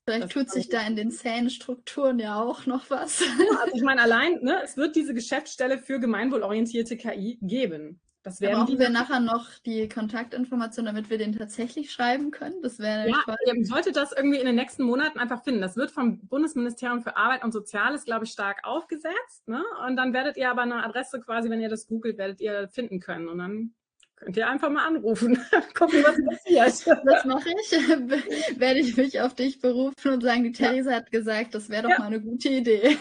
Vielleicht 0.07 0.31
tut 0.31 0.51
sich 0.51 0.69
da 0.69 0.87
in 0.87 0.95
den 0.95 1.11
Zähnenstrukturen 1.11 2.21
ja 2.21 2.41
auch 2.41 2.65
noch 2.67 2.91
was. 2.91 3.23
Also 3.61 3.75
ich 3.75 3.83
meine, 3.83 4.03
allein, 4.03 4.41
ne, 4.43 4.61
es 4.63 4.77
wird 4.77 4.95
diese 4.95 5.15
Geschäftsstelle 5.15 5.79
für 5.79 5.99
gemeinwohlorientierte 5.99 6.97
KI 6.97 7.39
geben. 7.43 8.01
Das 8.23 8.41
werden 8.41 8.65
brauchen 8.65 8.79
wir 8.79 8.89
nachher 8.89 9.21
noch 9.21 9.47
die 9.65 9.89
Kontaktinformation, 9.89 10.87
damit 10.87 11.11
wir 11.11 11.19
den 11.19 11.37
tatsächlich 11.37 11.93
schreiben 11.93 12.33
können. 12.33 12.61
Das 12.61 12.81
wäre 12.81 13.09
ja, 13.09 13.23
ihr 13.47 13.65
solltet 13.65 13.95
das 13.95 14.11
irgendwie 14.11 14.39
in 14.39 14.47
den 14.47 14.57
nächsten 14.57 14.83
Monaten 14.83 15.21
einfach 15.21 15.45
finden. 15.45 15.61
Das 15.61 15.77
wird 15.77 15.93
vom 15.93 16.19
Bundesministerium 16.27 17.03
für 17.03 17.17
Arbeit 17.17 17.45
und 17.45 17.53
Soziales, 17.53 18.05
glaube 18.05 18.25
ich, 18.25 18.33
stark 18.33 18.65
aufgesetzt. 18.65 19.47
Ne? 19.47 19.63
Und 19.87 19.95
dann 19.95 20.13
werdet 20.13 20.37
ihr 20.37 20.51
aber 20.51 20.63
eine 20.63 20.85
Adresse 20.85 21.21
quasi, 21.21 21.51
wenn 21.51 21.61
ihr 21.61 21.69
das 21.69 21.87
googelt, 21.87 22.19
werdet 22.19 22.41
ihr 22.41 22.69
finden 22.69 22.99
können. 22.99 23.29
Und 23.29 23.39
dann 23.39 23.75
Könnt 24.17 24.37
ihr 24.39 24.49
einfach 24.49 24.71
mal 24.71 24.87
anrufen, 24.87 25.39
gucken, 25.75 26.03
was 26.03 26.17
passiert. 26.25 26.97
Das 27.05 27.25
mache 27.27 27.51
ich. 27.51 27.71
Werde 28.59 28.81
ich 28.81 28.97
mich 28.97 29.21
auf 29.21 29.35
dich 29.35 29.61
berufen 29.61 30.13
und 30.13 30.23
sagen, 30.23 30.43
die 30.45 30.53
Theresa 30.53 30.93
hat 30.93 31.11
gesagt, 31.11 31.55
das 31.55 31.69
wäre 31.69 31.83
doch 31.83 31.91
ja. 31.91 31.99
mal 31.99 32.07
eine 32.07 32.21
gute 32.21 32.49
Idee. 32.49 32.97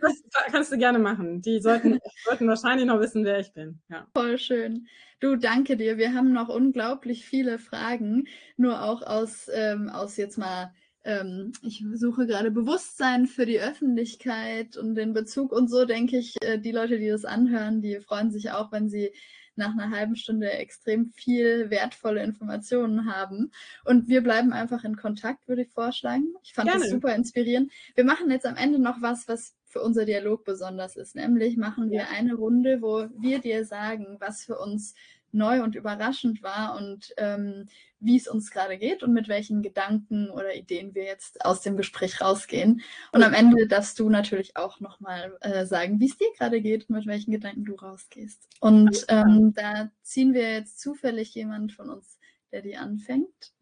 Das, 0.00 0.22
das, 0.30 0.52
kannst 0.52 0.72
du 0.72 0.76
gerne 0.76 0.98
machen. 0.98 1.40
Die 1.40 1.60
sollten, 1.60 1.98
sollten 2.24 2.46
wahrscheinlich 2.48 2.86
noch 2.86 3.00
wissen, 3.00 3.24
wer 3.24 3.40
ich 3.40 3.52
bin. 3.54 3.80
Ja. 3.88 4.06
Voll 4.12 4.38
schön. 4.38 4.86
Du, 5.20 5.36
danke 5.36 5.76
dir. 5.76 5.96
Wir 5.96 6.14
haben 6.14 6.32
noch 6.32 6.48
unglaublich 6.48 7.24
viele 7.24 7.58
Fragen, 7.58 8.28
nur 8.56 8.82
auch 8.82 9.02
aus, 9.02 9.50
ähm, 9.52 9.88
aus 9.88 10.16
jetzt 10.16 10.36
mal 10.36 10.72
ähm, 11.04 11.52
ich 11.62 11.82
suche 11.94 12.26
gerade 12.26 12.50
Bewusstsein 12.50 13.26
für 13.26 13.46
die 13.46 13.60
Öffentlichkeit 13.60 14.76
und 14.76 14.94
den 14.94 15.14
Bezug 15.14 15.52
und 15.52 15.68
so 15.68 15.86
denke 15.86 16.18
ich, 16.18 16.36
äh, 16.42 16.58
die 16.58 16.72
Leute, 16.72 16.98
die 16.98 17.08
das 17.08 17.24
anhören, 17.24 17.80
die 17.80 18.00
freuen 18.00 18.30
sich 18.30 18.50
auch, 18.50 18.72
wenn 18.72 18.90
sie 18.90 19.12
nach 19.58 19.72
einer 19.72 19.90
halben 19.90 20.16
Stunde 20.16 20.50
extrem 20.50 21.10
viel 21.10 21.70
wertvolle 21.70 22.22
Informationen 22.22 23.12
haben. 23.12 23.50
Und 23.84 24.08
wir 24.08 24.22
bleiben 24.22 24.52
einfach 24.52 24.84
in 24.84 24.96
Kontakt, 24.96 25.48
würde 25.48 25.62
ich 25.62 25.70
vorschlagen. 25.70 26.34
Ich 26.42 26.54
fand 26.54 26.68
Gerne. 26.68 26.84
das 26.84 26.90
super 26.90 27.14
inspirierend. 27.14 27.70
Wir 27.94 28.04
machen 28.04 28.30
jetzt 28.30 28.46
am 28.46 28.56
Ende 28.56 28.78
noch 28.78 29.02
was, 29.02 29.28
was 29.28 29.54
für 29.66 29.82
unser 29.82 30.06
Dialog 30.06 30.44
besonders 30.44 30.96
ist. 30.96 31.14
Nämlich 31.14 31.56
machen 31.56 31.90
wir 31.90 32.02
ja. 32.02 32.08
eine 32.10 32.34
Runde, 32.34 32.80
wo 32.80 33.08
wir 33.18 33.40
dir 33.40 33.64
sagen, 33.66 34.16
was 34.18 34.44
für 34.44 34.58
uns 34.58 34.94
neu 35.30 35.62
und 35.62 35.74
überraschend 35.74 36.42
war 36.42 36.76
und 36.76 37.12
ähm, 37.18 37.68
wie 38.00 38.16
es 38.16 38.28
uns 38.28 38.50
gerade 38.50 38.78
geht 38.78 39.02
und 39.02 39.12
mit 39.12 39.28
welchen 39.28 39.62
Gedanken 39.62 40.30
oder 40.30 40.54
Ideen 40.54 40.94
wir 40.94 41.04
jetzt 41.04 41.44
aus 41.44 41.62
dem 41.62 41.76
Gespräch 41.76 42.20
rausgehen. 42.20 42.82
Und 43.12 43.22
am 43.22 43.34
Ende 43.34 43.66
darfst 43.66 43.98
du 43.98 44.08
natürlich 44.08 44.56
auch 44.56 44.80
nochmal 44.80 45.36
äh, 45.40 45.66
sagen, 45.66 45.98
wie 46.00 46.08
es 46.08 46.16
dir 46.16 46.28
gerade 46.36 46.60
geht 46.60 46.88
und 46.88 46.96
mit 46.96 47.06
welchen 47.06 47.32
Gedanken 47.32 47.64
du 47.64 47.74
rausgehst. 47.74 48.48
Und 48.60 49.04
ähm, 49.08 49.52
da 49.54 49.90
ziehen 50.02 50.32
wir 50.32 50.52
jetzt 50.52 50.80
zufällig 50.80 51.34
jemand 51.34 51.72
von 51.72 51.90
uns, 51.90 52.18
der 52.52 52.62
die 52.62 52.76
anfängt. 52.76 53.52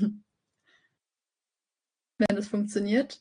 Wenn 2.18 2.36
es 2.36 2.48
funktioniert. 2.48 3.20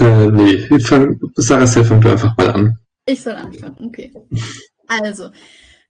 Äh, 0.00 0.26
nee, 0.26 0.80
fang, 0.80 1.20
Sarah, 1.36 1.66
fang 1.66 2.00
du 2.00 2.10
einfach 2.10 2.36
mal 2.36 2.50
an. 2.50 2.78
Ich 3.06 3.22
soll 3.22 3.34
anfangen, 3.34 3.76
okay. 3.86 4.12
Also, 4.86 5.30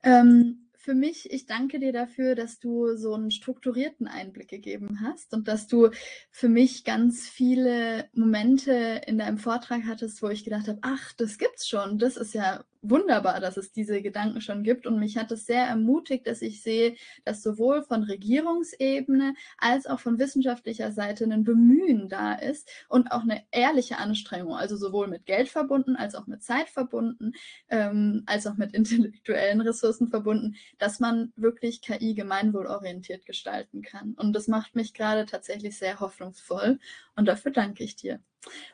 ähm, 0.03 0.68
für 0.89 0.95
mich, 0.95 1.31
ich 1.31 1.45
danke 1.45 1.81
dir 1.81 1.93
dafür, 1.93 2.35
dass 2.35 2.61
du 2.61 2.97
so 2.97 3.13
einen 3.13 3.31
strukturierten 3.31 4.09
Einblick 4.09 4.49
gegeben 4.49 5.03
hast 5.03 5.35
und 5.35 5.47
dass 5.47 5.67
du 5.67 5.91
für 6.31 6.49
mich 6.49 6.83
ganz 6.83 7.29
viele 7.29 8.09
Momente 8.15 9.03
in 9.07 9.19
deinem 9.19 9.37
Vortrag 9.37 9.83
hattest, 9.85 10.23
wo 10.23 10.29
ich 10.29 10.45
gedacht 10.45 10.67
habe, 10.67 10.79
ach, 10.81 11.13
das 11.13 11.37
gibt's 11.37 11.69
schon, 11.69 11.99
das 11.99 12.17
ist 12.17 12.33
ja 12.33 12.65
wunderbar, 12.91 13.41
dass 13.41 13.57
es 13.57 13.73
diese 13.73 14.03
Gedanken 14.03 14.41
schon 14.41 14.63
gibt. 14.63 14.87
Und 14.87 14.99
mich 14.99 15.17
hat 15.17 15.31
es 15.33 15.47
sehr 15.47 15.65
ermutigt, 15.65 16.27
dass 16.27 16.43
ich 16.43 16.63
sehe, 16.63 16.97
dass 17.25 17.43
sowohl 17.43 17.83
von 17.83 18.03
Regierungsebene 18.03 19.35
als 19.59 19.87
auch 19.87 20.01
von 20.01 20.19
wissenschaftlicher 20.19 20.93
Seite 20.93 21.25
ein 21.25 21.45
Bemühen 21.45 22.09
da 22.09 22.35
ist 22.35 22.69
und 22.89 23.13
auch 23.13 23.23
eine 23.23 23.43
ehrliche 23.51 23.99
Anstrengung, 23.99 24.55
also 24.55 24.77
sowohl 24.77 25.09
mit 25.09 25.27
Geld 25.27 25.49
verbunden, 25.49 25.97
als 25.97 26.15
auch 26.15 26.27
mit 26.27 26.43
Zeit 26.43 26.69
verbunden, 26.69 27.33
ähm, 27.69 28.23
als 28.27 28.47
auch 28.47 28.57
mit 28.57 28.75
intellektuellen 28.75 29.61
Ressourcen 29.61 30.09
verbunden, 30.09 30.57
dass 30.79 31.01
man 31.01 31.33
wirklich 31.37 31.83
KI 31.83 32.15
gemeinwohlorientiert 32.15 33.27
gestalten 33.27 33.83
kann. 33.83 34.15
Und 34.15 34.33
das 34.35 34.49
macht 34.49 34.75
mich 34.75 34.95
gerade 34.95 35.27
tatsächlich 35.27 35.77
sehr 35.79 36.01
hoffnungsvoll. 36.01 36.79
Und 37.17 37.27
dafür 37.27 37.53
danke 37.53 37.85
ich 37.85 37.97
dir. 37.97 38.21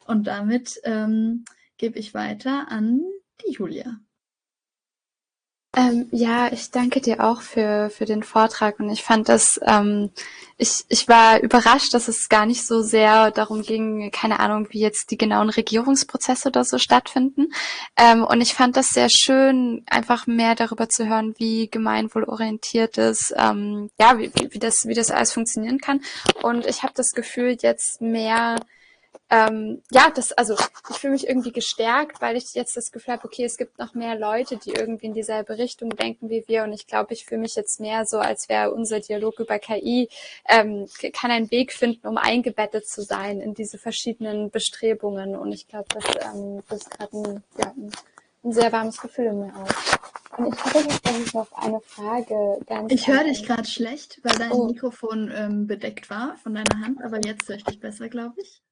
Und 0.06 0.26
damit 0.26 0.80
ähm, 0.84 1.44
gebe 1.76 1.98
ich 1.98 2.14
weiter 2.14 2.66
an 2.68 3.02
Julia. 3.42 4.00
Ähm, 5.76 6.08
ja, 6.12 6.52
ich 6.52 6.70
danke 6.70 7.00
dir 7.00 7.24
auch 7.24 7.40
für, 7.40 7.90
für 7.90 8.04
den 8.04 8.22
Vortrag 8.22 8.78
und 8.78 8.90
ich 8.90 9.02
fand 9.02 9.28
das, 9.28 9.58
ähm, 9.66 10.10
ich, 10.56 10.84
ich 10.88 11.08
war 11.08 11.40
überrascht, 11.40 11.94
dass 11.94 12.06
es 12.06 12.28
gar 12.28 12.46
nicht 12.46 12.64
so 12.64 12.80
sehr 12.82 13.32
darum 13.32 13.62
ging, 13.62 14.12
keine 14.12 14.38
Ahnung, 14.38 14.68
wie 14.70 14.78
jetzt 14.78 15.10
die 15.10 15.18
genauen 15.18 15.50
Regierungsprozesse 15.50 16.48
oder 16.48 16.62
so 16.62 16.78
stattfinden. 16.78 17.48
Ähm, 17.96 18.22
und 18.22 18.40
ich 18.40 18.54
fand 18.54 18.76
das 18.76 18.90
sehr 18.90 19.08
schön, 19.08 19.82
einfach 19.86 20.28
mehr 20.28 20.54
darüber 20.54 20.88
zu 20.88 21.08
hören, 21.08 21.34
wie 21.38 21.68
gemeinwohlorientiert 21.68 22.98
ist, 22.98 23.34
ähm, 23.36 23.90
ja, 23.98 24.16
wie, 24.18 24.30
wie, 24.50 24.60
das, 24.60 24.86
wie 24.86 24.94
das 24.94 25.10
alles 25.10 25.32
funktionieren 25.32 25.78
kann. 25.80 26.02
Und 26.42 26.66
ich 26.66 26.84
habe 26.84 26.92
das 26.94 27.10
Gefühl, 27.10 27.56
jetzt 27.60 28.00
mehr 28.00 28.60
ähm, 29.34 29.82
ja, 29.90 30.12
das, 30.14 30.30
also 30.30 30.54
ich 30.90 30.96
fühle 30.96 31.14
mich 31.14 31.26
irgendwie 31.26 31.50
gestärkt, 31.50 32.20
weil 32.20 32.36
ich 32.36 32.54
jetzt 32.54 32.76
das 32.76 32.92
Gefühl 32.92 33.14
habe, 33.14 33.24
okay, 33.24 33.44
es 33.44 33.56
gibt 33.56 33.80
noch 33.80 33.94
mehr 33.94 34.16
Leute, 34.16 34.58
die 34.58 34.70
irgendwie 34.70 35.06
in 35.06 35.12
dieselbe 35.12 35.58
Richtung 35.58 35.90
denken 35.90 36.30
wie 36.30 36.44
wir. 36.46 36.62
Und 36.62 36.72
ich 36.72 36.86
glaube, 36.86 37.14
ich 37.14 37.24
fühle 37.24 37.40
mich 37.40 37.56
jetzt 37.56 37.80
mehr 37.80 38.06
so, 38.06 38.18
als 38.18 38.48
wäre 38.48 38.70
unser 38.70 39.00
Dialog 39.00 39.40
über 39.40 39.58
KI, 39.58 40.08
ähm, 40.48 40.86
kann 41.12 41.32
einen 41.32 41.50
Weg 41.50 41.72
finden, 41.72 42.06
um 42.06 42.16
eingebettet 42.16 42.86
zu 42.86 43.02
sein 43.02 43.40
in 43.40 43.54
diese 43.54 43.76
verschiedenen 43.76 44.50
Bestrebungen. 44.50 45.34
Und 45.34 45.50
ich 45.52 45.66
glaube, 45.66 45.86
das, 45.88 46.04
ähm, 46.32 46.62
das 46.68 46.82
ist 46.82 46.90
gerade 46.90 47.16
ein, 47.16 47.44
ja, 47.58 47.72
ein, 47.76 47.90
ein 48.44 48.52
sehr 48.52 48.70
warmes 48.70 49.00
Gefühl 49.00 49.26
in 49.26 49.40
mir 49.40 49.56
auf. 49.56 49.98
Und 50.36 50.54
ich 50.54 50.64
hatte 50.64 50.86
tatsächlich 50.86 51.34
noch 51.34 51.50
eine 51.54 51.80
Frage. 51.80 52.60
Ganz 52.66 52.92
ich 52.92 53.08
höre 53.08 53.24
dich 53.24 53.44
gerade 53.44 53.66
schlecht, 53.66 54.20
weil 54.22 54.36
dein 54.36 54.52
oh. 54.52 54.66
Mikrofon 54.66 55.32
ähm, 55.34 55.66
bedeckt 55.66 56.08
war 56.08 56.36
von 56.40 56.54
deiner 56.54 56.84
Hand, 56.84 57.02
aber 57.02 57.18
jetzt 57.24 57.48
höre 57.48 57.56
ich 57.56 57.64
dich 57.64 57.80
besser, 57.80 58.08
glaube 58.08 58.40
ich. 58.40 58.62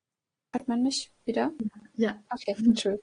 Hört 0.53 0.69
man 0.69 0.83
mich 0.83 1.11
wieder? 1.25 1.51
Ja. 1.97 2.23
Okay, 2.31 2.55
schön. 2.77 2.99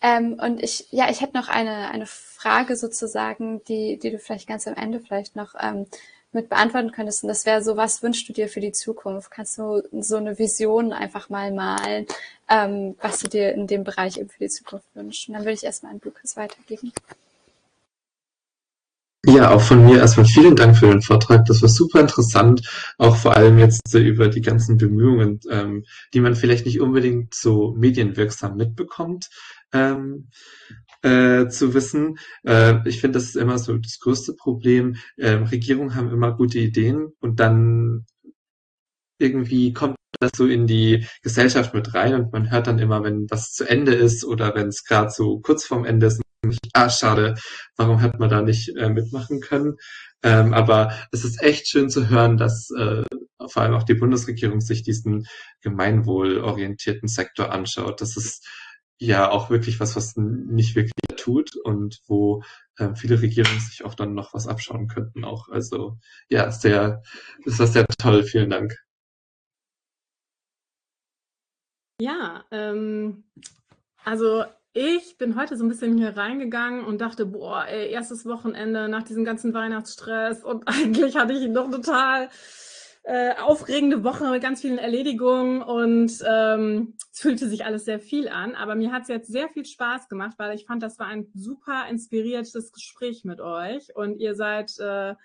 Ähm, 0.00 0.38
und 0.42 0.60
ich, 0.62 0.88
ja, 0.90 1.08
ich 1.08 1.20
hätte 1.20 1.36
noch 1.36 1.48
eine, 1.48 1.88
eine 1.90 2.06
Frage 2.06 2.76
sozusagen, 2.76 3.62
die, 3.64 3.98
die 3.98 4.10
du 4.10 4.18
vielleicht 4.18 4.48
ganz 4.48 4.66
am 4.66 4.74
Ende 4.74 5.00
vielleicht 5.00 5.36
noch 5.36 5.54
ähm, 5.60 5.86
mit 6.32 6.48
beantworten 6.48 6.90
könntest. 6.90 7.22
Und 7.22 7.28
das 7.28 7.46
wäre 7.46 7.62
so, 7.62 7.76
was 7.76 8.02
wünschst 8.02 8.28
du 8.28 8.32
dir 8.32 8.48
für 8.48 8.60
die 8.60 8.72
Zukunft? 8.72 9.30
Kannst 9.30 9.58
du 9.58 9.82
so 9.92 10.16
eine 10.16 10.38
Vision 10.38 10.92
einfach 10.92 11.28
mal 11.30 11.52
malen, 11.52 12.06
ähm, 12.48 12.96
was 13.00 13.20
du 13.20 13.28
dir 13.28 13.52
in 13.52 13.68
dem 13.68 13.84
Bereich 13.84 14.18
eben 14.18 14.28
für 14.28 14.40
die 14.40 14.50
Zukunft 14.50 14.86
wünschst? 14.94 15.28
Und 15.28 15.34
dann 15.34 15.42
würde 15.42 15.54
ich 15.54 15.64
erstmal 15.64 15.92
an 15.92 16.00
Lukas 16.02 16.36
weitergeben. 16.36 16.92
Ja, 19.26 19.50
auch 19.50 19.60
von 19.60 19.84
mir 19.84 19.98
erstmal 19.98 20.26
vielen 20.26 20.54
Dank 20.54 20.76
für 20.76 20.86
den 20.86 21.02
Vortrag. 21.02 21.44
Das 21.46 21.60
war 21.60 21.68
super 21.68 22.00
interessant, 22.00 22.62
auch 22.98 23.16
vor 23.16 23.36
allem 23.36 23.58
jetzt 23.58 23.92
über 23.94 24.28
die 24.28 24.40
ganzen 24.40 24.76
Bemühungen, 24.78 25.40
ähm, 25.50 25.84
die 26.14 26.20
man 26.20 26.36
vielleicht 26.36 26.66
nicht 26.66 26.80
unbedingt 26.80 27.34
so 27.34 27.74
medienwirksam 27.76 28.56
mitbekommt, 28.56 29.28
ähm, 29.72 30.30
äh, 31.02 31.48
zu 31.48 31.74
wissen. 31.74 32.18
Äh, 32.44 32.76
ich 32.88 33.00
finde, 33.00 33.18
das 33.18 33.24
ist 33.24 33.36
immer 33.36 33.58
so 33.58 33.76
das 33.76 33.98
größte 33.98 34.34
Problem. 34.34 34.96
Ähm, 35.18 35.44
Regierungen 35.44 35.96
haben 35.96 36.10
immer 36.10 36.36
gute 36.36 36.60
Ideen 36.60 37.12
und 37.20 37.40
dann 37.40 38.06
irgendwie 39.18 39.72
kommt 39.72 39.96
das 40.20 40.30
so 40.36 40.46
in 40.46 40.66
die 40.66 41.06
Gesellschaft 41.22 41.74
mit 41.74 41.94
rein 41.94 42.14
und 42.14 42.32
man 42.32 42.50
hört 42.50 42.66
dann 42.68 42.78
immer, 42.78 43.02
wenn 43.04 43.26
was 43.30 43.52
zu 43.52 43.64
Ende 43.68 43.94
ist 43.94 44.24
oder 44.24 44.54
wenn 44.54 44.68
es 44.68 44.84
gerade 44.84 45.10
so 45.10 45.40
kurz 45.40 45.64
vorm 45.66 45.84
Ende 45.84 46.06
ist, 46.06 46.20
ah, 46.72 46.90
schade, 46.90 47.34
warum 47.76 48.00
hat 48.00 48.18
man 48.18 48.30
da 48.30 48.42
nicht 48.42 48.76
äh, 48.76 48.88
mitmachen 48.88 49.40
können? 49.40 49.76
Ähm, 50.22 50.54
aber 50.54 50.92
es 51.12 51.24
ist 51.24 51.42
echt 51.42 51.68
schön 51.68 51.90
zu 51.90 52.08
hören, 52.08 52.36
dass 52.36 52.70
äh, 52.70 53.04
vor 53.46 53.62
allem 53.62 53.74
auch 53.74 53.84
die 53.84 53.94
Bundesregierung 53.94 54.60
sich 54.60 54.82
diesen 54.82 55.26
gemeinwohlorientierten 55.62 57.08
Sektor 57.08 57.52
anschaut. 57.52 58.00
Das 58.00 58.16
ist 58.16 58.46
ja 58.98 59.30
auch 59.30 59.48
wirklich 59.50 59.78
was, 59.80 59.94
was 59.96 60.16
nicht 60.16 60.74
wirklich 60.74 60.92
tut 61.16 61.56
und 61.56 62.00
wo 62.06 62.42
äh, 62.78 62.94
viele 62.94 63.20
Regierungen 63.22 63.60
sich 63.60 63.84
auch 63.84 63.94
dann 63.94 64.14
noch 64.14 64.34
was 64.34 64.48
abschauen 64.48 64.88
könnten 64.88 65.24
auch. 65.24 65.48
Also 65.48 65.98
ja, 66.28 66.50
sehr, 66.50 67.02
ist 67.44 67.60
das 67.60 67.72
sehr 67.72 67.86
toll. 67.98 68.24
Vielen 68.24 68.50
Dank. 68.50 68.76
Ja, 72.00 72.44
ähm, 72.50 73.24
also 74.04 74.44
ich 74.78 75.18
bin 75.18 75.34
heute 75.34 75.56
so 75.56 75.64
ein 75.64 75.68
bisschen 75.68 75.98
hier 75.98 76.16
reingegangen 76.16 76.84
und 76.84 77.00
dachte, 77.00 77.26
boah, 77.26 77.66
ey, 77.66 77.90
erstes 77.90 78.24
Wochenende 78.26 78.88
nach 78.88 79.02
diesem 79.02 79.24
ganzen 79.24 79.52
Weihnachtsstress 79.52 80.44
und 80.44 80.62
eigentlich 80.68 81.16
hatte 81.16 81.32
ich 81.32 81.48
noch 81.48 81.68
total 81.68 82.28
äh, 83.02 83.34
aufregende 83.40 84.04
Woche 84.04 84.30
mit 84.30 84.40
ganz 84.40 84.60
vielen 84.60 84.78
Erledigungen 84.78 85.62
und 85.62 86.12
ähm, 86.24 86.94
es 87.12 87.20
fühlte 87.20 87.48
sich 87.48 87.64
alles 87.64 87.86
sehr 87.86 87.98
viel 87.98 88.28
an. 88.28 88.54
Aber 88.54 88.76
mir 88.76 88.92
hat 88.92 89.02
es 89.02 89.08
jetzt 89.08 89.32
sehr 89.32 89.48
viel 89.48 89.64
Spaß 89.64 90.08
gemacht, 90.08 90.34
weil 90.38 90.54
ich 90.54 90.64
fand, 90.64 90.80
das 90.80 91.00
war 91.00 91.08
ein 91.08 91.26
super 91.34 91.86
inspiriertes 91.90 92.70
Gespräch 92.70 93.24
mit 93.24 93.40
euch 93.40 93.96
und 93.96 94.20
ihr 94.20 94.36
seid 94.36 94.78
äh, 94.78 95.16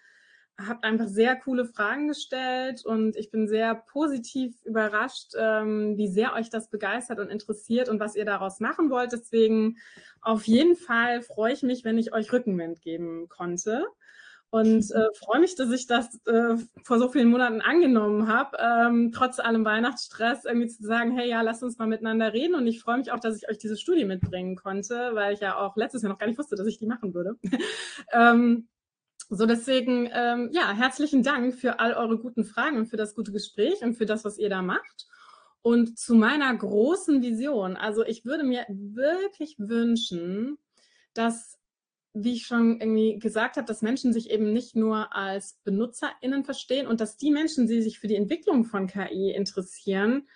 habt 0.58 0.84
einfach 0.84 1.08
sehr 1.08 1.36
coole 1.36 1.66
Fragen 1.66 2.08
gestellt 2.08 2.86
und 2.86 3.16
ich 3.16 3.32
bin 3.32 3.48
sehr 3.48 3.76
positiv 3.76 4.56
überrascht, 4.66 5.34
ähm, 5.38 5.98
wie 5.98 6.08
sehr 6.08 6.34
euch 6.34 6.50
das 6.50 6.70
begeistert 6.70 7.20
und 7.20 7.30
interessiert 7.30 7.90
und 7.90 8.00
was 8.00 8.16
ihr 8.16 8.26
daraus 8.26 8.60
machen 8.60 8.90
wollt. 8.90 9.12
Deswegen 9.12 9.78
auf 10.22 10.46
jeden 10.46 10.76
Fall 10.76 11.22
freue 11.22 11.54
ich 11.54 11.64
mich, 11.64 11.84
wenn 11.84 11.98
ich 11.98 12.14
euch 12.14 12.32
Rückenwind 12.32 12.82
geben 12.82 13.28
konnte. 13.30 13.86
Und 14.52 14.92
äh, 14.92 15.08
freue 15.18 15.40
mich, 15.42 15.56
dass 15.56 15.72
ich 15.72 15.88
das 15.88 16.24
äh, 16.28 16.56
vor 16.84 17.00
so 17.00 17.10
vielen 17.10 17.30
Monaten 17.30 17.60
angenommen 17.60 18.28
habe, 18.28 18.56
ähm, 18.62 19.12
trotz 19.12 19.40
allem 19.40 19.66
Weihnachtsstress 19.66 20.46
irgendwie 20.46 20.68
zu 20.68 20.84
sagen, 20.84 21.18
hey 21.18 21.28
ja, 21.28 21.42
lasst 21.42 21.64
uns 21.64 21.80
mal 21.80 21.88
miteinander 21.88 22.34
reden. 22.34 22.54
Und 22.54 22.68
ich 22.68 22.80
freue 22.80 23.00
mich 23.00 23.12
auch, 23.12 23.20
dass 23.20 23.36
ich 23.36 23.50
euch 23.50 23.58
diese 23.58 23.78
Studie 23.78 24.06
mitbringen 24.06 24.56
konnte, 24.56 25.10
weil 25.14 25.34
ich 25.34 25.40
ja 25.40 25.58
auch 25.58 25.76
letztes 25.76 26.04
Jahr 26.04 26.12
noch 26.12 26.20
gar 26.20 26.28
nicht 26.28 26.38
wusste, 26.38 26.56
dass 26.56 26.68
ich 26.68 26.78
die 26.78 26.86
machen 26.86 27.16
würde. 27.16 27.36
ähm, 28.14 28.68
so, 29.36 29.46
deswegen, 29.46 30.10
ähm, 30.14 30.50
ja, 30.52 30.74
herzlichen 30.74 31.24
Dank 31.24 31.56
für 31.56 31.80
all 31.80 31.94
eure 31.94 32.20
guten 32.20 32.44
Fragen 32.44 32.78
und 32.78 32.86
für 32.88 32.98
das 32.98 33.16
gute 33.16 33.32
Gespräch 33.32 33.82
und 33.82 33.96
für 33.96 34.06
das, 34.06 34.24
was 34.26 34.38
ihr 34.38 34.50
da 34.50 34.62
macht. 34.62 35.08
Und 35.62 35.98
zu 35.98 36.16
meiner 36.16 36.54
großen 36.54 37.22
Vision. 37.22 37.78
Also 37.78 38.06
ich 38.06 38.26
würde 38.26 38.44
mir 38.44 38.66
wirklich 38.70 39.56
wünschen, 39.58 40.58
dass, 41.14 41.58
wie 42.14 42.34
ich 42.34 42.46
schon 42.46 42.82
irgendwie 42.82 43.18
gesagt 43.18 43.56
habe, 43.58 43.66
dass 43.66 43.82
Menschen 43.82 44.14
sich 44.14 44.30
eben 44.30 44.52
nicht 44.52 44.76
nur 44.76 45.16
als 45.16 45.60
BenutzerInnen 45.64 46.44
verstehen 46.44 46.86
und 46.86 47.00
dass 47.00 47.18
die 47.18 47.32
Menschen, 47.32 47.66
die 47.66 47.82
sich 47.82 48.00
für 48.00 48.08
die 48.08 48.18
Entwicklung 48.18 48.66
von 48.66 48.88
KI 48.88 49.32
interessieren, 49.32 50.28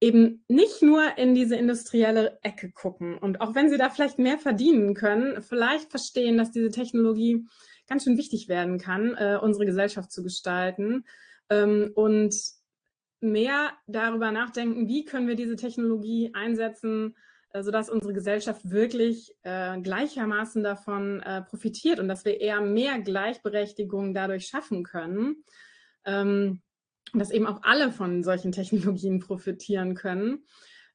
eben 0.00 0.44
nicht 0.48 0.82
nur 0.82 1.16
in 1.16 1.34
diese 1.34 1.56
industrielle 1.56 2.38
Ecke 2.42 2.72
gucken. 2.72 3.18
Und 3.18 3.40
auch 3.40 3.54
wenn 3.54 3.68
sie 3.68 3.78
da 3.78 3.90
vielleicht 3.90 4.18
mehr 4.18 4.38
verdienen 4.38 4.94
können, 4.94 5.42
vielleicht 5.42 5.90
verstehen, 5.90 6.38
dass 6.38 6.50
diese 6.50 6.70
Technologie 6.70 7.46
ganz 7.92 8.04
schön 8.04 8.16
wichtig 8.16 8.48
werden 8.48 8.78
kann, 8.78 9.14
äh, 9.18 9.38
unsere 9.40 9.66
Gesellschaft 9.66 10.10
zu 10.10 10.22
gestalten 10.22 11.04
ähm, 11.50 11.92
und 11.94 12.34
mehr 13.20 13.72
darüber 13.86 14.32
nachdenken, 14.32 14.88
wie 14.88 15.04
können 15.04 15.28
wir 15.28 15.36
diese 15.36 15.56
Technologie 15.56 16.30
einsetzen, 16.32 17.14
äh, 17.50 17.62
sodass 17.62 17.90
unsere 17.90 18.14
Gesellschaft 18.14 18.70
wirklich 18.70 19.34
äh, 19.42 19.78
gleichermaßen 19.78 20.62
davon 20.62 21.20
äh, 21.20 21.42
profitiert 21.42 22.00
und 22.00 22.08
dass 22.08 22.24
wir 22.24 22.40
eher 22.40 22.62
mehr 22.62 22.98
Gleichberechtigung 22.98 24.14
dadurch 24.14 24.46
schaffen 24.46 24.84
können. 24.84 25.44
Ähm, 26.06 26.62
dass 27.12 27.30
eben 27.30 27.46
auch 27.46 27.60
alle 27.62 27.92
von 27.92 28.22
solchen 28.22 28.52
Technologien 28.52 29.20
profitieren 29.20 29.94
können. 29.94 30.46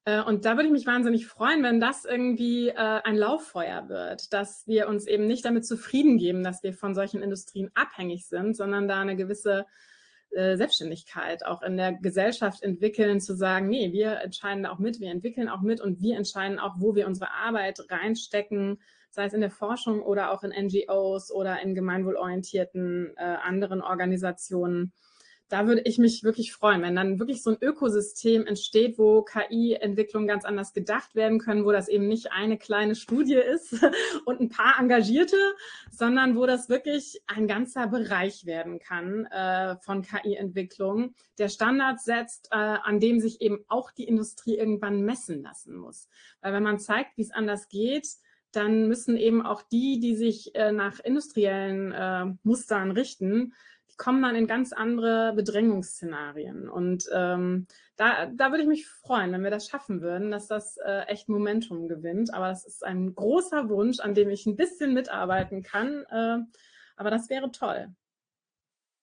Äh, 0.08 0.22
und 0.22 0.46
da 0.46 0.56
würde 0.56 0.68
ich 0.68 0.72
mich 0.72 0.88
wahnsinnig 0.88 1.28
freuen, 1.28 1.64
wenn 1.64 1.82
das 1.82 2.06
irgendwie 2.06 2.70
äh, 2.70 2.74
ein 2.76 3.18
Lauffeuer 3.18 3.90
wird, 3.90 4.32
dass 4.32 4.66
wir 4.66 4.88
uns 4.88 5.06
eben 5.06 5.28
nicht 5.28 5.44
damit 5.44 5.66
zufrieden 5.66 6.18
geben, 6.18 6.44
dass 6.46 6.64
wir 6.64 6.74
von 6.74 6.96
solchen 6.96 7.22
Industrien 7.22 7.72
abhängig 7.74 8.26
sind, 8.26 8.56
sondern 8.56 8.88
da 8.88 9.02
eine 9.02 9.18
gewisse 9.18 9.66
äh, 10.30 10.56
Selbstständigkeit 10.56 11.46
auch 11.46 11.62
in 11.62 11.76
der 11.76 11.92
Gesellschaft 11.92 12.64
entwickeln, 12.64 13.20
zu 13.20 13.36
sagen, 13.36 13.68
nee, 13.68 13.92
wir 13.92 14.22
entscheiden 14.22 14.64
da 14.64 14.72
auch 14.72 14.80
mit, 14.80 15.02
wir 15.02 15.12
entwickeln 15.12 15.50
auch 15.50 15.62
mit 15.62 15.82
und 15.82 16.00
wir 16.00 16.16
entscheiden 16.16 16.58
auch, 16.58 16.76
wo 16.78 16.96
wir 16.96 17.06
unsere 17.06 17.32
Arbeit 17.32 17.82
reinstecken, 17.90 18.80
sei 19.10 19.26
es 19.26 19.34
in 19.34 19.42
der 19.42 19.52
Forschung 19.52 20.02
oder 20.02 20.32
auch 20.32 20.44
in 20.44 20.52
NGOs 20.52 21.34
oder 21.34 21.62
in 21.62 21.76
gemeinwohlorientierten 21.76 23.18
anderen 23.18 23.82
Organisationen 23.82 24.94
da 25.50 25.66
würde 25.68 25.82
ich 25.82 25.98
mich 25.98 26.24
wirklich 26.24 26.52
freuen, 26.52 26.82
wenn 26.82 26.96
dann 26.96 27.20
wirklich 27.20 27.42
so 27.42 27.52
ein 27.52 27.58
Ökosystem 27.62 28.46
entsteht, 28.46 28.98
wo 28.98 29.22
KI-Entwicklungen 29.22 30.28
ganz 30.28 30.44
anders 30.44 30.74
gedacht 30.74 31.16
werden 31.16 31.40
können, 31.40 31.64
wo 31.64 31.72
das 31.72 31.88
eben 31.88 32.08
nicht 32.08 32.32
eine 32.32 32.58
kleine 32.58 32.96
Studie 32.96 33.36
ist 33.36 33.74
und 34.26 34.42
ein 34.42 34.50
paar 34.50 34.76
Engagierte, 34.80 35.38
sondern 35.90 36.36
wo 36.36 36.46
das 36.46 36.68
wirklich 36.68 37.22
ein 37.28 37.48
ganzer 37.48 37.88
Bereich 37.88 38.46
werden 38.46 38.80
kann 38.80 39.26
äh, 39.26 39.78
von 39.78 40.02
KI-Entwicklung, 40.02 41.16
der 41.38 41.50
Standards 41.50 42.04
setzt, 42.04 42.50
äh, 42.52 42.56
an 42.56 43.00
dem 43.00 43.20
sich 43.20 43.42
eben 43.42 43.64
auch 43.70 43.92
die 43.92 44.06
Industrie 44.06 44.58
irgendwann 44.58 45.02
messen 45.04 45.42
lassen 45.44 45.78
muss. 45.78 46.10
Weil 46.42 46.54
wenn 46.54 46.64
man 46.64 46.80
zeigt, 46.80 47.18
wie 47.18 47.22
es 47.22 47.32
anders 47.32 47.70
geht, 47.70 48.08
dann 48.52 48.88
müssen 48.88 49.18
eben 49.18 49.46
auch 49.46 49.62
die, 49.62 50.00
die 50.00 50.16
sich 50.16 50.56
äh, 50.56 50.72
nach 50.72 51.00
industriellen 51.00 51.92
äh, 51.92 52.26
Mustern 52.44 52.92
richten, 52.92 53.54
kommen 53.98 54.22
dann 54.22 54.36
in 54.36 54.48
ganz 54.48 54.74
andere 54.74 55.34
Bedrängungsszenarien. 55.36 56.70
Und 56.70 57.06
ähm, 57.14 57.68
da, 57.96 58.28
da 58.28 58.52
würde 58.52 58.64
ich 58.64 58.70
mich 58.70 58.88
freuen, 58.88 59.32
wenn 59.32 59.44
wir 59.44 59.52
das 59.52 59.68
schaffen 59.68 60.02
würden, 60.02 60.32
dass 60.32 60.48
das 60.48 60.78
äh, 60.78 61.02
echt 61.08 61.30
Momentum 61.30 61.88
gewinnt. 61.88 62.34
Aber 62.34 62.48
das 62.48 62.66
ist 62.66 62.86
ein 62.86 63.14
großer 63.16 63.70
Wunsch, 63.70 64.00
an 64.00 64.14
dem 64.14 64.30
ich 64.30 64.46
ein 64.46 64.56
bisschen 64.56 64.94
mitarbeiten 64.94 65.64
kann. 65.64 66.04
Äh, 66.10 66.38
aber 66.96 67.12
das 67.12 67.30
wäre 67.30 67.52
toll. 67.52 67.90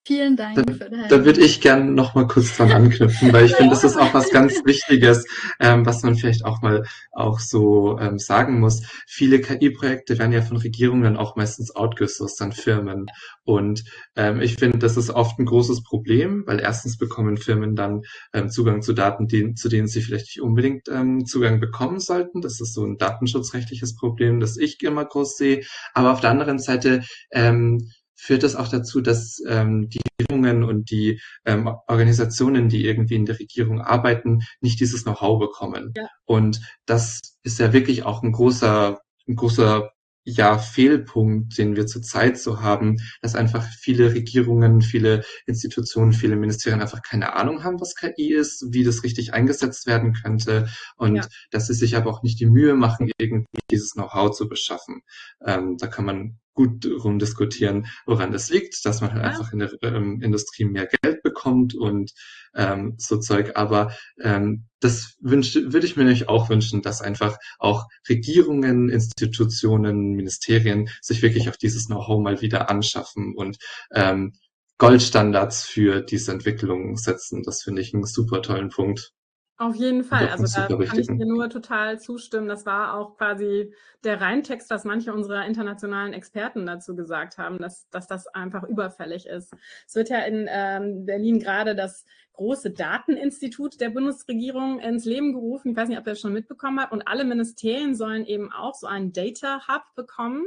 Vielen 0.06 0.36
Dank 0.36 0.66
da, 0.66 0.72
für 0.74 0.90
deine. 0.90 1.08
Da 1.08 1.24
würde 1.24 1.40
ich 1.40 1.62
gerne 1.62 1.90
noch 1.90 2.14
mal 2.14 2.26
kurz 2.26 2.54
dran 2.54 2.72
anknüpfen, 2.72 3.32
weil 3.32 3.46
ich 3.46 3.54
finde, 3.54 3.70
das 3.70 3.84
ist 3.84 3.96
auch 3.96 4.12
was 4.12 4.30
ganz 4.30 4.62
Wichtiges, 4.66 5.24
ähm, 5.60 5.86
was 5.86 6.02
man 6.02 6.14
vielleicht 6.14 6.44
auch 6.44 6.60
mal 6.60 6.84
auch 7.10 7.40
so 7.40 7.98
ähm, 7.98 8.18
sagen 8.18 8.60
muss. 8.60 8.82
Viele 9.06 9.40
KI-Projekte 9.40 10.18
werden 10.18 10.32
ja 10.32 10.42
von 10.42 10.58
Regierungen 10.58 11.04
dann 11.04 11.16
auch 11.16 11.36
meistens 11.36 11.74
outgesourced 11.74 12.42
an 12.42 12.52
Firmen. 12.52 13.06
Und 13.44 13.84
ähm, 14.14 14.42
ich 14.42 14.56
finde, 14.56 14.76
das 14.76 14.98
ist 14.98 15.08
oft 15.08 15.38
ein 15.38 15.46
großes 15.46 15.82
Problem, 15.82 16.42
weil 16.46 16.60
erstens 16.60 16.98
bekommen 16.98 17.38
Firmen 17.38 17.74
dann 17.74 18.02
ähm, 18.34 18.50
Zugang 18.50 18.82
zu 18.82 18.92
Daten, 18.92 19.26
die, 19.26 19.54
zu 19.54 19.70
denen 19.70 19.86
sie 19.86 20.02
vielleicht 20.02 20.26
nicht 20.26 20.42
unbedingt 20.42 20.86
ähm, 20.88 21.24
Zugang 21.24 21.60
bekommen 21.60 21.98
sollten. 21.98 22.42
Das 22.42 22.60
ist 22.60 22.74
so 22.74 22.84
ein 22.84 22.98
datenschutzrechtliches 22.98 23.96
Problem, 23.96 24.38
das 24.38 24.58
ich 24.58 24.82
immer 24.82 25.06
groß 25.06 25.38
sehe. 25.38 25.64
Aber 25.94 26.12
auf 26.12 26.20
der 26.20 26.30
anderen 26.30 26.58
Seite 26.58 27.04
ähm, 27.30 27.88
führt 28.14 28.42
das 28.42 28.56
auch 28.56 28.68
dazu, 28.68 29.00
dass 29.00 29.40
ähm, 29.46 29.88
die 29.88 30.00
Regierungen 30.20 30.64
und 30.64 30.90
die 30.90 31.20
ähm, 31.44 31.66
Organisationen, 31.86 32.68
die 32.68 32.84
irgendwie 32.84 33.16
in 33.16 33.26
der 33.26 33.38
Regierung 33.38 33.80
arbeiten, 33.80 34.40
nicht 34.60 34.80
dieses 34.80 35.04
Know-how 35.04 35.38
bekommen. 35.38 35.92
Ja. 35.96 36.08
Und 36.24 36.60
das 36.86 37.20
ist 37.42 37.58
ja 37.58 37.72
wirklich 37.72 38.04
auch 38.04 38.22
ein 38.22 38.32
großer, 38.32 39.00
ein 39.28 39.36
großer 39.36 39.90
ja, 40.24 40.58
Fehlpunkt, 40.58 41.58
den 41.58 41.76
wir 41.76 41.86
zurzeit 41.86 42.38
so 42.38 42.62
haben, 42.62 42.96
dass 43.20 43.34
einfach 43.34 43.62
viele 43.78 44.14
Regierungen, 44.14 44.80
viele 44.80 45.22
Institutionen, 45.46 46.12
viele 46.12 46.36
Ministerien 46.36 46.80
einfach 46.80 47.02
keine 47.02 47.34
Ahnung 47.34 47.62
haben, 47.62 47.78
was 47.80 47.94
KI 47.94 48.32
ist, 48.32 48.64
wie 48.70 48.84
das 48.84 49.02
richtig 49.02 49.34
eingesetzt 49.34 49.86
werden 49.86 50.14
könnte 50.14 50.68
und 50.96 51.16
ja. 51.16 51.26
dass 51.50 51.66
sie 51.66 51.74
sich 51.74 51.96
aber 51.96 52.10
auch 52.10 52.22
nicht 52.22 52.40
die 52.40 52.46
Mühe 52.46 52.74
machen, 52.74 53.10
irgendwie 53.18 53.60
dieses 53.70 53.92
Know-how 53.92 54.30
zu 54.30 54.48
beschaffen. 54.48 55.02
Ähm, 55.44 55.76
da 55.76 55.88
kann 55.88 56.06
man 56.06 56.38
gut 56.54 56.86
rumdiskutieren, 56.86 57.86
woran 58.06 58.32
das 58.32 58.48
liegt, 58.48 58.84
dass 58.84 59.00
man 59.00 59.12
halt 59.12 59.22
ja. 59.22 59.28
einfach 59.28 59.52
in 59.52 59.58
der 59.58 59.72
ähm, 59.82 60.22
Industrie 60.22 60.64
mehr 60.64 60.88
Geld 61.02 61.22
bekommt 61.22 61.74
und 61.74 62.12
ähm, 62.54 62.94
so 62.98 63.18
Zeug. 63.18 63.52
Aber 63.56 63.92
ähm, 64.22 64.66
das 64.80 65.16
wünschte, 65.20 65.72
würde 65.72 65.86
ich 65.86 65.96
mir 65.96 66.04
nämlich 66.04 66.28
auch 66.28 66.48
wünschen, 66.48 66.82
dass 66.82 67.02
einfach 67.02 67.36
auch 67.58 67.86
Regierungen, 68.08 68.88
Institutionen, 68.88 70.12
Ministerien 70.12 70.88
sich 71.02 71.22
wirklich 71.22 71.48
auf 71.48 71.56
dieses 71.56 71.86
Know-how 71.86 72.22
mal 72.22 72.40
wieder 72.40 72.70
anschaffen 72.70 73.34
und 73.34 73.58
ähm, 73.92 74.34
Goldstandards 74.78 75.64
für 75.64 76.00
diese 76.00 76.32
Entwicklung 76.32 76.96
setzen. 76.96 77.42
Das 77.42 77.62
finde 77.62 77.82
ich 77.82 77.94
einen 77.94 78.06
super 78.06 78.42
tollen 78.42 78.70
Punkt. 78.70 79.12
Auf 79.56 79.76
jeden 79.76 80.02
Fall. 80.02 80.28
Also 80.30 80.46
da 80.52 80.66
kann 80.66 80.98
ich 80.98 81.06
dir 81.06 81.26
nur 81.26 81.48
total 81.48 82.00
zustimmen. 82.00 82.48
Das 82.48 82.66
war 82.66 82.94
auch 82.94 83.16
quasi 83.16 83.72
der 84.02 84.20
Reintext, 84.20 84.68
was 84.68 84.84
manche 84.84 85.12
unserer 85.12 85.46
internationalen 85.46 86.12
Experten 86.12 86.66
dazu 86.66 86.96
gesagt 86.96 87.38
haben, 87.38 87.58
dass, 87.58 87.88
dass 87.90 88.08
das 88.08 88.26
einfach 88.26 88.64
überfällig 88.64 89.26
ist. 89.26 89.54
Es 89.86 89.94
wird 89.94 90.08
ja 90.08 90.18
in 90.20 90.48
ähm, 90.50 91.06
Berlin 91.06 91.38
gerade 91.38 91.76
das 91.76 92.04
große 92.32 92.72
Dateninstitut 92.72 93.80
der 93.80 93.90
Bundesregierung 93.90 94.80
ins 94.80 95.04
Leben 95.04 95.32
gerufen. 95.32 95.70
Ich 95.70 95.76
weiß 95.76 95.88
nicht, 95.88 95.98
ob 95.98 96.06
ihr 96.06 96.14
das 96.14 96.20
schon 96.20 96.32
mitbekommen 96.32 96.80
habt. 96.80 96.92
Und 96.92 97.06
alle 97.06 97.24
Ministerien 97.24 97.94
sollen 97.94 98.26
eben 98.26 98.50
auch 98.50 98.74
so 98.74 98.88
einen 98.88 99.12
Data 99.12 99.68
Hub 99.68 99.84
bekommen, 99.94 100.42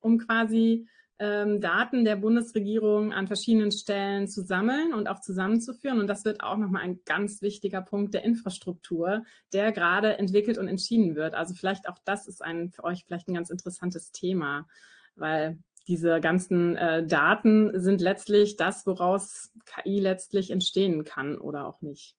um 0.00 0.18
quasi 0.18 0.88
ähm, 1.18 1.60
Daten 1.60 2.04
der 2.04 2.16
Bundesregierung 2.16 3.12
an 3.12 3.26
verschiedenen 3.26 3.72
Stellen 3.72 4.28
zu 4.28 4.42
sammeln 4.42 4.94
und 4.94 5.08
auch 5.08 5.20
zusammenzuführen. 5.20 6.00
Und 6.00 6.06
das 6.06 6.24
wird 6.24 6.42
auch 6.42 6.56
nochmal 6.56 6.82
ein 6.82 7.00
ganz 7.04 7.42
wichtiger 7.42 7.82
Punkt 7.82 8.14
der 8.14 8.24
Infrastruktur, 8.24 9.24
der 9.52 9.72
gerade 9.72 10.18
entwickelt 10.18 10.58
und 10.58 10.68
entschieden 10.68 11.16
wird. 11.16 11.34
Also 11.34 11.54
vielleicht 11.54 11.88
auch 11.88 11.98
das 12.04 12.28
ist 12.28 12.42
ein 12.42 12.70
für 12.70 12.84
euch 12.84 13.04
vielleicht 13.04 13.28
ein 13.28 13.34
ganz 13.34 13.50
interessantes 13.50 14.12
Thema, 14.12 14.66
weil 15.16 15.58
diese 15.88 16.20
ganzen 16.20 16.76
äh, 16.76 17.06
Daten 17.06 17.80
sind 17.80 18.00
letztlich 18.00 18.56
das, 18.56 18.86
woraus 18.86 19.50
KI 19.64 20.00
letztlich 20.00 20.50
entstehen 20.50 21.04
kann 21.04 21.38
oder 21.38 21.66
auch 21.66 21.80
nicht. 21.80 22.14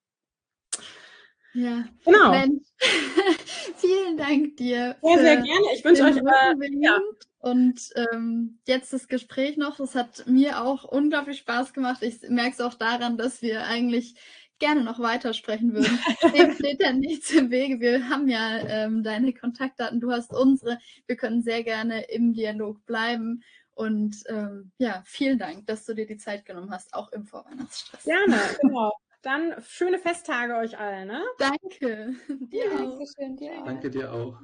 Ja, 1.53 1.85
genau. 2.03 2.31
Mensch. 2.31 2.63
vielen 3.77 4.17
Dank 4.17 4.57
dir. 4.57 4.97
Sehr, 5.01 5.19
sehr 5.19 5.35
gerne. 5.37 5.65
Ich 5.75 5.85
wünsche 5.85 6.03
euch 6.03 6.17
äh, 6.17 6.81
ja. 6.81 6.99
Und 7.39 7.89
ähm, 7.95 8.59
jetzt 8.67 8.91
das 8.93 9.07
Gespräch 9.07 9.57
noch. 9.57 9.77
Das 9.77 9.95
hat 9.95 10.25
mir 10.27 10.61
auch 10.61 10.83
unglaublich 10.83 11.39
Spaß 11.39 11.73
gemacht. 11.73 12.03
Ich 12.03 12.21
merke 12.29 12.51
es 12.51 12.61
auch 12.61 12.73
daran, 12.73 13.17
dass 13.17 13.41
wir 13.41 13.65
eigentlich 13.65 14.15
gerne 14.59 14.83
noch 14.83 14.99
weitersprechen 14.99 15.73
würden. 15.73 15.99
Dem 16.35 16.53
steht 16.53 16.81
ja 16.81 16.91
nichts 16.91 17.31
im 17.31 17.49
Wege. 17.49 17.79
Wir 17.79 18.09
haben 18.09 18.27
ja 18.27 18.57
ähm, 18.67 19.03
deine 19.03 19.33
Kontaktdaten, 19.33 20.01
du 20.01 20.11
hast 20.11 20.33
unsere. 20.33 20.79
Wir 21.07 21.15
können 21.15 21.41
sehr 21.41 21.63
gerne 21.63 22.03
im 22.09 22.33
Dialog 22.33 22.85
bleiben. 22.85 23.41
Und 23.73 24.17
ähm, 24.27 24.71
ja, 24.77 25.01
vielen 25.05 25.39
Dank, 25.39 25.65
dass 25.65 25.85
du 25.85 25.93
dir 25.93 26.05
die 26.05 26.17
Zeit 26.17 26.45
genommen 26.45 26.71
hast, 26.71 26.93
auch 26.93 27.13
im 27.13 27.25
Vorweihnachtsstress. 27.25 28.03
Gerne, 28.03 28.37
genau. 28.61 28.91
Dann 29.21 29.53
schöne 29.65 29.99
Festtage 29.99 30.55
euch 30.55 30.77
allen, 30.77 31.07
ne? 31.07 31.23
Danke. 31.37 32.15
Dir 32.27 32.65
ja, 32.65 32.71
auch. 32.71 32.97
Dankeschön, 32.97 33.37
dir 33.37 33.51
auch. 33.53 33.65
Danke 33.65 33.89
dir 33.89 34.13
auch. 34.13 34.41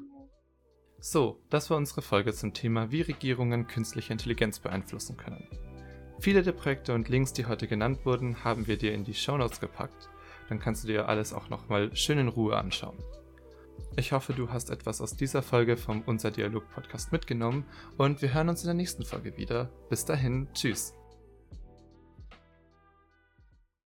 So, 0.99 1.39
das 1.49 1.69
war 1.69 1.77
unsere 1.77 2.01
Folge 2.01 2.33
zum 2.33 2.53
Thema, 2.53 2.91
wie 2.91 3.01
Regierungen 3.01 3.67
künstliche 3.67 4.13
Intelligenz 4.13 4.59
beeinflussen 4.59 5.17
können. 5.17 5.47
Viele 6.19 6.41
der 6.41 6.53
Projekte 6.53 6.93
und 6.93 7.09
Links, 7.09 7.33
die 7.33 7.45
heute 7.45 7.67
genannt 7.67 7.99
wurden, 8.05 8.43
haben 8.43 8.67
wir 8.67 8.77
dir 8.77 8.93
in 8.93 9.03
die 9.03 9.13
Shownotes 9.13 9.59
gepackt. 9.59 10.09
Dann 10.49 10.59
kannst 10.59 10.83
du 10.83 10.87
dir 10.87 11.09
alles 11.09 11.33
auch 11.33 11.49
nochmal 11.49 11.95
schön 11.95 12.17
in 12.17 12.27
Ruhe 12.27 12.57
anschauen. 12.57 12.97
Ich 13.97 14.11
hoffe, 14.11 14.33
du 14.33 14.49
hast 14.49 14.69
etwas 14.69 15.01
aus 15.01 15.15
dieser 15.15 15.41
Folge 15.41 15.77
vom 15.77 16.01
Unser 16.01 16.31
Dialog 16.31 16.69
Podcast 16.73 17.11
mitgenommen 17.11 17.65
und 17.97 18.21
wir 18.21 18.33
hören 18.33 18.49
uns 18.49 18.61
in 18.61 18.67
der 18.67 18.73
nächsten 18.73 19.05
Folge 19.05 19.37
wieder. 19.37 19.69
Bis 19.89 20.05
dahin, 20.05 20.47
tschüss. 20.53 20.93